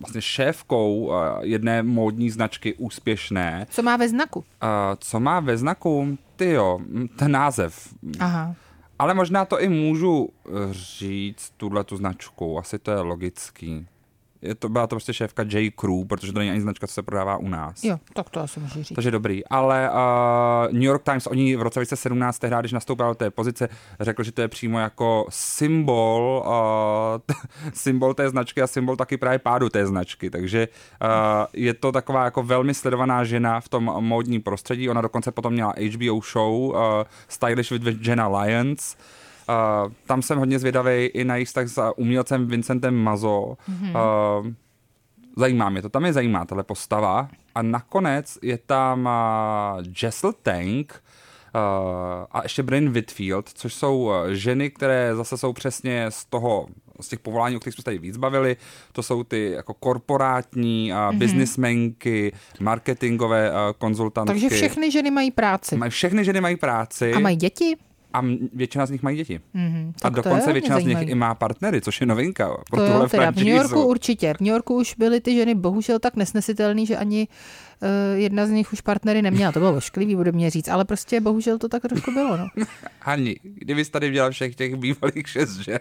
vlastně 0.00 0.22
šéfkou 0.22 1.12
a, 1.12 1.38
jedné 1.42 1.82
módní 1.82 2.30
značky 2.30 2.74
úspěšné. 2.74 3.66
Co 3.70 3.82
má 3.82 3.96
ve 3.96 4.08
znaku? 4.08 4.44
A, 4.60 4.96
co 5.00 5.20
má 5.20 5.40
ve 5.40 5.56
znaku? 5.56 6.18
Ty 6.36 6.50
jo, 6.50 6.78
ten 7.16 7.32
název. 7.32 7.88
Aha. 8.20 8.54
Ale 8.98 9.14
možná 9.14 9.44
to 9.44 9.60
i 9.60 9.68
můžu 9.68 10.28
eh, 10.28 10.50
říct, 10.70 11.52
tuhle 11.56 11.84
tu 11.84 11.96
značku, 11.96 12.58
asi 12.58 12.78
to 12.78 12.90
je 12.90 13.00
logický. 13.00 13.86
Je 14.46 14.54
to, 14.54 14.68
byla 14.68 14.86
to 14.86 14.96
prostě 14.96 15.14
šéfka 15.14 15.42
J. 15.42 15.70
Crew, 15.70 16.04
protože 16.08 16.32
to 16.32 16.38
není 16.38 16.50
ani 16.50 16.60
značka, 16.60 16.86
co 16.86 16.94
se 16.94 17.02
prodává 17.02 17.36
u 17.36 17.48
nás. 17.48 17.84
Jo, 17.84 17.98
tak 18.12 18.30
to 18.30 18.40
asi 18.40 18.60
můžu 18.60 18.82
říct. 18.82 18.94
Takže 18.94 19.10
dobrý. 19.10 19.46
Ale 19.46 19.90
uh, 19.90 20.72
New 20.72 20.82
York 20.82 21.02
Times, 21.02 21.26
oni 21.26 21.56
v 21.56 21.62
roce 21.62 21.80
2017, 21.80 22.38
tehdy, 22.38 22.56
když 22.60 22.72
nastoupil 22.72 23.08
do 23.08 23.14
té 23.14 23.30
pozice, 23.30 23.68
řekl, 24.00 24.22
že 24.22 24.32
to 24.32 24.40
je 24.40 24.48
přímo 24.48 24.78
jako 24.78 25.26
symbol, 25.28 26.44
uh, 26.46 27.36
symbol 27.74 28.14
té 28.14 28.30
značky 28.30 28.62
a 28.62 28.66
symbol 28.66 28.96
taky 28.96 29.16
právě 29.16 29.38
pádu 29.38 29.68
té 29.68 29.86
značky. 29.86 30.30
Takže 30.30 30.68
uh, 31.02 31.08
je 31.52 31.74
to 31.74 31.92
taková 31.92 32.24
jako 32.24 32.42
velmi 32.42 32.74
sledovaná 32.74 33.24
žena 33.24 33.60
v 33.60 33.68
tom 33.68 33.84
módním 34.00 34.42
prostředí. 34.42 34.88
Ona 34.88 35.00
dokonce 35.00 35.32
potom 35.32 35.52
měla 35.52 35.74
HBO 35.94 36.20
show 36.32 36.52
uh, 36.52 36.74
Stylish 37.28 37.70
with 37.70 38.06
Jenna 38.06 38.28
Lyons. 38.28 38.96
Uh, 38.98 39.25
tam 40.06 40.22
jsem 40.22 40.38
hodně 40.38 40.58
zvědavý 40.58 41.04
i 41.06 41.24
na 41.24 41.34
jejich 41.34 41.48
vztah 41.48 41.68
s 41.68 41.92
umělcem 41.96 42.46
Vincentem 42.46 42.94
Mazo. 42.94 43.56
Mm-hmm. 43.70 43.90
Uh, 44.40 44.46
zajímá 45.36 45.68
mě 45.68 45.82
to, 45.82 45.88
tam 45.88 46.04
je 46.04 46.12
zajímá 46.12 46.44
tahle 46.44 46.64
postava. 46.64 47.28
A 47.54 47.62
nakonec 47.62 48.38
je 48.42 48.58
tam 48.58 49.00
uh, 49.00 49.84
Jessel 50.02 50.32
Tank 50.42 51.02
uh, 51.54 51.60
a 52.30 52.40
ještě 52.42 52.62
Bryn 52.62 52.90
Whitfield, 52.90 53.48
což 53.48 53.74
jsou 53.74 53.98
uh, 53.98 54.12
ženy, 54.28 54.70
které 54.70 55.16
zase 55.16 55.36
jsou 55.36 55.52
přesně 55.52 56.06
z 56.10 56.24
toho 56.24 56.66
z 57.00 57.08
těch 57.08 57.18
povolání, 57.18 57.56
o 57.56 57.60
kterých 57.60 57.74
jsme 57.74 57.82
se 57.82 57.84
tady 57.84 57.98
víc 57.98 58.16
bavili, 58.16 58.56
to 58.92 59.02
jsou 59.02 59.24
ty 59.24 59.50
jako 59.50 59.74
korporátní 59.74 60.92
uh, 60.92 60.98
mm-hmm. 60.98 61.18
businessmenky, 61.18 62.32
marketingové 62.60 63.50
uh, 63.50 63.56
konzultantky. 63.78 64.32
Takže 64.32 64.48
všechny 64.48 64.90
ženy 64.90 65.10
mají 65.10 65.30
práci. 65.30 65.76
Mají, 65.76 65.90
všechny 65.90 66.24
ženy 66.24 66.40
mají 66.40 66.56
práci 66.56 67.12
A 67.12 67.18
mají 67.18 67.36
děti? 67.36 67.76
A 68.16 68.22
většina 68.52 68.86
z 68.86 68.90
nich 68.90 69.02
mají 69.02 69.16
děti. 69.16 69.40
Mhm, 69.54 69.92
a 70.02 70.08
dokonce 70.08 70.52
většina 70.52 70.80
z 70.80 70.84
nich 70.84 70.94
zajímavý. 70.96 71.10
i 71.10 71.14
má 71.14 71.34
partnery, 71.34 71.80
což 71.80 72.00
je 72.00 72.06
novinka 72.06 72.56
pro 72.70 72.80
To 72.80 72.86
tuhle 72.86 73.08
teda 73.08 73.30
v 73.30 73.36
New 73.36 73.46
Yorku 73.46 73.84
určitě. 73.84 74.34
V 74.34 74.40
New 74.40 74.52
Yorku 74.52 74.76
už 74.76 74.94
byly 74.98 75.20
ty 75.20 75.34
ženy 75.34 75.54
bohužel 75.54 75.98
tak 75.98 76.16
nesnesitelný, 76.16 76.86
že 76.86 76.96
ani 76.96 77.28
uh, 77.28 77.65
jedna 78.14 78.46
z 78.46 78.50
nich 78.50 78.72
už 78.72 78.80
partnery 78.80 79.22
neměla. 79.22 79.52
To 79.52 79.58
bylo 79.58 79.74
ošklivý, 79.76 80.16
bude 80.16 80.32
mě 80.32 80.50
říct, 80.50 80.68
ale 80.68 80.84
prostě 80.84 81.20
bohužel 81.20 81.58
to 81.58 81.68
tak 81.68 81.82
trošku 81.82 82.12
bylo. 82.12 82.36
No, 82.36 82.46
Hani, 83.00 83.36
kdybys 83.42 83.88
tady 83.88 84.10
dělal 84.10 84.30
všech 84.30 84.54
těch 84.54 84.76
bývalých 84.76 85.28
šest 85.28 85.56
žen, 85.56 85.78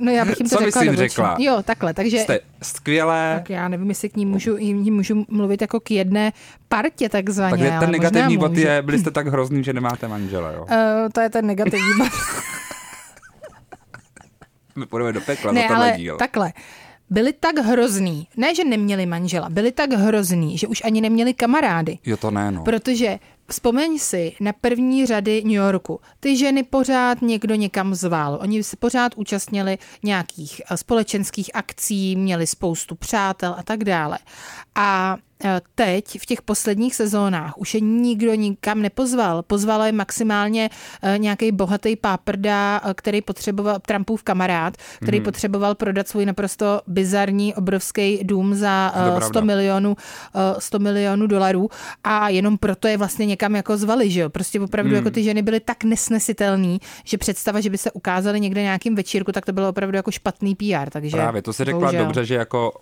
no 0.00 0.12
já 0.12 0.24
bych 0.24 0.40
jim 0.40 0.48
to 0.48 0.56
Co 0.58 0.64
bys 0.64 0.74
řekla. 0.74 0.82
jim 0.82 0.96
řekla? 0.96 1.36
Jo, 1.38 1.62
takhle, 1.64 1.94
takže... 1.94 2.18
jste 2.18 2.40
skvělé, 2.62 3.34
Tak 3.34 3.50
já 3.50 3.68
nevím, 3.68 3.88
jestli 3.88 4.08
k 4.08 4.16
ní 4.16 4.26
můžu, 4.26 4.56
jí 4.56 4.90
můžu 4.90 5.24
mluvit 5.28 5.60
jako 5.60 5.80
k 5.80 5.90
jedné 5.90 6.32
partě 6.68 7.08
takzvaně. 7.08 7.50
takže 7.50 7.72
ten 7.80 7.90
negativní 7.90 8.38
bod 8.38 8.56
je, 8.56 8.82
byli 8.82 8.98
jste 8.98 9.10
tak 9.10 9.26
hrozný, 9.26 9.64
že 9.64 9.72
nemáte 9.72 10.08
manžela, 10.08 10.52
jo? 10.52 10.62
Uh, 10.62 11.08
to 11.12 11.20
je 11.20 11.30
ten 11.30 11.46
negativní 11.46 11.92
bod. 11.98 12.08
My 14.76 14.86
půjdeme 14.86 15.12
do 15.12 15.20
pekla 15.20 15.52
ne, 15.52 15.60
za 15.60 15.68
tenhle 15.68 15.86
ale 15.88 15.98
díl. 15.98 16.16
takhle. 16.16 16.52
Byli 17.10 17.32
tak 17.32 17.58
hrozný, 17.58 18.28
ne, 18.36 18.54
že 18.54 18.64
neměli 18.64 19.06
manžela, 19.06 19.48
byli 19.48 19.72
tak 19.72 19.92
hrozný, 19.92 20.58
že 20.58 20.66
už 20.66 20.82
ani 20.84 21.00
neměli 21.00 21.34
kamarády. 21.34 21.98
Jo, 22.04 22.16
to 22.16 22.30
ne, 22.30 22.50
no. 22.50 22.64
Protože 22.64 23.18
vzpomeň 23.48 23.98
si 23.98 24.32
na 24.40 24.52
první 24.52 25.06
řady 25.06 25.42
New 25.44 25.52
Yorku. 25.52 26.00
Ty 26.20 26.36
ženy 26.36 26.62
pořád 26.62 27.22
někdo 27.22 27.54
někam 27.54 27.94
zval. 27.94 28.38
Oni 28.42 28.62
se 28.62 28.76
pořád 28.76 29.12
účastnili 29.16 29.78
nějakých 30.02 30.62
eh, 30.70 30.76
společenských 30.76 31.50
akcí, 31.54 32.16
měli 32.16 32.46
spoustu 32.46 32.94
přátel 32.94 33.54
a 33.58 33.62
tak 33.62 33.84
dále. 33.84 34.18
A 34.74 35.16
teď 35.74 36.20
v 36.20 36.26
těch 36.26 36.42
posledních 36.42 36.94
sezónách 36.94 37.58
už 37.58 37.74
je 37.74 37.80
nikdo 37.80 38.34
nikam 38.34 38.82
nepozval. 38.82 39.42
Pozvala 39.42 39.86
je 39.86 39.92
maximálně 39.92 40.70
eh, 41.02 41.18
nějaký 41.18 41.52
bohatý 41.52 41.96
páprda, 41.96 42.80
eh, 42.84 42.94
který 42.94 43.22
potřeboval, 43.22 43.78
Trumpův 43.86 44.22
kamarád, 44.22 44.76
který 45.02 45.18
Mhm. 45.18 45.24
potřeboval 45.24 45.74
prodat 45.74 46.08
svůj 46.08 46.26
naprosto 46.26 46.80
bizarní 46.86 47.54
obrovský 47.54 48.20
dům 48.22 48.54
za 48.54 48.90
To 48.94 48.98
je 48.98 49.04
eh, 49.04 49.10
pravda. 49.10 49.26
100 49.26 49.42
milionů, 49.42 49.96
eh, 50.34 50.60
100 50.60 50.78
milionů 50.78 51.26
dolarů 51.26 51.68
a 52.04 52.28
jenom 52.28 52.58
proto 52.58 52.88
je 52.88 52.96
vlastně 52.96 53.26
někam 53.26 53.56
jako 53.56 53.76
zvali, 53.76 54.10
že 54.10 54.20
jo. 54.20 54.30
Prostě 54.30 54.60
opravdu 54.60 54.88
Hmm. 54.90 54.96
jako 54.96 55.10
ty 55.10 55.22
ženy 55.22 55.42
byly 55.42 55.60
tak 55.60 55.84
nesnesitelný, 55.84 56.80
že 57.04 57.18
představa, 57.18 57.60
že 57.60 57.70
by 57.70 57.78
se 57.78 57.90
ukázaly 57.92 58.40
někde 58.40 58.62
nějakým 58.62 58.94
večírku, 58.94 59.32
tak 59.32 59.46
to 59.46 59.52
bylo 59.52 59.68
opravdu 59.68 59.96
jako 59.96 60.10
špatný 60.10 60.54
PR, 60.54 60.90
takže 60.90 61.16
Právě, 61.16 61.42
to 61.42 61.52
si 61.52 61.64
řekla 61.64 61.80
bohužel. 61.80 62.04
dobře, 62.04 62.24
že 62.24 62.34
jako 62.34 62.72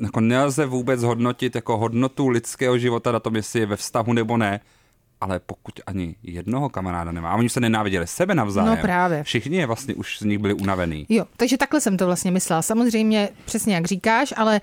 jako 0.00 0.20
nelze 0.20 0.66
vůbec 0.66 1.02
hodnotit 1.02 1.54
jako 1.54 1.76
hodnotu 1.76 2.28
lidského 2.28 2.78
života 2.78 3.12
na 3.12 3.20
tom, 3.20 3.36
jestli 3.36 3.60
je 3.60 3.66
ve 3.66 3.76
vztahu 3.76 4.12
nebo 4.12 4.36
ne, 4.36 4.60
ale 5.20 5.40
pokud 5.40 5.80
ani 5.86 6.14
jednoho 6.22 6.68
kamaráda 6.68 7.12
nemá, 7.12 7.30
a 7.30 7.36
oni 7.36 7.48
se 7.48 7.60
nenáviděli 7.60 8.06
sebe 8.06 8.34
navzájem, 8.34 8.70
No 8.70 8.76
právě. 8.82 9.22
všichni 9.22 9.56
je 9.56 9.66
vlastně 9.66 9.94
už 9.94 10.18
z 10.18 10.22
nich 10.24 10.38
byli 10.38 10.54
unavený. 10.54 11.06
Jo, 11.08 11.24
takže 11.36 11.56
takhle 11.56 11.80
jsem 11.80 11.96
to 11.96 12.06
vlastně 12.06 12.30
myslela. 12.30 12.62
Samozřejmě 12.62 13.28
přesně 13.44 13.74
jak 13.74 13.86
říkáš, 13.86 14.34
ale 14.36 14.60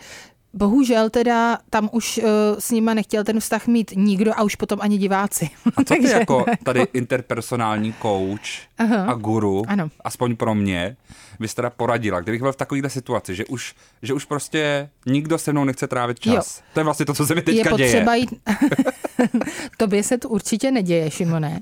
bohužel 0.57 1.09
teda 1.09 1.57
tam 1.69 1.89
už 1.91 2.17
uh, 2.17 2.29
s 2.59 2.71
nima 2.71 2.93
nechtěl 2.93 3.23
ten 3.23 3.39
vztah 3.39 3.67
mít 3.67 3.91
nikdo 3.95 4.31
a 4.35 4.43
už 4.43 4.55
potom 4.55 4.79
ani 4.81 4.97
diváci. 4.97 5.49
A 5.77 5.83
co 5.83 5.95
ty 5.95 6.09
jako 6.09 6.45
tady 6.63 6.87
interpersonální 6.93 7.93
coach 8.01 8.41
Aha. 8.77 9.05
a 9.05 9.13
guru, 9.13 9.63
Ano. 9.67 9.89
aspoň 10.03 10.35
pro 10.35 10.55
mě, 10.55 10.97
bys 11.39 11.53
teda 11.53 11.69
poradila, 11.69 12.21
kdybych 12.21 12.41
byl 12.41 12.51
v 12.51 12.55
takovéhle 12.55 12.89
situaci, 12.89 13.35
že 13.35 13.45
už, 13.45 13.75
že 14.01 14.13
už 14.13 14.25
prostě 14.25 14.89
nikdo 15.05 15.37
se 15.37 15.51
mnou 15.51 15.63
nechce 15.63 15.87
trávit 15.87 16.19
čas. 16.19 16.57
Jo. 16.57 16.63
To 16.73 16.79
je 16.79 16.83
vlastně 16.83 17.05
to, 17.05 17.13
co 17.13 17.25
se 17.25 17.35
mi 17.35 17.41
teďka 17.41 17.69
je 17.69 17.77
děje. 17.77 17.91
potřeba 17.91 18.15
jít... 18.15 18.33
Tobě 19.77 20.03
se 20.03 20.17
to 20.17 20.29
určitě 20.29 20.71
neděje, 20.71 21.11
Šimone. 21.11 21.59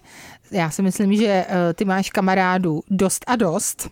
Já 0.51 0.69
si 0.69 0.81
myslím, 0.81 1.15
že 1.15 1.45
eh, 1.47 1.73
ty 1.73 1.85
máš 1.85 2.09
kamarádů 2.09 2.81
dost 2.89 3.23
a 3.27 3.35
dost, 3.35 3.89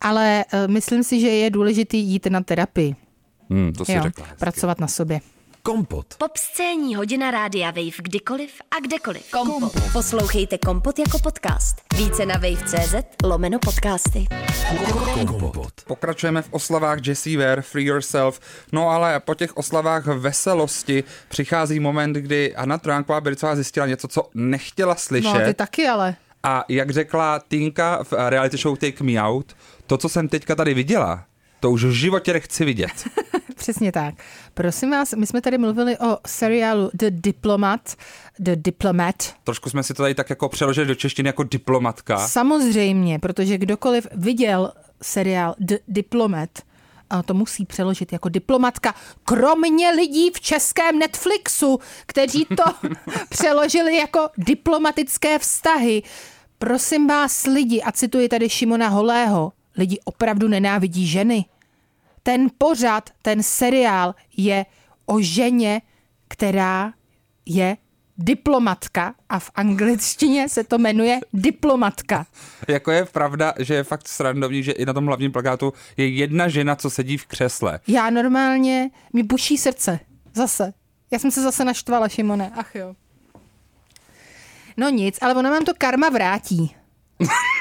ale 0.00 0.44
eh, 0.52 0.68
myslím 0.68 1.04
si, 1.04 1.20
že 1.20 1.28
je 1.28 1.50
důležitý 1.50 1.98
jít 1.98 2.26
na 2.26 2.40
terapii. 2.40 2.96
Hmm, 3.50 3.72
to 3.72 3.84
si 3.84 3.92
Jo, 3.92 4.02
řekla 4.02 4.24
hezky. 4.24 4.38
pracovat 4.40 4.80
na 4.80 4.88
sobě. 4.88 5.20
Kompot. 5.62 6.14
Pop 6.18 6.36
scéní 6.36 6.94
hodina 6.94 7.30
rádia 7.30 7.66
Wave 7.70 7.90
kdykoliv 8.02 8.50
a 8.76 8.80
kdekoliv. 8.80 9.30
Kompot. 9.30 9.72
Poslouchejte 9.92 10.58
Kompot 10.58 10.98
jako 10.98 11.18
podcast. 11.18 11.76
Více 11.96 12.26
na 12.26 12.34
wave.cz 12.34 12.94
lomeno 13.24 13.58
podcasty. 13.58 14.26
Kompot. 15.26 15.72
Pokračujeme 15.86 16.42
v 16.42 16.48
oslavách 16.50 16.98
Jessie 17.06 17.38
Ware, 17.38 17.62
Free 17.62 17.84
Yourself. 17.86 18.40
No 18.72 18.88
ale 18.88 19.20
po 19.20 19.34
těch 19.34 19.56
oslavách 19.56 20.06
veselosti 20.06 21.04
přichází 21.28 21.80
moment, 21.80 22.12
kdy 22.12 22.56
Anna 22.56 22.78
Tránková 22.78 23.20
Bericová 23.20 23.54
zjistila 23.54 23.86
něco, 23.86 24.08
co 24.08 24.28
nechtěla 24.34 24.94
slyšet. 24.94 25.34
No, 25.34 25.44
ty 25.44 25.54
taky 25.54 25.88
ale. 25.88 26.16
A 26.42 26.64
jak 26.68 26.90
řekla 26.90 27.38
Tinka 27.48 28.04
v 28.04 28.12
reality 28.12 28.56
show 28.56 28.76
Take 28.78 29.04
Me 29.04 29.22
Out, 29.22 29.56
to, 29.86 29.98
co 29.98 30.08
jsem 30.08 30.28
teďka 30.28 30.54
tady 30.54 30.74
viděla, 30.74 31.24
to 31.64 31.70
už 31.70 31.84
v 31.84 31.90
životě 31.90 32.32
nechci 32.32 32.64
vidět. 32.64 32.90
Přesně 33.54 33.92
tak. 33.92 34.14
Prosím 34.54 34.90
vás, 34.90 35.12
my 35.12 35.26
jsme 35.26 35.40
tady 35.40 35.58
mluvili 35.58 35.98
o 35.98 36.18
seriálu 36.26 36.90
The 36.94 37.06
Diplomat. 37.10 37.94
The 38.38 38.56
Diplomat. 38.56 39.34
Trošku 39.44 39.70
jsme 39.70 39.82
si 39.82 39.94
to 39.94 40.02
tady 40.02 40.14
tak 40.14 40.30
jako 40.30 40.48
přeložili 40.48 40.86
do 40.86 40.94
češtiny 40.94 41.28
jako 41.28 41.42
diplomatka. 41.42 42.28
Samozřejmě, 42.28 43.18
protože 43.18 43.58
kdokoliv 43.58 44.06
viděl 44.12 44.72
seriál 45.02 45.54
The 45.58 45.76
Diplomat, 45.88 46.50
a 47.10 47.22
to 47.22 47.34
musí 47.34 47.66
přeložit 47.66 48.12
jako 48.12 48.28
diplomatka, 48.28 48.94
kromě 49.24 49.90
lidí 49.90 50.30
v 50.30 50.40
českém 50.40 50.98
Netflixu, 50.98 51.80
kteří 52.06 52.44
to 52.44 52.88
přeložili 53.28 53.96
jako 53.96 54.28
diplomatické 54.38 55.38
vztahy. 55.38 56.02
Prosím 56.58 57.06
vás 57.06 57.46
lidi, 57.46 57.82
a 57.82 57.92
cituji 57.92 58.28
tady 58.28 58.48
Šimona 58.48 58.88
Holého, 58.88 59.52
lidi 59.76 59.98
opravdu 60.04 60.48
nenávidí 60.48 61.06
ženy. 61.06 61.44
Ten 62.26 62.50
pořad, 62.58 63.10
ten 63.22 63.42
seriál 63.42 64.14
je 64.36 64.66
o 65.06 65.20
ženě, 65.20 65.82
která 66.28 66.92
je 67.46 67.76
diplomatka 68.18 69.14
a 69.28 69.38
v 69.38 69.50
angličtině 69.54 70.48
se 70.48 70.64
to 70.64 70.78
jmenuje 70.78 71.20
diplomatka. 71.32 72.26
Jako 72.68 72.90
je 72.90 73.04
pravda, 73.04 73.54
že 73.58 73.74
je 73.74 73.84
fakt 73.84 74.08
srandovní, 74.08 74.62
že 74.62 74.72
i 74.72 74.86
na 74.86 74.92
tom 74.92 75.06
hlavním 75.06 75.32
plakátu 75.32 75.72
je 75.96 76.08
jedna 76.08 76.48
žena, 76.48 76.76
co 76.76 76.90
sedí 76.90 77.16
v 77.16 77.26
křesle. 77.26 77.80
Já 77.86 78.10
normálně, 78.10 78.90
mi 79.12 79.22
buší 79.22 79.58
srdce. 79.58 80.00
Zase. 80.34 80.72
Já 81.10 81.18
jsem 81.18 81.30
se 81.30 81.42
zase 81.42 81.64
naštvala, 81.64 82.08
Šimone. 82.08 82.52
Ach 82.56 82.74
jo. 82.74 82.94
No 84.76 84.88
nic, 84.88 85.18
ale 85.20 85.34
ona 85.34 85.50
vám 85.50 85.64
to 85.64 85.72
karma 85.78 86.08
vrátí. 86.08 86.76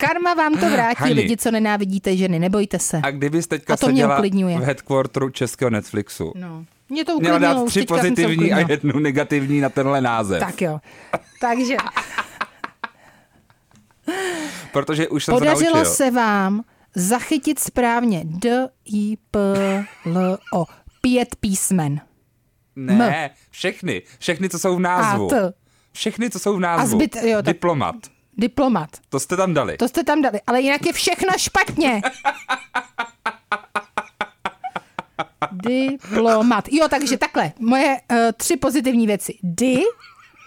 Karma 0.00 0.34
vám 0.34 0.52
to 0.54 0.70
vrátí, 0.70 0.96
Hani. 1.00 1.12
lidi, 1.14 1.36
co 1.36 1.50
nenávidíte 1.50 2.16
ženy, 2.16 2.38
nebojte 2.38 2.78
se. 2.78 3.00
A 3.02 3.10
kdybys 3.10 3.46
teďka 3.46 3.74
A 3.74 3.76
to 3.76 3.86
mě 3.86 3.94
seděla 4.02 4.16
uklidňuje. 4.18 4.58
v 4.58 4.62
headquarteru 4.62 5.30
českého 5.30 5.70
Netflixu, 5.70 6.32
No. 6.36 6.64
Mě 6.88 7.04
to 7.04 7.18
měla 7.18 7.36
uklidnilo, 7.36 7.54
dát 7.54 7.62
už 7.64 7.70
tři 7.70 7.80
se 7.80 7.86
pozitivní 7.86 8.52
a 8.52 8.58
jednu 8.70 8.98
negativní 8.98 9.60
na 9.60 9.68
tenhle 9.68 10.00
název. 10.00 10.40
Tak 10.40 10.62
jo. 10.62 10.80
Takže 11.40 11.76
Protože 14.72 15.08
už 15.08 15.24
jsem 15.24 15.34
se 15.34 15.38
podařilo 15.38 15.76
naučil. 15.76 15.92
se 15.94 16.10
vám 16.10 16.62
zachytit 16.94 17.58
správně 17.58 18.22
D, 18.24 18.68
I, 18.94 19.16
P, 19.30 19.38
L, 20.06 20.38
O. 20.54 20.64
Pět 21.00 21.36
písmen. 21.36 22.00
Ne, 22.76 23.30
všechny. 23.50 24.02
Všechny, 24.18 24.48
co 24.48 24.58
jsou 24.58 24.76
v 24.76 24.80
názvu. 24.80 25.26
A, 25.26 25.30
T. 25.30 25.52
Všechny, 25.92 26.30
co 26.30 26.38
jsou 26.38 26.56
v 26.56 26.60
názvu. 26.60 26.98
zbyt- 26.98 27.16
jo, 27.22 27.36
tak- 27.36 27.44
Diplomat. 27.54 27.94
Diplomat. 28.38 28.88
To 29.08 29.20
jste 29.20 29.36
tam 29.36 29.54
dali. 29.54 29.76
To 29.76 29.88
jste 29.88 30.04
tam 30.04 30.22
dali, 30.22 30.40
ale 30.46 30.60
jinak 30.60 30.86
je 30.86 30.92
všechno 30.92 31.28
špatně. 31.38 32.02
Diplomat. 35.52 36.64
Jo, 36.70 36.88
takže 36.88 37.16
takhle. 37.18 37.52
Moje 37.58 37.96
uh, 38.10 38.16
tři 38.36 38.56
pozitivní 38.56 39.06
věci. 39.06 39.38
Di, 39.42 39.80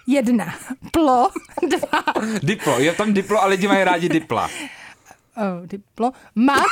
jedna. 0.06 0.54
Plo, 0.92 1.30
dva. 1.68 2.04
Diplo. 2.42 2.78
Je 2.78 2.94
tam 2.94 3.12
diplo 3.12 3.42
a 3.42 3.46
lidi 3.46 3.68
mají 3.68 3.84
rádi 3.84 4.08
dipla. 4.08 4.50
Oh, 5.36 5.66
diplo. 5.66 6.12
Mat. 6.34 6.66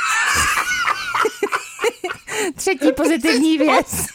Třetí 2.55 2.91
pozitivní 2.91 3.57
věc. 3.57 4.05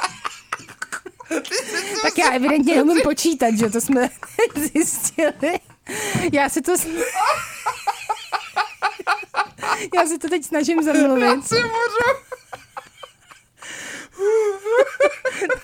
Tak 2.02 2.18
já 2.18 2.30
evidentně 2.30 2.74
neumím 2.74 3.02
počítat, 3.02 3.54
že 3.58 3.70
to 3.70 3.80
jsme 3.80 4.08
zjistili. 4.54 5.60
Já 6.32 6.48
si 6.48 6.62
to... 6.62 6.72
Já 9.94 10.06
si 10.06 10.18
to 10.18 10.28
teď 10.28 10.44
snažím 10.44 10.82
zamluvit. 10.82 11.40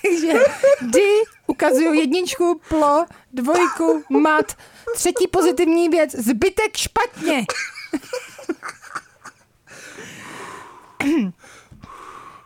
Takže 0.03 0.33
di, 0.81 1.23
ukazuju 1.47 1.93
jedničku, 1.93 2.61
plo, 2.69 3.07
dvojku, 3.33 4.05
mat, 4.09 4.57
třetí 4.95 5.29
pozitivní 5.29 5.89
věc, 5.89 6.15
zbytek 6.15 6.77
špatně. 6.77 7.45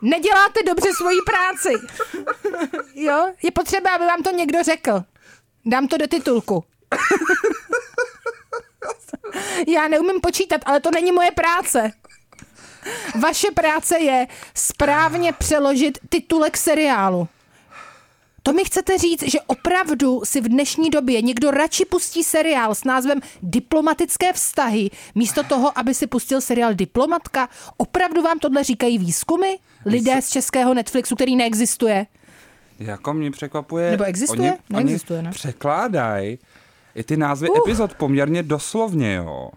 Neděláte 0.03 0.63
dobře 0.67 0.89
svoji 0.97 1.19
práci. 1.27 1.73
Jo, 2.95 3.33
je 3.43 3.51
potřeba, 3.51 3.95
aby 3.95 4.07
vám 4.07 4.23
to 4.23 4.31
někdo 4.31 4.63
řekl. 4.63 5.03
Dám 5.65 5.89
to 5.89 5.97
do 5.97 6.07
titulku. 6.07 6.65
Já 9.69 9.89
neumím 9.89 10.21
počítat, 10.21 10.61
ale 10.67 10.81
to 10.81 10.91
není 10.91 11.13
moje 11.13 11.31
práce. 11.31 11.93
Vaše 13.21 13.51
práce 13.51 13.99
je 13.99 14.27
správně 14.55 15.33
přeložit 15.33 15.99
titulek 16.09 16.57
seriálu. 16.57 17.29
To 18.43 18.53
mi 18.53 18.65
chcete 18.65 18.99
říct, 18.99 19.23
že 19.23 19.39
opravdu 19.47 20.21
si 20.25 20.41
v 20.41 20.49
dnešní 20.49 20.91
době 20.91 21.23
někdo 21.23 21.51
radši 21.51 21.85
pustí 21.85 22.25
seriál 22.25 22.75
s 22.75 22.85
názvem 22.85 23.21
Diplomatické 23.43 24.33
vztahy, 24.33 24.91
místo 25.15 25.43
toho, 25.43 25.79
aby 25.79 25.95
si 25.95 26.07
pustil 26.07 26.41
seriál 26.41 26.75
Diplomatka? 26.75 27.49
Opravdu 27.77 28.23
vám 28.23 28.39
tohle 28.39 28.65
říkají 28.65 28.99
výzkumy? 28.99 29.49
Lidé 29.87 30.23
z 30.23 30.31
českého 30.31 30.75
Netflixu, 30.75 31.15
který 31.15 31.37
neexistuje? 31.37 32.07
Jako 32.79 33.15
mě 33.15 33.31
překvapuje. 33.31 33.91
Nebo 33.91 34.05
existuje? 34.05 34.53
Oni, 34.53 34.85
Neexistuje, 34.85 35.23
ne? 35.23 35.31
překládají 35.31 36.39
i 36.97 37.05
ty 37.05 37.17
názvy 37.17 37.51
uh. 37.51 37.57
epizod 37.59 37.95
poměrně 37.95 38.43
doslovně, 38.43 39.15
jo. 39.15 39.51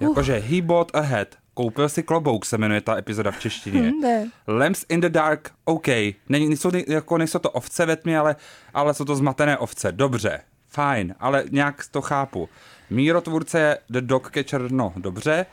Jakože 0.00 0.38
He 0.38 0.62
bought 0.62 0.96
a 0.96 1.00
hat. 1.00 1.28
Koupil 1.54 1.88
si 1.88 2.02
klobouk, 2.02 2.46
se 2.46 2.58
jmenuje 2.58 2.80
ta 2.80 2.98
epizoda 2.98 3.30
v 3.30 3.40
češtině. 3.40 3.92
Ne. 4.00 4.30
Lamps 4.48 4.84
in 4.88 5.00
the 5.00 5.08
dark, 5.08 5.50
OK. 5.64 5.86
Není, 6.28 6.48
nejsou, 6.48 6.70
jako 6.86 7.18
nejsou 7.18 7.38
to 7.38 7.50
ovce 7.50 7.86
ve 7.86 7.96
tmě, 7.96 8.18
ale, 8.18 8.36
ale 8.74 8.94
jsou 8.94 9.04
to 9.04 9.16
zmatené 9.16 9.58
ovce. 9.58 9.92
Dobře, 9.92 10.40
fajn, 10.68 11.14
ale 11.20 11.44
nějak 11.50 11.84
to 11.90 12.00
chápu. 12.00 12.48
Mírotvůrce 12.90 13.60
je 13.60 13.78
The 13.90 14.00
Dog 14.00 14.30
Catcher, 14.30 14.72
no 14.72 14.92
dobře. 14.96 15.46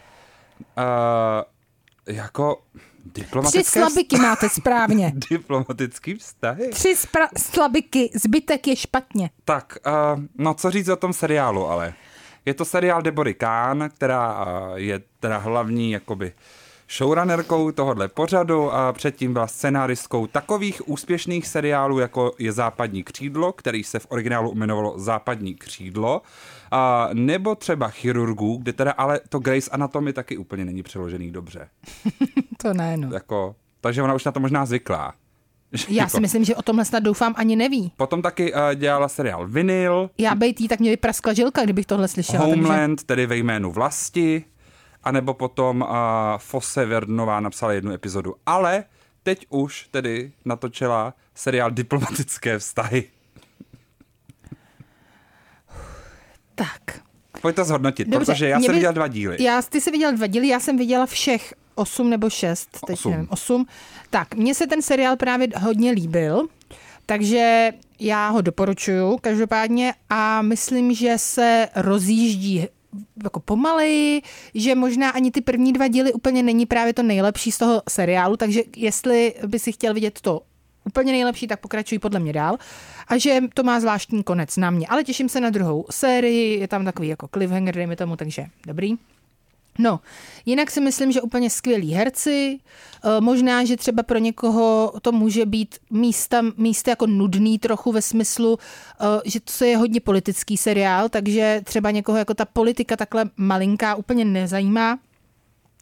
Uh, 0.77 0.84
jako 2.15 2.62
Tři 3.48 3.63
slabiky 3.63 4.17
máte 4.17 4.50
správně. 4.50 5.13
diplomatický 5.30 6.13
vztahy. 6.15 6.70
Tři 6.70 6.96
spra- 6.96 7.28
slabiky, 7.38 8.12
zbytek 8.15 8.67
je 8.67 8.76
špatně. 8.76 9.30
Tak, 9.46 9.78
uh, 9.88 10.24
no 10.38 10.54
co 10.54 10.72
říct 10.72 10.89
o 10.89 10.96
tom 10.96 11.13
seriálu, 11.13 11.67
ale. 11.67 11.93
Je 12.46 12.54
to 12.54 12.65
seriál 12.65 13.02
Debory 13.02 13.34
Khan, 13.34 13.89
která 13.96 14.46
uh, 14.46 14.76
je 14.76 15.02
teda 15.20 15.38
hlavní 15.38 15.91
jakoby 15.91 16.34
showrunnerkou 16.89 17.72
tohohle 17.72 18.08
pořadu 18.08 18.72
a 18.74 18.93
předtím 18.93 19.34
byla 19.34 19.48
scenáristkou 19.48 20.28
takových 20.28 20.89
úspěšných 20.89 21.48
seriálů, 21.48 22.00
jako 22.00 22.32
je 22.39 22.52
Západní 22.52 23.04
křídlo, 23.04 23.54
který 23.54 23.84
se 23.84 24.00
v 24.00 24.08
originálu 24.10 24.52
jmenovalo 24.52 25.00
Západní 25.00 25.56
křídlo, 25.56 26.22
a 26.71 27.10
nebo 27.13 27.56
třeba 27.56 27.88
Chirurgů, 27.88 28.58
kde 28.58 28.73
teda 28.73 28.91
ale 28.91 29.19
to 29.30 29.39
Grace 29.39 29.71
Anatomy 29.71 30.13
taky 30.13 30.38
úplně 30.38 30.65
není 30.65 30.84
přeložený 30.84 31.32
dobře. 31.32 31.69
To 32.62 32.73
ne, 32.73 32.97
no. 32.97 33.13
Jako, 33.13 33.56
takže 33.82 34.03
ona 34.03 34.13
už 34.13 34.25
na 34.25 34.32
to 34.32 34.39
možná 34.39 34.65
zvyklá. 34.65 35.13
Já 35.89 36.03
Jako- 36.03 36.10
si 36.10 36.21
myslím, 36.21 36.43
že 36.43 36.56
o 36.56 36.62
tomhle 36.62 36.86
snad 36.86 36.99
doufám 36.99 37.34
ani 37.38 37.56
neví. 37.56 37.91
Potom 37.97 38.21
taky 38.21 38.53
uh, 38.53 38.60
dělala 38.75 39.08
seriál 39.08 39.47
Vinyl, 39.47 40.10
Já 40.17 40.36
bejt 40.36 40.62
jí, 40.62 40.67
tak 40.67 40.80
mě 40.80 40.89
vypraskla 40.89 41.34
žilka, 41.34 41.63
kdybych 41.63 41.86
tohle 41.86 42.08
slyšela. 42.08 42.45
Takže... 42.45 42.56
Homeland, 42.56 43.03
tedy 43.03 43.25
ve 43.25 43.38
jménu 43.38 43.71
vlasti, 43.71 44.45
anebo 45.03 45.34
potom 45.34 45.82
uh, 45.82 45.88
Fosse 46.38 46.86
Vernová 46.86 47.39
napsala 47.39 47.73
jednu 47.73 47.91
epizodu. 47.91 48.36
Ale 48.45 48.84
teď 49.23 49.45
už 49.49 49.88
tedy 49.91 50.32
natočila 50.45 51.13
seriál 51.36 51.71
Diplomatické 51.71 52.60
vztahy. 52.60 53.03
Tak. 57.47 57.55
Pojď 57.55 57.55
to 57.55 57.65
zhodnotit, 57.65 58.07
Dobře, 58.07 58.25
protože 58.33 58.47
já 58.47 58.60
jsem 58.60 58.67
by- 58.67 58.73
viděl 58.73 58.93
dva 58.93 59.07
díly. 59.07 59.38
Já, 59.43 59.62
ty 59.62 59.81
jsi 59.81 59.91
viděl 59.91 60.12
dva 60.15 60.27
díly, 60.27 60.47
já 60.47 60.60
jsem 60.60 60.77
viděla 60.77 61.05
všech 61.05 61.53
osm 61.75 62.10
nebo 62.10 62.29
šest, 62.29 62.69
teď 62.88 62.93
Osm. 62.93 63.12
nevím, 63.12 63.27
osm. 63.31 63.65
Tak, 64.10 64.36
mně 64.36 64.55
se 64.55 64.67
ten 64.67 64.81
seriál 64.81 65.15
právě 65.15 65.47
hodně 65.60 65.91
líbil, 65.91 66.47
takže 67.05 67.71
Já 67.99 68.29
ho 68.29 68.41
doporučuju 68.41 69.17
každopádně 69.21 69.93
a 70.10 70.41
myslím, 70.41 70.93
že 70.93 71.13
se 71.17 71.67
rozjíždí 71.75 72.65
jako 73.23 73.39
pomaleji, 73.39 74.21
že 74.55 74.75
možná 74.75 75.10
ani 75.10 75.31
ty 75.31 75.41
první 75.41 75.73
dva 75.73 75.88
díly 75.88 76.13
úplně 76.13 76.43
není 76.43 76.65
právě 76.65 76.93
to 76.93 77.03
nejlepší 77.03 77.51
z 77.51 77.57
toho 77.57 77.81
seriálu, 77.89 78.38
takže 78.38 78.62
jestli 78.75 79.33
by 79.47 79.60
si 79.60 79.71
chtěl 79.71 79.93
vidět 79.93 80.21
to 80.21 80.41
úplně 80.88 81.12
nejlepší, 81.12 81.47
tak 81.47 81.60
pokračují 81.60 82.00
podle 82.00 82.19
mě 82.19 82.34
dál. 82.34 82.58
A 83.08 83.17
že 83.17 83.39
to 83.54 83.63
má 83.63 83.80
zvláštní 83.80 84.23
konec 84.23 84.58
na 84.58 84.71
mě. 84.71 84.88
Ale 84.88 85.04
těším 85.04 85.30
se 85.30 85.41
na 85.41 85.50
druhou 85.50 85.86
sérii, 85.89 86.60
je 86.60 86.67
tam 86.67 86.86
takový 86.86 87.08
jako 87.08 87.28
cliffhanger, 87.28 87.76
dejme 87.76 87.95
tomu, 87.95 88.15
takže 88.15 88.45
dobrý. 88.67 88.97
No, 89.80 90.00
jinak 90.45 90.71
si 90.71 90.82
myslím, 90.82 91.12
že 91.12 91.21
úplně 91.21 91.50
skvělí 91.50 91.93
herci. 91.93 92.60
Eh, 93.04 93.21
možná, 93.21 93.65
že 93.65 93.78
třeba 93.78 94.04
pro 94.04 94.17
někoho 94.17 94.93
to 95.02 95.12
může 95.12 95.45
být 95.45 95.76
místa, 95.89 96.41
místa 96.58 96.91
jako 96.91 97.08
nudný 97.08 97.60
trochu 97.60 97.91
ve 97.91 98.02
smyslu, 98.02 98.60
eh, 98.60 99.06
že 99.26 99.39
to 99.39 99.65
je 99.65 99.78
hodně 99.78 100.00
politický 100.00 100.58
seriál, 100.58 101.10
takže 101.10 101.62
třeba 101.63 101.91
někoho 101.91 102.17
jako 102.17 102.34
ta 102.34 102.45
politika 102.45 102.95
takhle 102.95 103.26
malinká 103.38 103.95
úplně 103.95 104.26
nezajímá. 104.26 105.00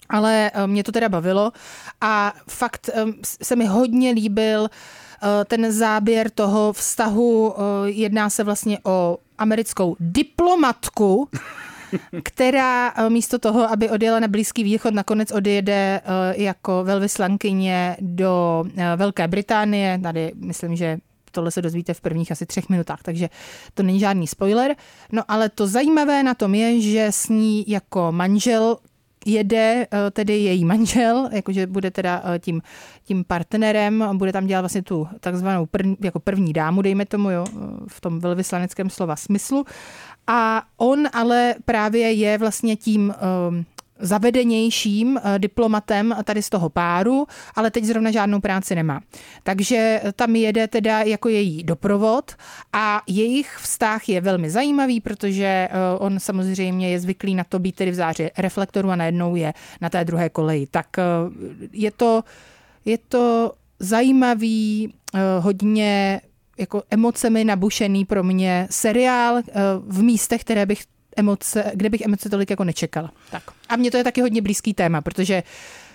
Ale 0.10 0.52
eh, 0.54 0.68
mě 0.68 0.84
to 0.84 0.92
teda 0.92 1.10
bavilo 1.10 1.52
a 2.02 2.34
fakt 2.50 2.90
se 3.44 3.56
mi 3.56 3.66
hodně 3.66 4.12
líbil 4.12 4.70
ten 5.46 5.72
záběr 5.72 6.30
toho 6.30 6.74
vztahu. 6.74 7.56
Jedná 7.86 8.30
se 8.30 8.44
vlastně 8.44 8.80
o 8.84 9.18
americkou 9.38 9.96
diplomatku, 10.00 11.30
která 12.24 12.94
eh, 12.96 13.10
místo 13.10 13.40
toho, 13.40 13.72
aby 13.72 13.90
odjela 13.90 14.20
na 14.20 14.28
Blízký 14.28 14.64
východ, 14.64 14.94
nakonec 14.94 15.32
odjede 15.32 16.02
eh, 16.04 16.42
jako 16.42 16.84
velvyslankyně 16.84 17.98
do 18.00 18.64
eh, 18.78 18.96
Velké 18.96 19.28
Británie. 19.28 20.00
Tady 20.04 20.32
myslím, 20.36 20.76
že 20.76 20.98
tohle 21.32 21.52
se 21.52 21.62
dozvíte 21.62 21.94
v 21.94 22.02
prvních 22.02 22.32
asi 22.32 22.46
třech 22.46 22.70
minutách, 22.70 23.00
takže 23.04 23.30
to 23.74 23.84
není 23.84 24.00
žádný 24.00 24.28
spoiler. 24.28 24.76
No 25.12 25.24
ale 25.28 25.50
to 25.50 25.68
zajímavé 25.68 26.24
na 26.24 26.34
tom 26.34 26.56
je, 26.56 26.82
že 26.82 27.06
s 27.06 27.30
ní 27.30 27.66
jako 27.68 28.12
manžel 28.12 28.78
jede 29.26 29.88
tedy 30.12 30.34
její 30.34 30.66
manžel, 30.66 31.30
jakože 31.32 31.68
bude 31.68 31.92
teda 31.92 32.24
tím, 32.40 32.62
tím 33.04 33.24
partnerem, 33.24 34.04
bude 34.14 34.34
tam 34.34 34.48
dělat 34.48 34.62
vlastně 34.62 34.82
tu 34.82 35.08
takzvanou 35.20 35.66
prv, 35.66 35.88
jako 36.04 36.20
první 36.20 36.54
dámu, 36.54 36.82
dejme 36.82 37.06
tomu, 37.06 37.30
jo, 37.30 37.46
v 37.88 38.02
tom 38.02 38.20
velvyslaneckém 38.20 38.90
slova 38.90 39.16
smyslu. 39.16 39.66
A 40.28 40.64
on 40.78 41.08
ale 41.14 41.56
právě 41.66 42.12
je 42.12 42.38
vlastně 42.38 42.76
tím 42.76 43.14
um, 43.50 43.66
zavedenějším 44.00 45.16
uh, 45.16 45.22
diplomatem 45.38 46.16
tady 46.24 46.42
z 46.42 46.50
toho 46.50 46.70
páru, 46.70 47.28
ale 47.56 47.72
teď 47.72 47.84
zrovna 47.84 48.12
žádnou 48.12 48.40
práci 48.40 48.76
nemá. 48.76 49.02
Takže 49.44 50.02
tam 50.16 50.36
jede 50.36 50.68
teda 50.68 51.02
jako 51.02 51.30
její 51.30 51.64
doprovod 51.64 52.32
a 52.74 53.02
jejich 53.08 53.58
vztah 53.62 54.10
je 54.10 54.22
velmi 54.22 54.50
zajímavý, 54.50 55.02
protože 55.02 55.68
uh, 55.72 56.06
on 56.06 56.20
samozřejmě 56.20 56.90
je 56.90 57.00
zvyklý 57.00 57.36
na 57.36 57.44
to 57.44 57.60
být 57.60 57.76
tedy 57.76 57.92
v 57.92 57.96
záři 57.96 58.32
reflektoru 58.38 58.90
a 58.90 58.96
najednou 58.96 59.36
je 59.36 59.54
na 59.82 59.90
té 59.90 60.06
druhé 60.06 60.30
koleji. 60.30 60.68
Tak 60.68 60.88
je 61.72 61.92
to, 61.92 62.24
je 62.86 62.98
to 62.98 63.52
zajímavý, 63.80 64.94
hodně 65.40 66.22
jako 66.58 66.84
emocemi 66.92 67.44
nabušený 67.44 68.06
pro 68.06 68.24
mě 68.24 68.68
seriál 68.72 69.38
eh, 69.38 69.44
v 69.88 70.04
místech, 70.04 70.42
které 70.42 70.66
bych 70.66 70.84
emoce, 71.16 71.72
kde 71.74 71.90
bych 71.90 72.02
emoce 72.02 72.30
tolik 72.30 72.50
jako 72.50 72.64
nečekala. 72.64 73.12
Tak. 73.32 73.44
A 73.70 73.76
mně 73.76 73.92
to 73.92 73.98
je 73.98 74.04
taky 74.04 74.22
hodně 74.22 74.42
blízký 74.42 74.74
téma, 74.74 75.02
protože 75.02 75.44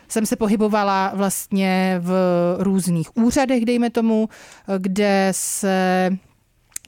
jsem 0.09 0.27
se 0.27 0.37
pohybovala 0.37 1.13
vlastně 1.15 2.01
v 2.03 2.15
různých 2.59 3.17
úřadech, 3.17 3.65
dejme 3.65 3.91
tomu, 3.91 4.29
kde 4.79 5.29
se 5.31 6.11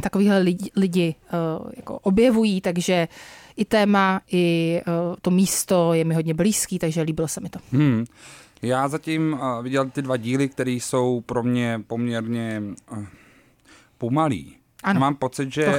takovýhle 0.03 0.39
lidi, 0.39 0.71
lidi 0.77 1.15
eh, 1.25 1.31
jako 1.77 1.99
objevují, 1.99 2.61
takže 2.61 3.09
i 3.57 3.65
téma, 3.65 4.21
i 4.33 4.81
eh, 4.81 5.17
to 5.23 5.31
místo 5.31 5.95
je 5.95 6.05
mi 6.05 6.15
hodně 6.15 6.35
blízký, 6.35 6.79
takže 6.79 7.03
líbilo 7.03 7.29
se 7.29 7.41
mi 7.41 7.49
to. 7.49 7.59
Hmm. 7.73 8.05
Já 8.63 8.89
zatím 8.89 9.39
viděl 9.63 9.91
ty 9.91 10.03
dva 10.03 10.17
díly, 10.17 10.49
které 10.49 10.71
jsou 10.71 11.21
pro 11.21 11.43
mě 11.43 11.83
poměrně 11.87 12.63
pomalý. 13.99 14.57
Ano, 14.83 15.01
Mám 15.01 15.15
pocit, 15.15 15.53
že 15.53 15.67
uh, 15.67 15.75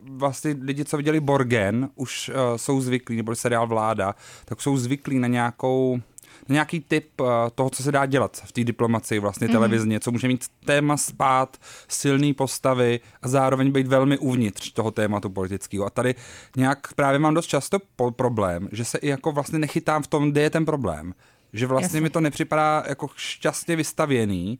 vlastně 0.00 0.56
lidi, 0.60 0.84
co 0.84 0.96
viděli 0.96 1.20
Borgen, 1.20 1.88
už 1.94 2.28
uh, 2.28 2.34
jsou 2.56 2.80
zvyklí, 2.80 3.16
nebo 3.16 3.34
seriál 3.34 3.66
Vláda, 3.66 4.14
tak 4.44 4.60
jsou 4.60 4.76
zvyklí 4.76 5.18
na 5.18 5.28
nějakou 5.28 6.00
na 6.48 6.52
nějaký 6.52 6.80
typ 6.80 7.20
uh, 7.20 7.26
toho, 7.54 7.70
co 7.70 7.82
se 7.82 7.92
dá 7.92 8.06
dělat 8.06 8.42
v 8.44 8.52
té 8.52 8.64
diplomaci, 8.64 9.18
vlastně 9.18 9.48
mm-hmm. 9.48 9.52
televizně, 9.52 10.00
co 10.00 10.10
může 10.10 10.28
mít 10.28 10.44
téma 10.64 10.96
spát, 10.96 11.56
silný 11.88 12.34
postavy 12.34 13.00
a 13.22 13.28
zároveň 13.28 13.72
být 13.72 13.86
velmi 13.86 14.18
uvnitř 14.18 14.72
toho 14.72 14.90
tématu 14.90 15.30
politického. 15.30 15.86
A 15.86 15.90
tady 15.90 16.14
nějak 16.56 16.94
právě 16.94 17.18
mám 17.18 17.34
dost 17.34 17.46
často 17.46 17.78
po- 17.96 18.10
problém, 18.10 18.68
že 18.72 18.84
se 18.84 18.98
i 18.98 19.08
jako 19.08 19.32
vlastně 19.32 19.58
nechytám 19.58 20.02
v 20.02 20.06
tom, 20.06 20.30
kde 20.30 20.42
je 20.42 20.50
ten 20.50 20.64
problém. 20.64 21.14
Že 21.52 21.66
vlastně 21.66 21.86
Jasně. 21.86 22.00
mi 22.00 22.10
to 22.10 22.20
nepřipadá 22.20 22.84
jako 22.88 23.08
šťastně 23.16 23.76
vystavěný, 23.76 24.58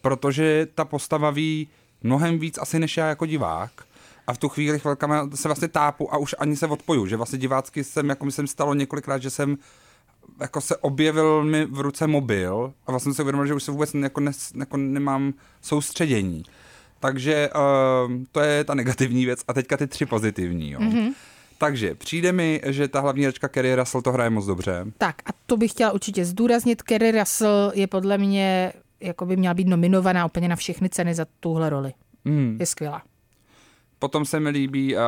protože 0.00 0.68
ta 0.74 0.84
postava 0.84 1.30
ví, 1.30 1.68
mnohem 2.04 2.38
víc 2.38 2.58
asi 2.58 2.78
než 2.78 2.96
já 2.96 3.08
jako 3.08 3.26
divák. 3.26 3.70
A 4.26 4.32
v 4.34 4.38
tu 4.38 4.48
chvíli 4.48 4.78
chvilkama 4.78 5.30
se 5.34 5.48
vlastně 5.48 5.68
tápu 5.68 6.14
a 6.14 6.18
už 6.18 6.34
ani 6.38 6.56
se 6.56 6.66
odpoju, 6.66 7.06
že 7.06 7.16
vlastně 7.16 7.38
divácky 7.38 7.84
jsem, 7.84 8.08
jako 8.08 8.24
myslím, 8.24 8.46
stalo 8.46 8.74
několikrát, 8.74 9.22
že 9.22 9.30
jsem 9.30 9.58
jako 10.40 10.60
se 10.60 10.76
objevil 10.76 11.44
mi 11.44 11.64
v 11.66 11.80
ruce 11.80 12.06
mobil 12.06 12.72
a 12.86 12.90
vlastně 12.90 13.04
jsem 13.04 13.14
se 13.14 13.22
uvědomil, 13.22 13.46
že 13.46 13.54
už 13.54 13.62
se 13.62 13.72
vůbec 13.72 13.94
jako, 13.94 14.20
ne, 14.20 14.32
jako 14.58 14.76
nemám 14.76 15.34
soustředění. 15.62 16.44
Takže 17.00 17.50
uh, 17.54 18.12
to 18.32 18.40
je 18.40 18.64
ta 18.64 18.74
negativní 18.74 19.24
věc 19.24 19.40
a 19.48 19.52
teďka 19.52 19.76
ty 19.76 19.86
tři 19.86 20.06
pozitivní. 20.06 20.70
Jo. 20.70 20.80
Mm-hmm. 20.80 21.12
Takže 21.58 21.94
přijde 21.94 22.32
mi, 22.32 22.60
že 22.66 22.88
ta 22.88 23.00
hlavní 23.00 23.22
herečka 23.22 23.48
Kerry 23.48 23.74
Russell 23.74 24.02
to 24.02 24.12
hraje 24.12 24.30
moc 24.30 24.46
dobře. 24.46 24.86
Tak 24.98 25.16
a 25.26 25.30
to 25.46 25.56
bych 25.56 25.70
chtěla 25.70 25.92
určitě 25.92 26.24
zdůraznit. 26.24 26.82
Kerry 26.82 27.12
Russell 27.12 27.72
je 27.74 27.86
podle 27.86 28.18
mě 28.18 28.72
jako 29.04 29.26
by 29.26 29.36
měla 29.36 29.54
být 29.54 29.68
nominovaná 29.68 30.26
úplně 30.26 30.48
na 30.48 30.56
všechny 30.56 30.88
ceny 30.88 31.14
za 31.14 31.26
tuhle 31.40 31.70
roli. 31.70 31.92
Mm. 32.24 32.56
Je 32.60 32.66
skvělá. 32.66 33.02
Potom 33.98 34.24
se 34.24 34.40
mi 34.40 34.50
líbí 34.50 34.94
uh, 34.94 35.00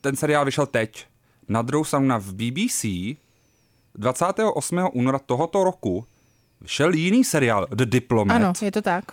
ten 0.00 0.16
seriál 0.16 0.44
vyšel 0.44 0.66
teď. 0.66 1.06
Na 1.48 1.62
druhou 1.62 1.84
stranu 1.84 2.06
na 2.06 2.18
v 2.18 2.34
BBC 2.34 2.84
28. 3.94 4.88
února 4.92 5.18
tohoto 5.18 5.64
roku 5.64 6.04
Šel 6.66 6.94
jiný 6.94 7.24
seriál, 7.24 7.66
The 7.74 7.84
Diplomat. 7.84 8.36
Ano, 8.36 8.52
je 8.62 8.72
to 8.72 8.82
tak. 8.82 9.04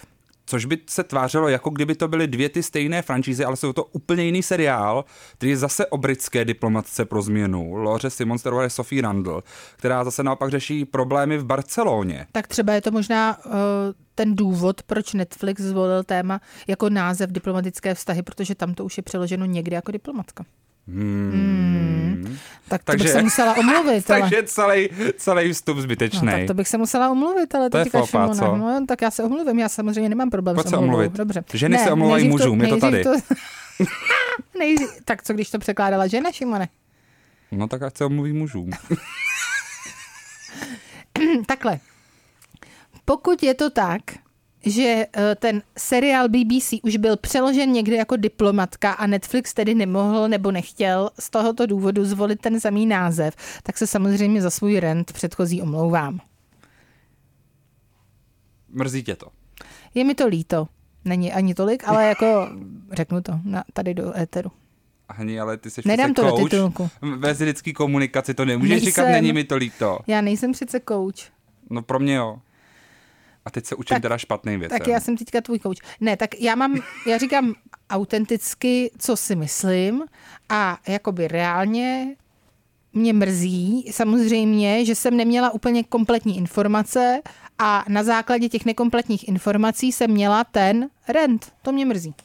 Což 0.49 0.65
by 0.65 0.77
se 0.89 1.03
tvářilo, 1.03 1.47
jako 1.47 1.69
kdyby 1.69 1.95
to 1.95 2.07
byly 2.07 2.27
dvě 2.27 2.49
ty 2.49 2.63
stejné 2.63 3.01
franšízy, 3.01 3.45
ale 3.45 3.55
jsou 3.55 3.73
to 3.73 3.83
úplně 3.83 4.23
jiný 4.23 4.43
seriál, 4.43 5.05
který 5.38 5.49
je 5.49 5.57
zase 5.57 5.86
o 5.86 5.97
britské 5.97 6.45
diplomatce 6.45 7.05
pro 7.05 7.21
změnu. 7.21 7.75
Loře 7.75 8.10
Simon 8.10 8.38
je 8.62 8.69
Sophie 8.69 9.01
Randall, 9.01 9.43
která 9.75 10.03
zase 10.03 10.23
naopak 10.23 10.51
řeší 10.51 10.86
problémy 10.86 11.38
v 11.38 11.45
Barceloně. 11.45 12.27
Tak 12.31 12.47
třeba 12.47 12.73
je 12.73 12.81
to 12.81 12.91
možná 12.91 13.45
uh, 13.45 13.53
ten 14.15 14.36
důvod, 14.36 14.83
proč 14.83 15.13
Netflix 15.13 15.62
zvolil 15.62 16.03
téma 16.03 16.41
jako 16.67 16.89
název 16.89 17.31
diplomatické 17.31 17.95
vztahy, 17.95 18.23
protože 18.23 18.55
tam 18.55 18.73
to 18.73 18.86
už 18.86 18.97
je 18.97 19.03
přeloženo 19.03 19.45
někde 19.45 19.75
jako 19.75 19.91
diplomatka. 19.91 20.45
Hmm. 20.88 21.32
Hmm. 21.32 22.38
Tak 22.67 22.84
to 22.84 22.91
takže, 22.91 23.04
bych 23.04 23.12
se 23.12 23.21
musela 23.21 23.58
omluvit. 23.58 24.12
ale... 24.12 24.21
takže 24.21 24.43
celý, 24.43 24.89
celý 25.17 25.54
vstup 25.54 25.78
zbytečný. 25.78 26.26
No, 26.26 26.32
tak 26.32 26.47
to 26.47 26.54
bych 26.54 26.67
se 26.67 26.78
musela 26.78 27.10
omluvit, 27.10 27.56
ale 27.56 27.69
to 27.69 27.78
je 27.78 27.86
fopa, 27.86 28.30
co? 28.30 28.56
No, 28.56 28.86
tak 28.88 29.02
já 29.02 29.12
se 29.12 29.23
omluvím, 29.23 29.60
já 29.60 29.69
samozřejmě 29.69 30.10
nemám 30.10 30.30
problém 30.30 30.56
Pojď 30.56 30.67
se 30.67 30.78
omluvit. 30.78 31.12
Dobře. 31.12 31.43
Ženy 31.54 31.78
ne, 31.78 31.84
se 31.84 31.91
omlouvají 31.91 32.30
mužům, 32.30 32.62
je 32.62 32.67
to 32.67 32.78
tady. 32.78 33.04
To... 33.04 33.13
nejdřív, 34.60 34.89
tak 35.06 35.23
co 35.23 35.34
když 35.34 35.50
to 35.50 35.60
překládala 35.60 36.08
žena, 36.08 36.32
Šimone? 36.32 36.69
No 37.52 37.67
tak 37.67 37.82
ať 37.82 37.97
se 37.97 38.06
omluví 38.06 38.34
mužům. 38.34 38.71
Takhle. 41.45 41.80
Pokud 43.06 43.43
je 43.43 43.54
to 43.54 43.69
tak, 43.69 44.02
že 44.65 45.06
eh, 45.13 45.36
ten 45.36 45.62
seriál 45.78 46.30
BBC 46.30 46.74
už 46.84 46.98
byl 46.98 47.17
přeložen 47.17 47.72
někde 47.72 47.96
jako 47.96 48.15
diplomatka 48.15 48.91
a 48.91 49.08
Netflix 49.08 49.54
tedy 49.54 49.76
nemohl 49.76 50.28
nebo 50.28 50.52
nechtěl 50.52 51.10
z 51.20 51.30
tohoto 51.30 51.65
důvodu 51.65 52.06
zvolit 52.06 52.41
ten 52.41 52.60
samý 52.60 52.86
název, 52.86 53.36
tak 53.63 53.78
se 53.78 53.88
samozřejmě 53.88 54.41
za 54.41 54.50
svůj 54.50 54.80
rent 54.80 55.13
předchozí 55.13 55.62
omlouvám. 55.62 56.20
Mrzí 58.70 59.04
tě 59.04 59.15
to. 59.15 59.28
Je 59.96 60.04
mi 60.04 60.15
to 60.15 60.28
líto. 60.28 60.67
Není 61.06 61.34
ani 61.34 61.54
tolik, 61.54 61.84
ale 61.88 62.06
jako 62.08 62.50
řeknu 62.91 63.22
to 63.22 63.39
na, 63.43 63.63
tady 63.74 63.93
do 63.93 64.17
éteru. 64.17 64.52
Ani, 65.10 65.39
ale 65.39 65.58
ty 65.58 65.70
jsi 65.70 65.82
Nedám 65.86 66.13
to 66.13 66.24
do 66.24 66.30
coach. 66.30 66.50
titulku. 66.50 66.89
Ve 67.17 67.32
lidský 67.32 67.74
komunikaci 67.74 68.34
to 68.34 68.46
nemůžeš 68.46 68.70
Nejsem. 68.72 68.86
říkat, 68.86 69.06
není 69.08 69.34
mi 69.34 69.43
to 69.43 69.56
líto. 69.56 70.00
Já 70.08 70.22
nejsem 70.22 70.52
přece 70.52 70.80
coach. 70.88 71.32
No 71.70 71.82
pro 71.82 72.00
mě 72.00 72.15
jo. 72.15 72.38
A 73.47 73.49
teď 73.49 73.65
se 73.65 73.75
učím 73.75 73.95
Tak- 73.95 74.01
teda 74.01 74.17
špatným 74.17 74.60
věcem. 74.60 74.77
Tak 74.79 74.88
já 74.88 74.99
jsem 74.99 75.17
teďka 75.17 75.41
tvůj 75.41 75.60
coach. 75.60 75.77
Ne, 76.01 76.17
tak 76.17 76.41
já 76.41 76.55
mám, 76.55 76.81
já 77.07 77.17
říkám 77.17 77.53
autenticky, 77.89 78.91
co 78.97 79.17
si 79.17 79.36
myslím 79.36 80.03
a 80.49 80.77
jakoby 80.88 81.27
reálně 81.27 82.15
mě 82.93 83.13
mrzí 83.13 83.86
samozřejmě, 83.91 84.86
že 84.86 84.95
jsem 84.95 85.17
neměla 85.17 85.49
úplně 85.51 85.83
kompletní 85.83 86.38
informace 86.38 87.21
a 87.60 87.86
na 87.88 88.03
základě 88.03 88.49
těch 88.49 88.65
nekompletních 88.65 89.27
informací 89.27 89.91
jsem 89.91 90.12
měla 90.12 90.43
ten 90.43 90.89
rent. 91.07 91.51
To 91.62 91.71
mě 91.71 91.86
mrzí. 91.86 92.15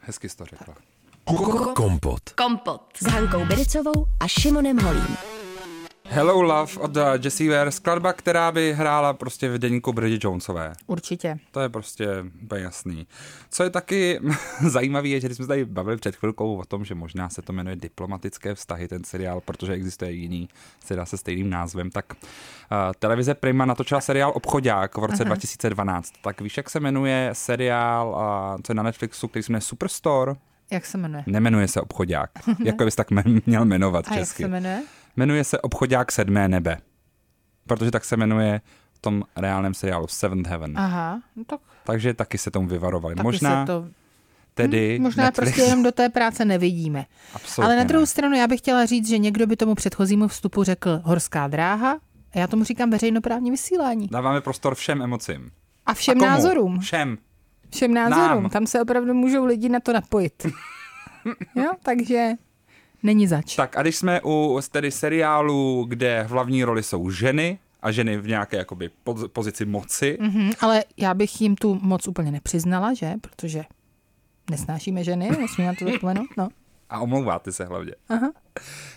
Hezky 0.00 0.28
jsi 0.28 0.36
to 0.36 0.44
řekla. 0.44 0.74
Kompot. 1.74 2.30
Kompot. 2.30 2.80
S 3.02 3.06
Hankou 3.06 3.44
Bericovou 3.44 4.06
a 4.20 4.28
Šimonem 4.28 4.78
Holím. 4.78 5.16
Hello 6.14 6.42
Love 6.42 6.72
od 6.78 6.96
uh, 6.96 7.02
Jessie 7.24 7.50
Ware, 7.50 7.70
skladba, 7.70 8.12
která 8.12 8.52
by 8.52 8.72
hrála 8.72 9.12
prostě 9.12 9.48
v 9.48 9.58
deníku 9.58 9.92
Bridget 9.92 10.24
Jonesové. 10.24 10.72
Určitě. 10.86 11.38
To 11.50 11.60
je 11.60 11.68
prostě 11.68 12.08
úplně 12.42 12.62
jasný. 12.62 13.06
Co 13.50 13.62
je 13.62 13.70
taky 13.70 14.20
zajímavé, 14.68 15.08
je, 15.08 15.20
že 15.20 15.28
když 15.28 15.36
jsme 15.36 15.44
se 15.44 15.48
tady 15.48 15.64
bavili 15.64 15.96
před 15.96 16.16
chvilkou 16.16 16.56
o 16.56 16.64
tom, 16.64 16.84
že 16.84 16.94
možná 16.94 17.28
se 17.28 17.42
to 17.42 17.52
jmenuje 17.52 17.76
Diplomatické 17.76 18.54
vztahy, 18.54 18.88
ten 18.88 19.04
seriál, 19.04 19.40
protože 19.40 19.72
existuje 19.72 20.12
jiný 20.12 20.48
seriál 20.84 21.06
se 21.06 21.16
stejným 21.16 21.50
názvem, 21.50 21.90
tak 21.90 22.12
uh, 22.12 22.18
televize 22.98 23.34
Prima 23.34 23.64
natočila 23.64 24.00
seriál 24.00 24.32
Obchodák 24.34 24.96
v 24.96 25.04
roce 25.04 25.22
Aha. 25.22 25.24
2012. 25.24 26.12
Tak 26.22 26.40
víš, 26.40 26.56
jak 26.56 26.70
se 26.70 26.80
jmenuje 26.80 27.30
seriál, 27.32 28.08
uh, 28.08 28.60
co 28.62 28.72
je 28.72 28.76
na 28.76 28.82
Netflixu, 28.82 29.28
který 29.28 29.42
se 29.42 29.52
jmenuje 29.52 29.60
Superstore? 29.60 30.34
Jak 30.70 30.86
se 30.86 30.98
jmenuje? 30.98 31.24
Nemenuje 31.26 31.68
se 31.68 31.80
Obchodák. 31.80 32.30
jako 32.64 32.84
bys 32.84 32.94
tak 32.94 33.08
měl 33.46 33.64
jmenovat 33.64 34.04
A 34.08 34.14
jak 34.14 34.26
se 34.26 34.48
jmenuje? 34.48 34.82
Jmenuje 35.16 35.44
se 35.44 35.60
Obchodák 35.60 36.12
sedmé 36.12 36.48
nebe. 36.48 36.78
Protože 37.66 37.90
tak 37.90 38.04
se 38.04 38.16
jmenuje 38.16 38.60
v 38.92 38.98
tom 38.98 39.22
reálném 39.36 39.74
seriálu 39.74 40.06
Seventh 40.06 40.48
Heaven. 40.48 40.78
Aha, 40.78 41.22
no 41.36 41.44
tak 41.44 41.60
Takže 41.84 42.14
taky 42.14 42.38
se 42.38 42.50
tomu 42.50 42.68
vyvarovali. 42.68 43.14
taky 43.14 43.24
Možná 43.24 43.66
se 43.66 43.72
to 43.72 43.88
tedy 44.54 44.98
Možná 44.98 45.24
Netflix, 45.24 45.50
prostě 45.52 45.70
jenom 45.70 45.82
do 45.82 45.92
té 45.92 46.08
práce 46.08 46.44
nevidíme. 46.44 47.04
Absolutně 47.34 47.64
Ale 47.64 47.76
na 47.76 47.84
druhou 47.84 48.02
ne. 48.02 48.06
stranu 48.06 48.36
já 48.36 48.46
bych 48.46 48.60
chtěla 48.60 48.86
říct, 48.86 49.08
že 49.08 49.18
někdo 49.18 49.46
by 49.46 49.56
tomu 49.56 49.74
předchozímu 49.74 50.28
vstupu 50.28 50.62
řekl 50.64 51.00
horská 51.04 51.48
dráha, 51.48 51.98
a 52.34 52.38
já 52.38 52.46
tomu 52.46 52.64
říkám 52.64 52.90
veřejnoprávní 52.90 53.50
vysílání. 53.50 54.08
Dáváme 54.08 54.40
prostor 54.40 54.74
všem 54.74 55.02
emocím. 55.02 55.50
A 55.86 55.94
všem 55.94 56.18
A 56.18 56.20
komu? 56.20 56.30
názorům. 56.30 56.80
Všem. 56.80 57.18
Všem 57.70 57.94
názorům. 57.94 58.42
Nám. 58.42 58.50
Tam 58.50 58.66
se 58.66 58.80
opravdu 58.82 59.14
můžou 59.14 59.44
lidi 59.44 59.68
na 59.68 59.80
to 59.80 59.92
napojit. 59.92 60.46
jo, 61.54 61.70
takže 61.82 62.30
není 63.04 63.26
zač. 63.26 63.56
Tak 63.56 63.76
a 63.76 63.82
když 63.82 63.96
jsme 63.96 64.20
u 64.24 64.60
tedy 64.72 64.90
seriálu, 64.90 65.84
kde 65.88 66.24
v 66.28 66.30
hlavní 66.30 66.64
roli 66.64 66.82
jsou 66.82 67.10
ženy 67.10 67.58
a 67.82 67.90
ženy 67.92 68.16
v 68.16 68.26
nějaké 68.28 68.56
jakoby 68.56 68.90
poz- 69.06 69.28
pozici 69.28 69.64
moci, 69.64 70.18
Mhm, 70.20 70.52
ale 70.60 70.84
já 70.96 71.14
bych 71.14 71.40
jim 71.40 71.56
tu 71.56 71.78
moc 71.82 72.08
úplně 72.08 72.30
nepřiznala, 72.30 72.94
že? 72.94 73.12
Protože 73.20 73.64
nesnášíme 74.50 75.04
ženy, 75.04 75.30
musíme 75.40 75.66
na 75.66 75.74
to 75.78 75.84
zapomenout. 75.92 76.26
No. 76.36 76.48
a 76.90 77.00
omlouváte 77.00 77.52
se 77.52 77.64
hlavně, 77.64 77.92
Aha. 78.08 78.32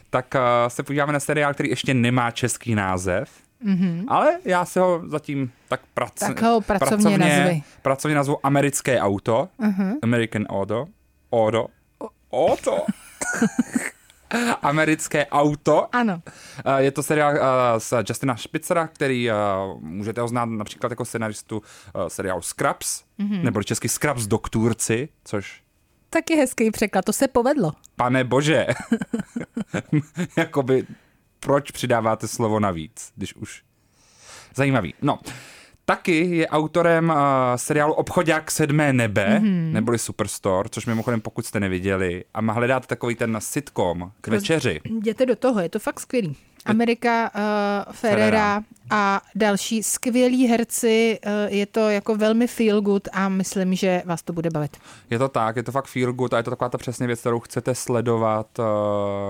tak 0.10 0.36
uh, 0.36 0.42
se 0.68 0.84
podíváme 0.84 1.14
na 1.14 1.20
seriál, 1.20 1.54
který 1.54 1.70
ještě 1.70 1.94
nemá 1.94 2.32
český 2.32 2.76
název, 2.76 3.30
mm-hmm. 3.66 4.06
ale 4.08 4.38
já 4.46 4.66
se 4.66 4.80
ho 4.80 5.02
zatím 5.08 5.52
tak, 5.68 5.82
prac. 5.94 6.14
Tak 6.14 6.42
ho 6.42 6.62
pracovně 6.62 7.18
nazvi. 7.18 7.64
pracovně 7.82 8.16
nazvu 8.16 8.46
Americké 8.46 9.00
auto, 9.02 9.50
uh-huh. 9.60 9.96
American 10.02 10.46
Auto, 10.50 10.86
Auto, 11.32 11.68
Auto, 12.32 12.78
Americké 14.62 15.26
auto. 15.26 15.96
Ano. 15.96 16.22
Eh, 16.66 16.84
Je 16.84 16.92
to 16.92 17.04
seriál 17.04 17.36
eh, 17.36 17.40
s 17.80 18.04
Justina 18.10 18.38
Spitzera, 18.38 18.88
který 18.88 19.30
eh, 19.30 19.34
můžete 19.80 20.22
ho 20.22 20.28
znát 20.28 20.46
například 20.46 20.90
jako 20.90 21.06
scenaristu 21.06 21.62
seriálu 22.08 22.42
Scraps, 22.42 23.04
mm-hmm. 23.20 23.44
nebo 23.44 23.64
český 23.64 23.88
Scraps 23.90 24.28
Doktorci, 24.28 25.10
což 25.24 25.62
Taky 26.10 26.36
hezký 26.36 26.72
překlad, 26.72 27.06
to 27.06 27.14
se 27.14 27.28
povedlo. 27.28 27.72
pane 27.96 28.24
bože, 28.24 28.68
jakoby 30.38 30.86
proč 31.40 31.72
přidáváte 31.72 32.28
slovo 32.28 32.60
navíc, 32.60 33.12
když 33.16 33.36
už... 33.36 33.64
Zajímavý. 34.56 34.94
No, 35.02 35.20
taky 35.90 36.38
je 36.38 36.48
autorem 36.48 37.10
uh, 37.10 37.16
seriálu 37.56 37.94
Obchodák 37.94 38.52
sedmé 38.52 38.94
nebe, 38.94 39.40
mm-hmm. 39.40 39.72
neboli 39.72 40.00
Superstore, 40.00 40.70
což 40.70 40.86
mimochodem 40.86 41.22
pokud 41.22 41.46
jste 41.46 41.60
neviděli, 41.60 42.24
a 42.34 42.42
má 42.42 42.54
hledat 42.54 42.88
takový 42.88 43.16
ten 43.16 43.38
sitcom 43.40 44.12
k 44.22 44.28
večeři. 44.28 44.82
Jděte 44.86 45.26
do 45.26 45.36
toho, 45.36 45.60
je 45.60 45.70
to 45.70 45.80
fakt 45.80 46.00
skvělý. 46.00 46.36
Amerika, 46.66 47.32
uh, 47.36 47.94
Ferrera 47.94 48.18
Ferrera. 48.18 48.64
A 48.90 49.22
další 49.36 49.84
skvělí 49.84 50.48
herci, 50.48 51.20
uh, 51.26 51.32
je 51.54 51.66
to 51.66 51.90
jako 51.90 52.16
velmi 52.16 52.48
feel 52.48 52.82
good 52.82 53.08
a 53.14 53.30
myslím, 53.30 53.76
že 53.76 54.02
vás 54.06 54.22
to 54.22 54.34
bude 54.34 54.50
bavit. 54.50 54.78
Je 55.10 55.20
to 55.20 55.30
tak, 55.30 55.56
je 55.56 55.64
to 55.64 55.72
fakt 55.72 55.86
feel 55.86 56.14
good 56.14 56.34
a 56.34 56.38
je 56.38 56.44
to 56.44 56.50
taková 56.50 56.70
ta 56.70 56.78
přesně 56.78 57.08
věc, 57.08 57.20
kterou 57.20 57.40
chcete 57.40 57.76
sledovat, 57.76 58.60
uh, 58.60 58.66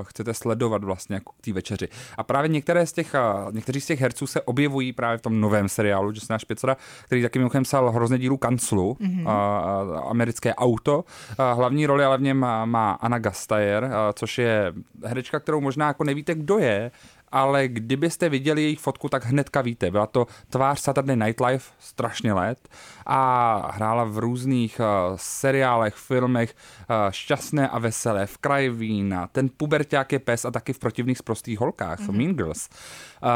chcete 0.04 0.34
sledovat 0.34 0.84
vlastně 0.84 1.16
jako 1.16 1.32
k 1.32 1.42
té 1.42 1.54
večeři. 1.54 1.88
A 2.18 2.24
právě 2.24 2.50
některé 2.50 2.88
z 2.88 2.94
těch, 2.94 3.16
uh, 3.46 3.54
někteří 3.54 3.82
z 3.82 3.86
těch 3.86 4.02
herců 4.02 4.28
se 4.28 4.42
objevují 4.42 4.94
právě 4.94 5.18
v 5.18 5.22
tom 5.22 5.42
novém 5.42 5.70
seriálu 5.70 6.10
Justina 6.10 6.40
Špicera, 6.40 6.78
který 7.06 7.22
taky 7.22 7.40
mimochodem 7.40 7.64
psal 7.64 7.92
hrozně 7.92 8.18
dílu 8.18 8.38
kanclu, 8.38 8.98
mm-hmm. 9.02 9.22
uh, 9.22 10.10
americké 10.10 10.56
auto. 10.56 10.98
Uh, 10.98 11.58
hlavní 11.58 11.86
roli 11.86 12.04
ale 12.04 12.18
v 12.18 12.22
něm 12.22 12.38
má, 12.38 12.66
má 12.66 12.92
Anna 12.92 13.20
Gastajer, 13.20 13.92
což 14.14 14.38
je 14.38 14.74
herečka, 15.06 15.40
kterou 15.40 15.62
možná 15.62 15.88
jako 15.88 16.04
nevíte, 16.04 16.36
kdo 16.36 16.58
je, 16.58 16.92
ale 17.32 17.68
kdybyste 17.68 18.30
viděli 18.30 18.62
jejich 18.62 18.80
fotku, 18.80 19.10
tak 19.10 19.26
hnedka 19.48 19.62
víte. 19.62 19.92
Byla 19.92 20.08
to 20.08 20.28
tvář 20.50 20.80
Saturday 20.80 21.16
Night 21.16 21.40
Live 21.40 21.64
strašně 21.80 22.34
let 22.34 22.70
a 23.06 23.72
hrála 23.74 24.04
v 24.04 24.18
různých 24.18 24.80
uh, 24.80 25.16
seriálech, 25.16 25.96
filmech 25.96 26.56
uh, 26.90 27.12
Šťastné 27.12 27.70
a 27.70 27.80
veselé, 27.80 28.26
v 28.26 28.38
kraji 28.38 28.70
vína, 28.70 29.28
ten 29.28 29.50
puberták 29.58 30.12
je 30.12 30.20
pes 30.20 30.46
a 30.46 30.52
taky 30.52 30.74
v 30.74 30.80
protivných 30.80 31.18
sprostých 31.18 31.60
holkách, 31.60 32.00
mm-hmm. 32.00 32.18
Mean 32.18 32.34
Girls. 32.36 32.70
Uh, 32.70 33.30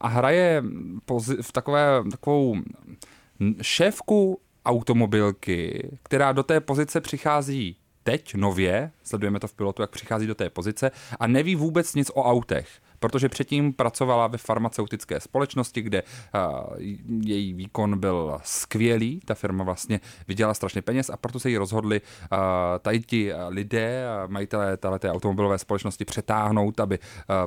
a 0.00 0.08
hraje 0.08 0.62
pozi- 1.06 1.42
v 1.42 1.52
takové, 1.52 2.02
takovou 2.10 2.56
šéfku 3.62 4.40
automobilky, 4.66 5.90
která 6.02 6.32
do 6.32 6.42
té 6.42 6.60
pozice 6.60 7.00
přichází 7.00 7.76
teď 8.02 8.34
nově, 8.34 8.90
sledujeme 9.02 9.40
to 9.40 9.48
v 9.48 9.54
pilotu, 9.54 9.82
jak 9.82 9.90
přichází 9.90 10.26
do 10.26 10.34
té 10.34 10.50
pozice 10.50 10.90
a 11.20 11.26
neví 11.26 11.56
vůbec 11.56 11.94
nic 11.94 12.10
o 12.14 12.22
autech, 12.22 12.68
protože 13.04 13.28
předtím 13.28 13.72
pracovala 13.72 14.26
ve 14.26 14.38
farmaceutické 14.38 15.20
společnosti, 15.20 15.82
kde 15.82 16.02
její 17.20 17.54
výkon 17.54 17.98
byl 17.98 18.38
skvělý, 18.44 19.20
ta 19.24 19.34
firma 19.34 19.64
vlastně 19.64 20.00
vydělala 20.28 20.54
strašně 20.54 20.82
peněz 20.82 21.10
a 21.10 21.16
proto 21.16 21.40
se 21.40 21.50
jí 21.50 21.56
rozhodli 21.56 22.00
tady 22.80 23.00
ti 23.00 23.32
lidé, 23.48 24.04
majitelé 24.26 24.76
té 24.98 25.10
automobilové 25.10 25.58
společnosti 25.58 26.04
přetáhnout, 26.04 26.80
aby 26.80 26.98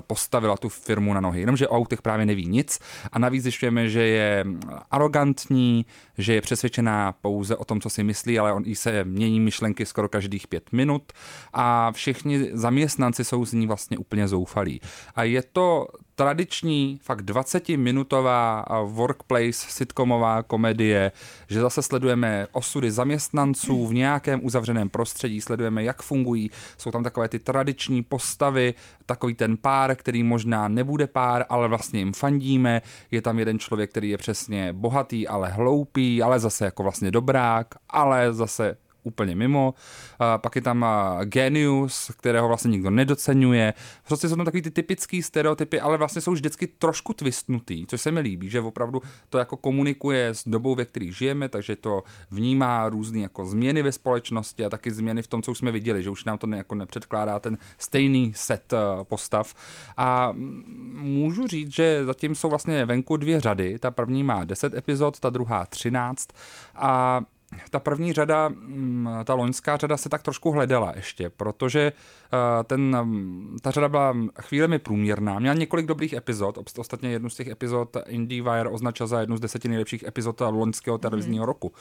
postavila 0.07 0.57
tu 0.57 0.69
firmu 0.69 1.13
na 1.13 1.21
nohy. 1.21 1.39
Jenomže 1.39 1.67
o 1.67 1.75
autech 1.77 2.01
právě 2.01 2.25
neví 2.25 2.47
nic 2.47 2.79
a 3.11 3.19
navíc 3.19 3.43
zjišťujeme, 3.43 3.89
že 3.89 4.01
je 4.01 4.45
arrogantní, 4.91 5.85
že 6.17 6.33
je 6.33 6.41
přesvědčená 6.41 7.11
pouze 7.11 7.55
o 7.55 7.65
tom, 7.65 7.81
co 7.81 7.89
si 7.89 8.03
myslí, 8.03 8.39
ale 8.39 8.53
on 8.53 8.63
jí 8.65 8.75
se 8.75 9.03
mění 9.03 9.39
myšlenky 9.39 9.85
skoro 9.85 10.09
každých 10.09 10.47
pět 10.47 10.71
minut 10.71 11.13
a 11.53 11.91
všichni 11.91 12.49
zaměstnanci 12.53 13.25
jsou 13.25 13.45
z 13.45 13.53
ní 13.53 13.67
vlastně 13.67 13.97
úplně 13.97 14.27
zoufalí. 14.27 14.81
A 15.15 15.23
je 15.23 15.43
to 15.53 15.88
tradiční, 16.15 16.99
fakt 17.03 17.21
20-minutová 17.21 18.63
workplace 18.86 19.51
sitcomová 19.53 20.43
komedie, 20.43 21.12
že 21.47 21.62
zase 21.62 21.81
sledujeme 21.81 22.47
osudy 22.51 22.91
zaměstnanců 22.91 23.88
v 23.88 23.93
nějakém 23.93 24.39
uzavřeném 24.45 24.89
prostředí, 24.89 25.41
sledujeme, 25.41 25.83
jak 25.83 26.01
fungují, 26.01 26.51
jsou 26.77 26.91
tam 26.91 27.03
takové 27.03 27.29
ty 27.29 27.39
tradiční 27.39 28.03
postavy, 28.03 28.73
takový 29.05 29.33
ten 29.33 29.57
pár, 29.57 29.95
který 29.95 30.23
možná 30.23 30.67
nebude 30.67 31.07
pár, 31.07 31.45
ale 31.49 31.67
vlastně 31.67 31.99
jim 31.99 32.13
fandíme, 32.13 32.81
je 33.12 33.21
tam 33.21 33.39
jeden 33.39 33.60
člověk, 33.60 33.89
který 33.91 34.10
je 34.10 34.17
přesně 34.17 34.73
bohatý, 34.73 35.27
ale 35.27 35.49
hloupý, 35.49 36.21
ale 36.21 36.39
zase 36.39 36.65
jako 36.65 36.83
vlastně 36.83 37.12
dobrák, 37.12 37.67
ale 37.89 38.33
zase 38.33 38.77
úplně 39.07 39.35
mimo. 39.35 39.73
A 40.19 40.37
pak 40.37 40.55
je 40.55 40.61
tam 40.61 40.85
genius, 41.23 42.11
kterého 42.17 42.47
vlastně 42.47 42.71
nikdo 42.71 42.89
nedocenuje. 42.89 43.73
Prostě 44.07 44.29
jsou 44.29 44.35
tam 44.35 44.45
takový 44.45 44.61
ty 44.61 44.71
typický 44.71 45.23
stereotypy, 45.23 45.79
ale 45.79 45.97
vlastně 45.97 46.21
jsou 46.21 46.31
vždycky 46.31 46.67
trošku 46.67 47.13
twistnutý, 47.13 47.85
což 47.87 48.01
se 48.01 48.11
mi 48.11 48.19
líbí, 48.19 48.49
že 48.49 48.62
opravdu 48.62 49.01
to 49.29 49.37
jako 49.37 49.58
komunikuje 49.58 50.27
s 50.27 50.47
dobou, 50.47 50.75
ve 50.75 50.85
které 50.85 51.12
žijeme, 51.12 51.49
takže 51.49 51.75
to 51.75 52.03
vnímá 52.31 52.89
různé 52.89 53.19
jako 53.19 53.45
změny 53.45 53.81
ve 53.81 53.91
společnosti 53.91 54.65
a 54.65 54.69
taky 54.69 54.91
změny 54.91 55.21
v 55.21 55.27
tom, 55.27 55.41
co 55.41 55.51
už 55.51 55.58
jsme 55.58 55.71
viděli, 55.71 56.03
že 56.03 56.10
už 56.10 56.25
nám 56.25 56.37
to 56.37 56.47
ne, 56.47 56.58
jako 56.58 56.75
nepředkládá 56.75 57.39
ten 57.39 57.58
stejný 57.77 58.33
set 58.35 58.73
postav. 59.03 59.53
A 59.97 60.33
můžu 60.93 61.47
říct, 61.47 61.73
že 61.73 62.05
zatím 62.05 62.35
jsou 62.35 62.49
vlastně 62.49 62.85
venku 62.85 63.17
dvě 63.17 63.41
řady. 63.41 63.79
Ta 63.79 63.91
první 63.91 64.23
má 64.23 64.43
10 64.43 64.73
epizod, 64.73 65.19
ta 65.19 65.29
druhá 65.29 65.65
13 65.65 66.29
a 66.75 67.21
ta 67.69 67.79
první 67.79 68.13
řada, 68.13 68.50
mm, 68.50 69.10
ta 69.23 69.33
loňská 69.33 69.77
řada 69.77 69.98
se 69.98 70.10
tak 70.10 70.23
trošku 70.23 70.52
hledala 70.52 70.93
ještě, 70.95 71.29
protože 71.29 71.91
eh, 72.33 72.63
ten, 72.63 72.98
mm, 73.02 73.58
ta 73.62 73.71
řada 73.71 73.89
byla 73.89 74.15
chvílemi 74.41 74.79
průměrná, 74.79 75.39
měla 75.39 75.56
několik 75.56 75.85
dobrých 75.85 76.13
epizod, 76.13 76.60
ostatně 76.77 77.10
jednu 77.10 77.29
z 77.29 77.35
těch 77.35 77.48
epizod 77.48 77.98
IndieWire 78.08 78.69
označil 78.69 79.08
za 79.08 79.19
jednu 79.19 79.37
z 79.37 79.39
deseti 79.39 79.67
nejlepších 79.67 80.04
epizod 80.04 80.41
loňského 80.41 80.98
televizního 80.98 81.43
mm. 81.43 81.48
roku. 81.48 81.73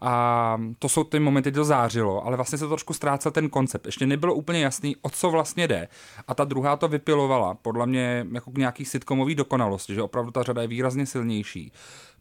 A 0.00 0.56
to 0.78 0.88
jsou 0.88 1.04
ty 1.04 1.18
momenty, 1.18 1.50
kdy 1.50 1.56
to 1.56 1.64
zářilo, 1.64 2.26
ale 2.26 2.36
vlastně 2.36 2.58
se 2.58 2.64
to 2.64 2.68
trošku 2.68 2.94
ztrácel 2.94 3.32
ten 3.32 3.48
koncept. 3.48 3.86
Ještě 3.86 4.06
nebylo 4.06 4.34
úplně 4.34 4.60
jasný, 4.60 4.96
o 5.02 5.10
co 5.10 5.30
vlastně 5.30 5.68
jde. 5.68 5.88
A 6.28 6.34
ta 6.34 6.44
druhá 6.44 6.76
to 6.76 6.88
vypilovala, 6.88 7.54
podle 7.54 7.86
mě 7.86 8.26
jako 8.32 8.50
k 8.50 8.58
nějaký 8.58 8.84
sitcomový 8.84 9.34
dokonalosti, 9.34 9.94
že 9.94 10.02
opravdu 10.02 10.30
ta 10.30 10.42
řada 10.42 10.62
je 10.62 10.68
výrazně 10.68 11.06
silnější 11.06 11.72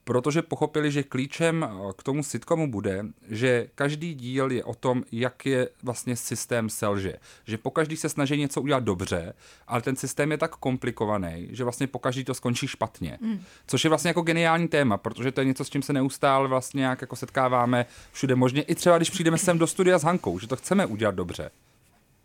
protože 0.09 0.41
pochopili, 0.41 0.91
že 0.91 1.03
klíčem 1.03 1.63
eh, 1.69 1.93
k 1.97 2.03
tomu 2.03 2.23
sitcomu 2.23 2.71
bude, 2.71 3.05
že 3.29 3.67
každý 3.75 4.13
díl 4.13 4.51
je 4.51 4.63
o 4.63 4.73
tom, 4.73 5.03
jak 5.11 5.45
je 5.45 5.69
vlastně 5.83 6.15
systém 6.15 6.69
selže. 6.69 7.13
Že 7.45 7.57
po 7.57 7.71
každý 7.71 7.97
se 7.97 8.09
snaží 8.09 8.37
něco 8.37 8.61
udělat 8.61 8.83
dobře, 8.83 9.33
ale 9.67 9.81
ten 9.81 9.95
systém 9.95 10.31
je 10.31 10.37
tak 10.37 10.55
komplikovaný, 10.55 11.47
že 11.51 11.63
vlastně 11.63 11.87
po 11.87 11.99
každý 11.99 12.23
to 12.23 12.33
skončí 12.33 12.67
špatně. 12.67 13.17
Mm. 13.21 13.39
Což 13.67 13.83
je 13.83 13.89
vlastně 13.89 14.07
jako 14.07 14.21
geniální 14.21 14.67
téma, 14.67 14.97
protože 14.97 15.31
to 15.31 15.41
je 15.41 15.45
něco, 15.45 15.65
s 15.65 15.69
čím 15.69 15.81
se 15.81 15.93
neustále 15.93 16.47
vlastně 16.47 16.85
jak 16.85 17.01
jako 17.01 17.15
setkáváme 17.15 17.85
všude 18.11 18.35
možně. 18.35 18.61
I 18.61 18.75
třeba, 18.75 18.97
když 18.97 19.09
přijdeme 19.09 19.37
sem 19.37 19.57
do 19.57 19.67
studia 19.67 19.99
s 19.99 20.03
Hankou, 20.03 20.39
že 20.39 20.47
to 20.47 20.55
chceme 20.55 20.85
udělat 20.85 21.15
dobře 21.15 21.51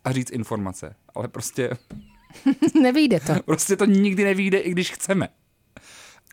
a 0.04 0.12
říct 0.12 0.30
informace, 0.30 0.96
ale 1.14 1.28
prostě... 1.28 1.70
Nevyjde 2.82 3.20
to. 3.20 3.32
Prostě 3.44 3.76
to 3.76 3.84
nikdy 3.84 4.24
nevyjde, 4.24 4.58
i 4.58 4.70
když 4.70 4.90
chceme. 4.90 5.28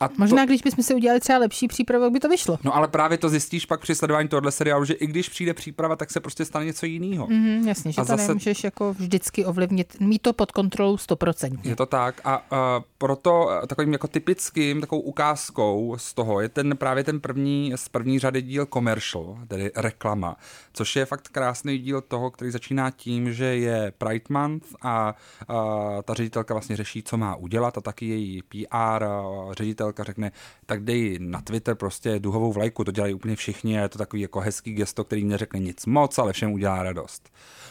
A 0.02 0.10
Možná, 0.18 0.43
to... 0.43 0.47
když 0.47 0.62
bychom 0.62 0.84
si 0.84 0.95
udělali 0.95 1.20
třeba 1.20 1.39
lepší 1.39 1.68
přípravu, 1.68 2.10
by 2.10 2.20
to 2.20 2.30
vyšlo. 2.30 2.60
No 2.64 2.76
ale 2.76 2.88
právě 2.88 3.18
to 3.18 3.30
zjistíš 3.30 3.66
pak 3.66 3.82
při 3.82 3.95
sledování 3.95 4.28
tohohle 4.28 4.52
seriálu, 4.52 4.86
že 4.86 4.93
i 4.93 5.08
když 5.08 5.30
přijde 5.30 5.54
příprava, 5.54 5.95
tak 5.95 6.12
se 6.12 6.20
prostě 6.20 6.45
stane 6.45 6.66
něco 6.66 6.86
jiného. 6.86 7.28
Mm, 7.28 7.68
jasně, 7.68 7.91
že 7.91 8.02
a 8.02 8.06
to 8.06 8.08
zase... 8.08 8.28
nemůžeš 8.28 8.64
jako 8.64 8.93
vždycky 8.93 9.45
ovlivnit, 9.45 9.99
mít 9.99 10.22
to 10.22 10.34
pod 10.34 10.52
kontrolou 10.52 10.95
100%. 10.95 11.60
Je 11.64 11.76
to 11.76 11.86
tak 11.86 12.22
a 12.24 12.38
uh, 12.52 12.58
proto 12.97 13.49
takovým 13.68 13.93
jako 13.93 14.08
typickým 14.08 14.82
takovou 14.82 15.02
ukázkou 15.02 15.95
z 15.97 16.14
toho 16.14 16.41
je 16.41 16.49
ten 16.49 16.78
právě 16.78 17.04
ten 17.04 17.20
první 17.20 17.74
z 17.76 17.89
první 17.89 18.20
řady 18.20 18.41
díl 18.41 18.66
commercial, 18.66 19.38
tedy 19.47 19.72
reklama, 19.76 20.36
což 20.74 20.95
je 20.95 21.06
fakt 21.06 21.28
krásný 21.28 21.78
díl 21.78 22.02
toho, 22.02 22.32
který 22.32 22.52
začíná 22.52 22.91
tím, 22.91 23.34
že 23.34 23.45
je 23.45 23.93
Pride 23.97 24.26
Month 24.30 24.66
a 24.82 25.16
uh, 25.49 25.56
ta 26.04 26.14
ředitelka 26.14 26.54
vlastně 26.54 26.76
řeší, 26.76 27.04
co 27.04 27.18
má 27.18 27.36
udělat 27.36 27.78
a 27.78 27.82
taky 27.82 28.06
její 28.06 28.41
PR 28.41 29.06
ředitel 29.52 29.91
ředitelka 29.92 30.04
řekne, 30.04 30.32
tak 30.66 30.84
dej 30.84 31.18
na 31.20 31.42
Twitter 31.42 31.76
prostě 31.76 32.20
duhovou 32.20 32.54
vlajku, 32.54 32.84
to 32.84 32.92
dělají 32.92 33.14
úplně 33.14 33.36
všichni 33.36 33.80
a 33.80 33.82
je 33.82 33.89
to 33.89 33.98
takový 33.98 34.22
jako 34.22 34.39
hezký 34.39 34.74
gesto, 34.74 35.04
který 35.04 35.26
neřekne 35.26 35.60
nic 35.60 35.86
moc, 35.86 36.18
ale 36.18 36.34
všem 36.34 36.52
udělá 36.52 36.84
radost. 36.84 37.30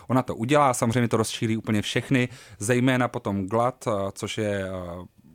Ona 0.09 0.23
to 0.23 0.37
udělá, 0.37 0.75
samozřejmě 0.75 1.09
to 1.09 1.16
rozšíří 1.16 1.57
úplně 1.57 1.83
všechny, 1.83 2.29
zejména 2.59 3.09
potom 3.09 3.47
GLAD, 3.47 3.87
eh, 3.87 3.91
což 4.12 4.39
je 4.39 4.64
eh, 4.64 4.71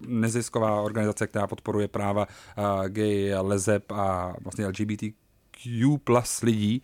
nezisková 0.07 0.81
organizace, 0.81 1.27
která 1.27 1.47
podporuje 1.47 1.88
práva 1.88 2.27
eh, 2.27 2.89
gay, 2.89 3.33
lezeb 3.41 3.91
a 3.91 4.33
vlastně 4.43 4.67
LGBTQ 4.67 5.97
plus 6.03 6.41
lidí. 6.41 6.81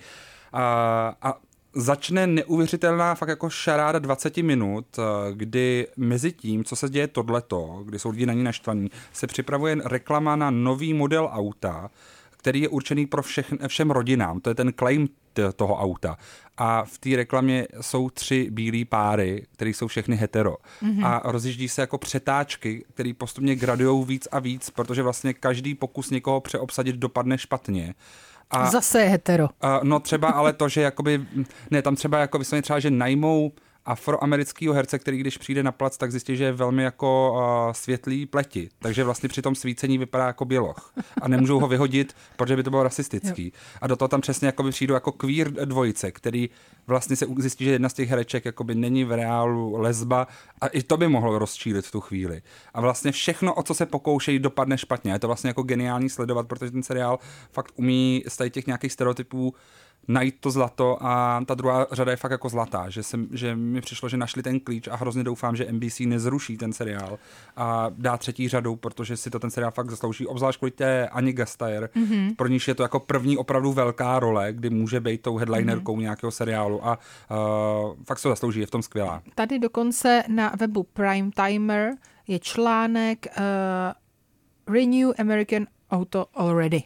A, 0.54 0.64
a 1.22 1.34
začne 1.74 2.28
neuvěřitelná 2.28 3.16
fakt 3.16 3.30
jako 3.30 3.50
šaráda 3.50 4.00
20 4.00 4.38
minut, 4.38 4.86
eh, 5.00 5.34
kdy 5.34 5.88
mezi 5.98 6.32
tím, 6.32 6.64
co 6.64 6.76
se 6.76 6.90
děje 6.90 7.08
tohleto, 7.08 7.82
kdy 7.86 8.00
jsou 8.00 8.10
lidi 8.10 8.26
na 8.26 8.34
ní 8.34 8.44
naštvaní, 8.44 8.92
se 9.14 9.28
připravuje 9.28 9.78
reklama 9.86 10.36
na 10.36 10.50
nový 10.50 10.94
model 10.94 11.30
auta, 11.32 11.90
který 12.38 12.62
je 12.62 12.70
určený 12.70 13.06
pro 13.06 13.22
všech, 13.24 13.54
všem 13.68 13.92
rodinám. 13.92 14.40
To 14.40 14.50
je 14.50 14.56
ten 14.56 14.74
claim 14.80 15.10
toho 15.56 15.76
auta. 15.76 16.18
A 16.58 16.84
v 16.86 16.98
té 16.98 17.16
reklamě 17.16 17.68
jsou 17.82 18.10
tři 18.10 18.48
bílé 18.52 18.86
páry, 18.86 19.46
které 19.54 19.70
jsou 19.70 19.88
všechny 19.88 20.16
hetero. 20.16 20.56
Mm-hmm. 20.84 21.06
A 21.06 21.22
rozjíždí 21.32 21.70
se 21.70 21.82
jako 21.82 21.98
přetáčky, 21.98 22.86
které 22.94 23.14
postupně 23.18 23.56
gradují 23.56 24.06
víc 24.06 24.28
a 24.32 24.40
víc, 24.40 24.70
protože 24.70 25.04
vlastně 25.04 25.34
každý 25.34 25.76
pokus 25.76 26.10
někoho 26.10 26.42
přeobsadit 26.42 26.96
dopadne 26.96 27.38
špatně. 27.38 27.94
A, 28.52 28.70
Zase 28.72 29.02
je 29.02 29.10
hetero. 29.10 29.50
A, 29.62 29.80
no 29.84 30.00
třeba 30.00 30.30
ale 30.30 30.54
to, 30.54 30.70
že 30.70 30.82
jakoby, 30.82 31.26
ne, 31.72 31.82
tam 31.82 31.96
třeba 31.96 32.18
jako 32.18 32.40
vysvětlit 32.40 32.62
třeba, 32.62 32.80
že 32.80 32.92
najmou 32.92 33.52
afroamerického 33.86 34.74
herce, 34.74 35.00
který 35.00 35.18
když 35.18 35.38
přijde 35.38 35.64
na 35.64 35.72
plac, 35.72 35.98
tak 35.98 36.12
zjistí, 36.12 36.38
že 36.38 36.44
je 36.44 36.52
velmi 36.52 36.84
jako 36.84 37.34
uh, 37.34 37.74
světlý 37.74 38.26
pleti. 38.26 38.70
Takže 38.80 39.04
vlastně 39.04 39.30
při 39.30 39.42
tom 39.42 39.56
svícení 39.56 39.98
vypadá 39.98 40.28
jako 40.28 40.46
běloch. 40.46 40.94
A 41.22 41.28
nemůžou 41.28 41.60
ho 41.60 41.68
vyhodit, 41.68 42.16
protože 42.36 42.56
by 42.56 42.64
to 42.64 42.70
bylo 42.70 42.84
rasistický. 42.84 43.46
Jo. 43.46 43.52
A 43.82 43.88
do 43.88 43.96
toho 43.96 44.10
tam 44.10 44.22
přesně 44.22 44.46
jako 44.46 44.64
by 44.64 44.72
přijdou 44.72 44.94
jako 44.94 45.12
queer 45.12 45.52
dvojice, 45.52 46.12
který 46.12 46.50
vlastně 46.88 47.16
se 47.16 47.26
zjistí, 47.38 47.66
že 47.66 47.72
jedna 47.72 47.90
z 47.90 47.94
těch 47.94 48.10
hereček 48.10 48.46
jakoby 48.46 48.76
není 48.76 49.04
v 49.04 49.12
reálu 49.12 49.76
lesba 49.78 50.28
a 50.62 50.68
i 50.68 50.84
to 50.84 50.98
by 50.98 51.08
mohlo 51.08 51.40
rozčílit 51.40 51.86
v 51.86 51.92
tu 51.92 52.02
chvíli. 52.02 52.42
A 52.74 52.82
vlastně 52.82 53.12
všechno, 53.12 53.54
o 53.54 53.64
co 53.64 53.74
se 53.74 53.86
pokoušejí, 53.86 54.40
dopadne 54.40 54.78
špatně. 54.78 55.12
Je 55.12 55.20
to 55.20 55.28
vlastně 55.28 55.48
jako 55.48 55.64
geniální 55.64 56.10
sledovat, 56.10 56.48
protože 56.48 56.72
ten 56.72 56.84
seriál 56.84 57.20
fakt 57.52 57.72
umí 57.76 58.24
z 58.28 58.50
těch 58.50 58.68
nějakých 58.68 58.92
stereotypů 58.92 59.54
najít 60.08 60.36
to 60.40 60.52
zlato 60.52 60.98
a 61.02 61.44
ta 61.46 61.56
druhá 61.56 61.88
řada 61.92 62.12
je 62.12 62.18
fakt 62.18 62.32
jako 62.32 62.50
zlatá, 62.50 62.90
že, 62.90 63.04
jsem, 63.04 63.28
že 63.32 63.56
mi 63.56 63.82
přišlo, 63.82 64.10
že 64.10 64.18
našli 64.18 64.44
ten 64.44 64.60
klíč 64.60 64.88
a 64.88 64.96
hrozně 64.96 65.24
doufám, 65.24 65.56
že 65.56 65.72
NBC 65.72 66.00
nezruší 66.00 66.58
ten 66.58 66.74
seriál 66.74 67.20
a 67.56 67.88
dá 67.90 68.18
třetí 68.18 68.48
řadu, 68.48 68.76
protože 68.76 69.18
si 69.18 69.30
to 69.30 69.40
ten 69.40 69.52
seriál 69.52 69.72
fakt 69.72 69.90
zaslouží, 69.90 70.28
obzvlášť 70.28 70.60
kvůli 70.60 70.72
té 70.72 71.08
Ani 71.08 71.34
Gastajer, 71.34 71.90
mm-hmm. 71.96 72.36
pro 72.36 72.48
níž 72.48 72.68
je 72.68 72.76
to 72.76 72.84
jako 72.84 73.00
první 73.00 73.38
opravdu 73.38 73.74
velká 73.74 74.20
role, 74.20 74.54
kdy 74.54 74.70
může 74.70 75.00
být 75.00 75.22
tou 75.22 75.38
headlinerkou 75.38 75.96
mm-hmm. 75.96 76.02
nějakého 76.02 76.32
seriálu 76.32 76.88
a 76.88 77.00
uh, 77.32 77.96
fakt 78.08 78.20
se 78.20 78.24
to 78.24 78.30
zaslouží, 78.30 78.60
je 78.60 78.66
v 78.66 78.72
tom 78.72 78.82
skvělá. 78.82 79.22
Tady 79.36 79.60
dokonce 79.60 80.24
na 80.28 80.54
webu 80.60 80.84
Prime 80.84 81.32
Timer 81.36 81.92
je 82.28 82.40
článek 82.40 83.28
uh, 83.38 84.76
Renew 84.76 85.12
American 85.20 85.68
Auto 85.92 86.26
Already 86.34 86.84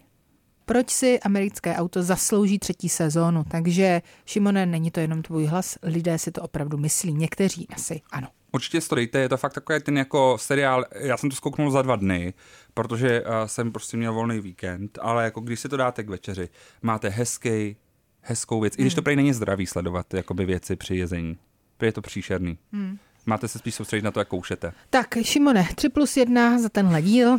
proč 0.66 0.89
si 0.89 1.20
americké 1.20 1.76
auto 1.76 2.03
zaslouží 2.03 2.59
třetí 2.59 2.89
sezónu. 2.89 3.43
Takže, 3.51 4.01
Šimone, 4.26 4.66
není 4.66 4.91
to 4.91 4.99
jenom 4.99 5.22
tvůj 5.22 5.45
hlas, 5.45 5.78
lidé 5.84 6.18
si 6.18 6.32
to 6.32 6.41
opravdu 6.41 6.78
myslí. 6.78 7.13
Někteří 7.13 7.68
asi 7.70 8.01
ano. 8.11 8.28
Určitě 8.51 8.82
to 8.82 8.95
dejte, 8.95 9.20
je 9.20 9.30
to 9.30 9.38
fakt 9.38 9.53
takový 9.53 9.80
ten 9.80 9.97
jako 9.97 10.38
seriál, 10.39 10.86
já 10.99 11.18
jsem 11.18 11.30
to 11.30 11.36
zkouknul 11.36 11.72
za 11.72 11.82
dva 11.82 11.95
dny, 11.95 12.34
protože 12.74 13.22
uh, 13.22 13.28
jsem 13.45 13.72
prostě 13.72 13.97
měl 13.97 14.13
volný 14.13 14.39
víkend, 14.39 14.99
ale 15.01 15.24
jako 15.24 15.41
když 15.41 15.59
si 15.59 15.70
to 15.70 15.78
dáte 15.78 16.03
k 16.03 16.09
večeři, 16.09 16.49
máte 16.82 17.09
hezký, 17.09 17.76
hezkou 18.22 18.61
věc, 18.61 18.74
hmm. 18.74 18.82
i 18.82 18.84
když 18.84 18.93
to 18.93 18.99
hmm. 18.99 19.03
prej 19.03 19.16
není 19.16 19.34
zdravý 19.34 19.66
sledovat 19.66 20.13
jakoby 20.13 20.45
věci 20.45 20.76
při 20.76 20.95
jezení. 20.95 21.38
je 21.82 21.91
to 21.91 22.01
příšerný. 22.01 22.57
Hmm. 22.74 22.97
Máte 23.26 23.47
se 23.47 23.59
spíš 23.59 23.76
soustředit 23.76 24.03
na 24.03 24.11
to, 24.11 24.20
jak 24.20 24.28
koušete. 24.28 24.74
Tak, 24.89 25.18
Šimone, 25.22 25.68
3 25.76 25.89
plus 25.89 26.18
1 26.18 26.59
za 26.59 26.70
tenhle 26.70 27.01
díl. 27.01 27.38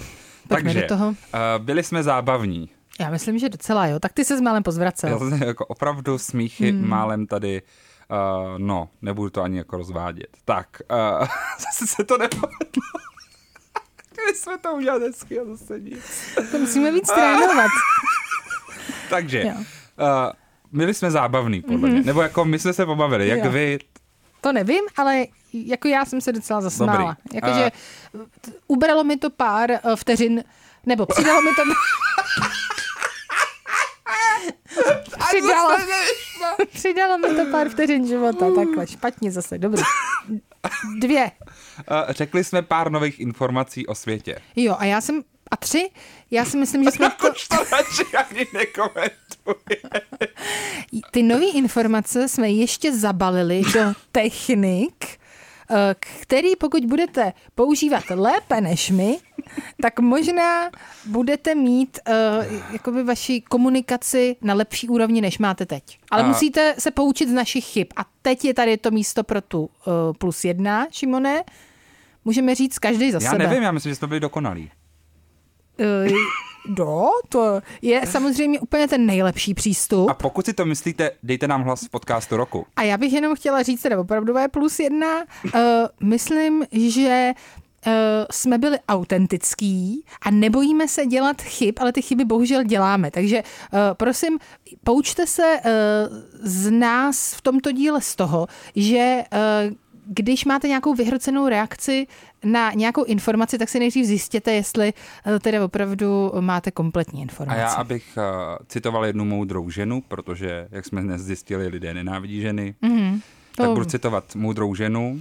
Pojďme 0.49 0.75
Takže, 0.75 0.81
do 0.81 0.89
toho. 0.89 1.09
Uh, 1.09 1.15
byli 1.59 1.83
jsme 1.83 2.03
zábavní. 2.03 2.69
Já 3.01 3.11
myslím, 3.11 3.39
že 3.39 3.49
docela 3.49 3.87
jo. 3.87 3.99
Tak 4.01 4.13
ty 4.13 4.25
se 4.25 4.39
s 4.39 4.41
málem 4.41 4.63
pozvracel. 4.63 5.11
Já 5.11 5.19
jsem 5.19 5.43
jako 5.43 5.67
opravdu 5.67 6.19
smíchy 6.19 6.71
hmm. 6.71 6.89
málem 6.89 7.27
tady, 7.27 7.63
uh, 8.11 8.59
no, 8.59 8.89
nebudu 9.03 9.31
to 9.31 9.43
ani 9.43 9.59
jako 9.59 9.77
rozvádět. 9.77 10.29
Tak, 10.45 10.83
uh, 10.91 11.27
zase 11.59 11.87
se 11.87 12.05
to 12.05 12.19
nepovedlo. 12.19 12.57
Chtěli 14.13 14.35
jsme 14.35 14.59
to 14.59 14.73
udělat 14.73 15.03
hezky 15.03 15.41
a 15.41 15.45
zase 15.45 15.81
nic. 15.81 16.03
To 16.51 16.59
musíme 16.59 16.93
víc 16.93 17.07
trénovat. 17.07 17.71
Takže, 19.11 19.45
uh, 19.45 19.55
byli 20.73 20.95
jsme 20.95 21.11
zábavní, 21.11 21.63
podle 21.63 21.89
mě. 21.89 22.01
Mm-hmm. 22.01 22.05
Nebo 22.05 22.23
jako 22.23 22.45
my 22.45 22.59
jsme 22.59 22.73
se 22.73 22.87
pobavili, 22.87 23.29
jak 23.29 23.45
jo. 23.45 23.51
vy. 23.51 23.79
To 24.41 24.53
nevím, 24.53 24.85
ale 24.97 25.25
jako 25.53 25.89
já 25.89 26.05
jsem 26.05 26.21
se 26.21 26.33
docela 26.33 26.61
zasmála. 26.61 27.17
Jakože 27.33 27.71
uh, 28.13 28.23
ubralo 28.67 29.05
mi 29.05 29.17
to 29.17 29.31
pár 29.31 29.71
uh, 29.71 29.97
vteřin, 29.97 30.45
nebo 30.87 31.07
přidalo 31.07 31.43
mi 31.43 31.51
to... 31.51 31.63
přidalo, 35.29 35.77
přidalo 36.73 37.19
mi 37.19 37.29
to 37.29 37.51
pár 37.51 37.69
vteřin 37.69 38.07
života, 38.07 38.47
takhle 38.55 38.87
špatně 38.87 39.31
zase, 39.31 39.59
dobře. 39.59 39.83
Dvě. 40.99 41.31
Řekli 42.09 42.45
jsme 42.45 42.63
pár 42.63 42.91
nových 42.91 43.21
informací 43.21 43.87
o 43.87 43.95
světě. 43.95 44.39
Jo, 44.57 44.77
a 44.79 44.85
já 44.85 45.01
jsem 45.01 45.23
A 45.51 45.57
tři, 45.57 45.91
já 46.31 46.45
si 46.45 46.57
myslím, 46.57 46.85
že 46.85 46.91
jsme 46.91 47.11
to, 47.21 47.31
Už 47.31 47.49
to 47.49 47.57
radši 47.57 48.17
ani 48.17 48.47
nekomentuje. 48.53 49.93
ty 51.11 51.23
nové 51.23 51.47
informace 51.47 52.29
jsme 52.29 52.51
ještě 52.51 52.97
zabalili 52.97 53.63
do 53.75 53.81
technik, 54.13 55.05
eh, 55.71 55.95
který 56.21 56.57
pokud 56.57 56.85
budete 56.85 57.33
používat 57.55 58.05
lépe 58.11 58.61
než 58.61 58.91
my, 58.91 59.19
tak 59.83 60.01
možná 60.01 60.71
budete 61.07 61.55
mít 61.55 61.99
uh, 62.09 62.15
jakoby 62.73 63.03
vaši 63.03 63.41
komunikaci 63.41 64.37
na 64.43 64.55
lepší 64.55 64.89
úrovni, 64.89 65.21
než 65.21 65.39
máte 65.39 65.67
teď. 65.67 65.99
Ale 66.11 66.23
A- 66.23 66.27
musíte 66.27 66.75
se 66.79 66.91
poučit 66.91 67.29
z 67.29 67.33
našich 67.33 67.65
chyb. 67.65 67.87
A 67.97 68.01
teď 68.23 68.45
je 68.45 68.55
tady 68.55 68.77
to 68.77 68.91
místo 68.91 69.25
pro 69.25 69.41
tu 69.41 69.61
uh, 69.61 69.69
plus 70.19 70.45
jedna, 70.45 70.87
Šimone. 70.91 71.45
Můžeme 72.25 72.55
říct 72.55 72.79
každý 72.79 73.13
za 73.13 73.19
Já 73.23 73.31
sebe. 73.31 73.47
nevím, 73.47 73.63
já 73.63 73.73
myslím, 73.73 73.91
že 73.91 73.97
jsme 73.97 74.09
byli 74.09 74.21
dokonalí. 74.21 74.71
Uh, 75.81 76.13
do, 76.69 77.05
to 77.29 77.61
je 77.83 78.07
samozřejmě 78.07 78.61
úplně 78.61 78.89
ten 78.89 79.07
nejlepší 79.07 79.55
přístup. 79.55 80.11
A 80.11 80.15
pokud 80.15 80.47
si 80.47 80.53
to 80.53 80.65
myslíte, 80.65 81.11
dejte 81.23 81.49
nám 81.49 81.63
hlas 81.63 81.83
v 81.83 81.89
podcastu 81.91 82.37
roku. 82.37 82.67
A 82.77 82.83
já 82.83 82.99
bych 82.99 83.13
jenom 83.13 83.37
chtěla 83.37 83.63
říct 83.63 83.83
teda 83.83 84.01
opravdové 84.01 84.49
plus 84.49 84.79
jedna. 84.79 85.17
Uh, 85.45 85.61
myslím, 86.03 86.67
že 86.73 87.33
jsme 88.31 88.59
byli 88.59 88.79
autentický 88.89 90.05
a 90.23 90.31
nebojíme 90.31 90.89
se 90.89 91.07
dělat 91.07 91.43
chyb, 91.43 91.75
ale 91.81 91.93
ty 91.93 92.03
chyby 92.03 92.25
bohužel 92.25 92.65
děláme. 92.65 93.11
Takže 93.11 93.43
uh, 93.43 93.79
prosím, 93.95 94.39
poučte 94.85 95.27
se 95.27 95.43
uh, 95.65 96.17
z 96.43 96.71
nás 96.71 97.35
v 97.35 97.41
tomto 97.41 97.73
díle 97.73 98.01
z 98.01 98.17
toho, 98.17 98.47
že 98.77 99.23
když 100.09 100.45
máte 100.45 100.69
nějakou 100.69 100.95
vyhrocenou 100.95 101.49
reakci 101.49 102.07
na 102.45 102.73
nějakou 102.73 103.05
informaci, 103.05 103.59
tak 103.59 103.69
si 103.69 103.79
nejdřív 103.79 104.07
zjistěte, 104.07 104.53
jestli 104.53 104.93
teda 105.41 105.65
opravdu 105.65 106.33
máte 106.41 106.71
kompletní 106.71 107.21
A 107.21 107.23
informaci. 107.23 107.61
já, 107.61 107.69
abych 107.73 108.19
citoval 108.69 109.05
jednu 109.07 109.25
moudrou 109.25 109.71
ženu, 109.71 110.03
protože, 110.09 110.69
jak 110.71 110.85
jsme 110.87 111.03
dnes 111.03 111.23
zjistili, 111.23 111.69
lidé 111.69 111.95
nenávidí 111.95 112.41
ženy, 112.41 112.75
mm-hmm. 112.83 113.21
tak 113.57 113.67
To- 113.67 113.75
budu 113.75 113.85
citovat 113.87 114.35
moudrou 114.35 114.75
ženu. 114.75 115.21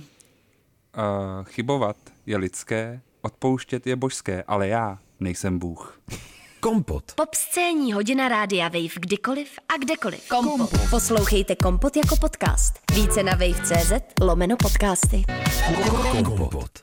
Uh, 0.98 1.46
chybovat 1.46 1.98
je 2.26 2.38
lidské, 2.38 3.02
odpouštět 3.22 3.88
je 3.88 3.96
božské, 3.96 4.43
ale 4.48 4.68
já 4.68 4.98
nejsem 5.20 5.60
Bůh. 5.60 6.00
Kompot. 6.60 7.04
Popscénní 7.16 7.93
hodina 7.93 8.28
rádia 8.28 8.68
Wave 8.68 9.00
kdykoliv 9.00 9.50
a 9.70 9.78
kdekoliv. 9.78 10.30
Kompot. 10.30 10.70
Poslouchejte 10.89 11.56
Kompot 11.56 11.98
jako 11.98 12.16
podcast. 12.16 12.74
Více 12.93 13.24
na 13.24 13.32
wave.cz 13.32 13.93
lomeno 14.22 14.56
podcasty. 14.58 15.24
Kompot. 16.26 16.80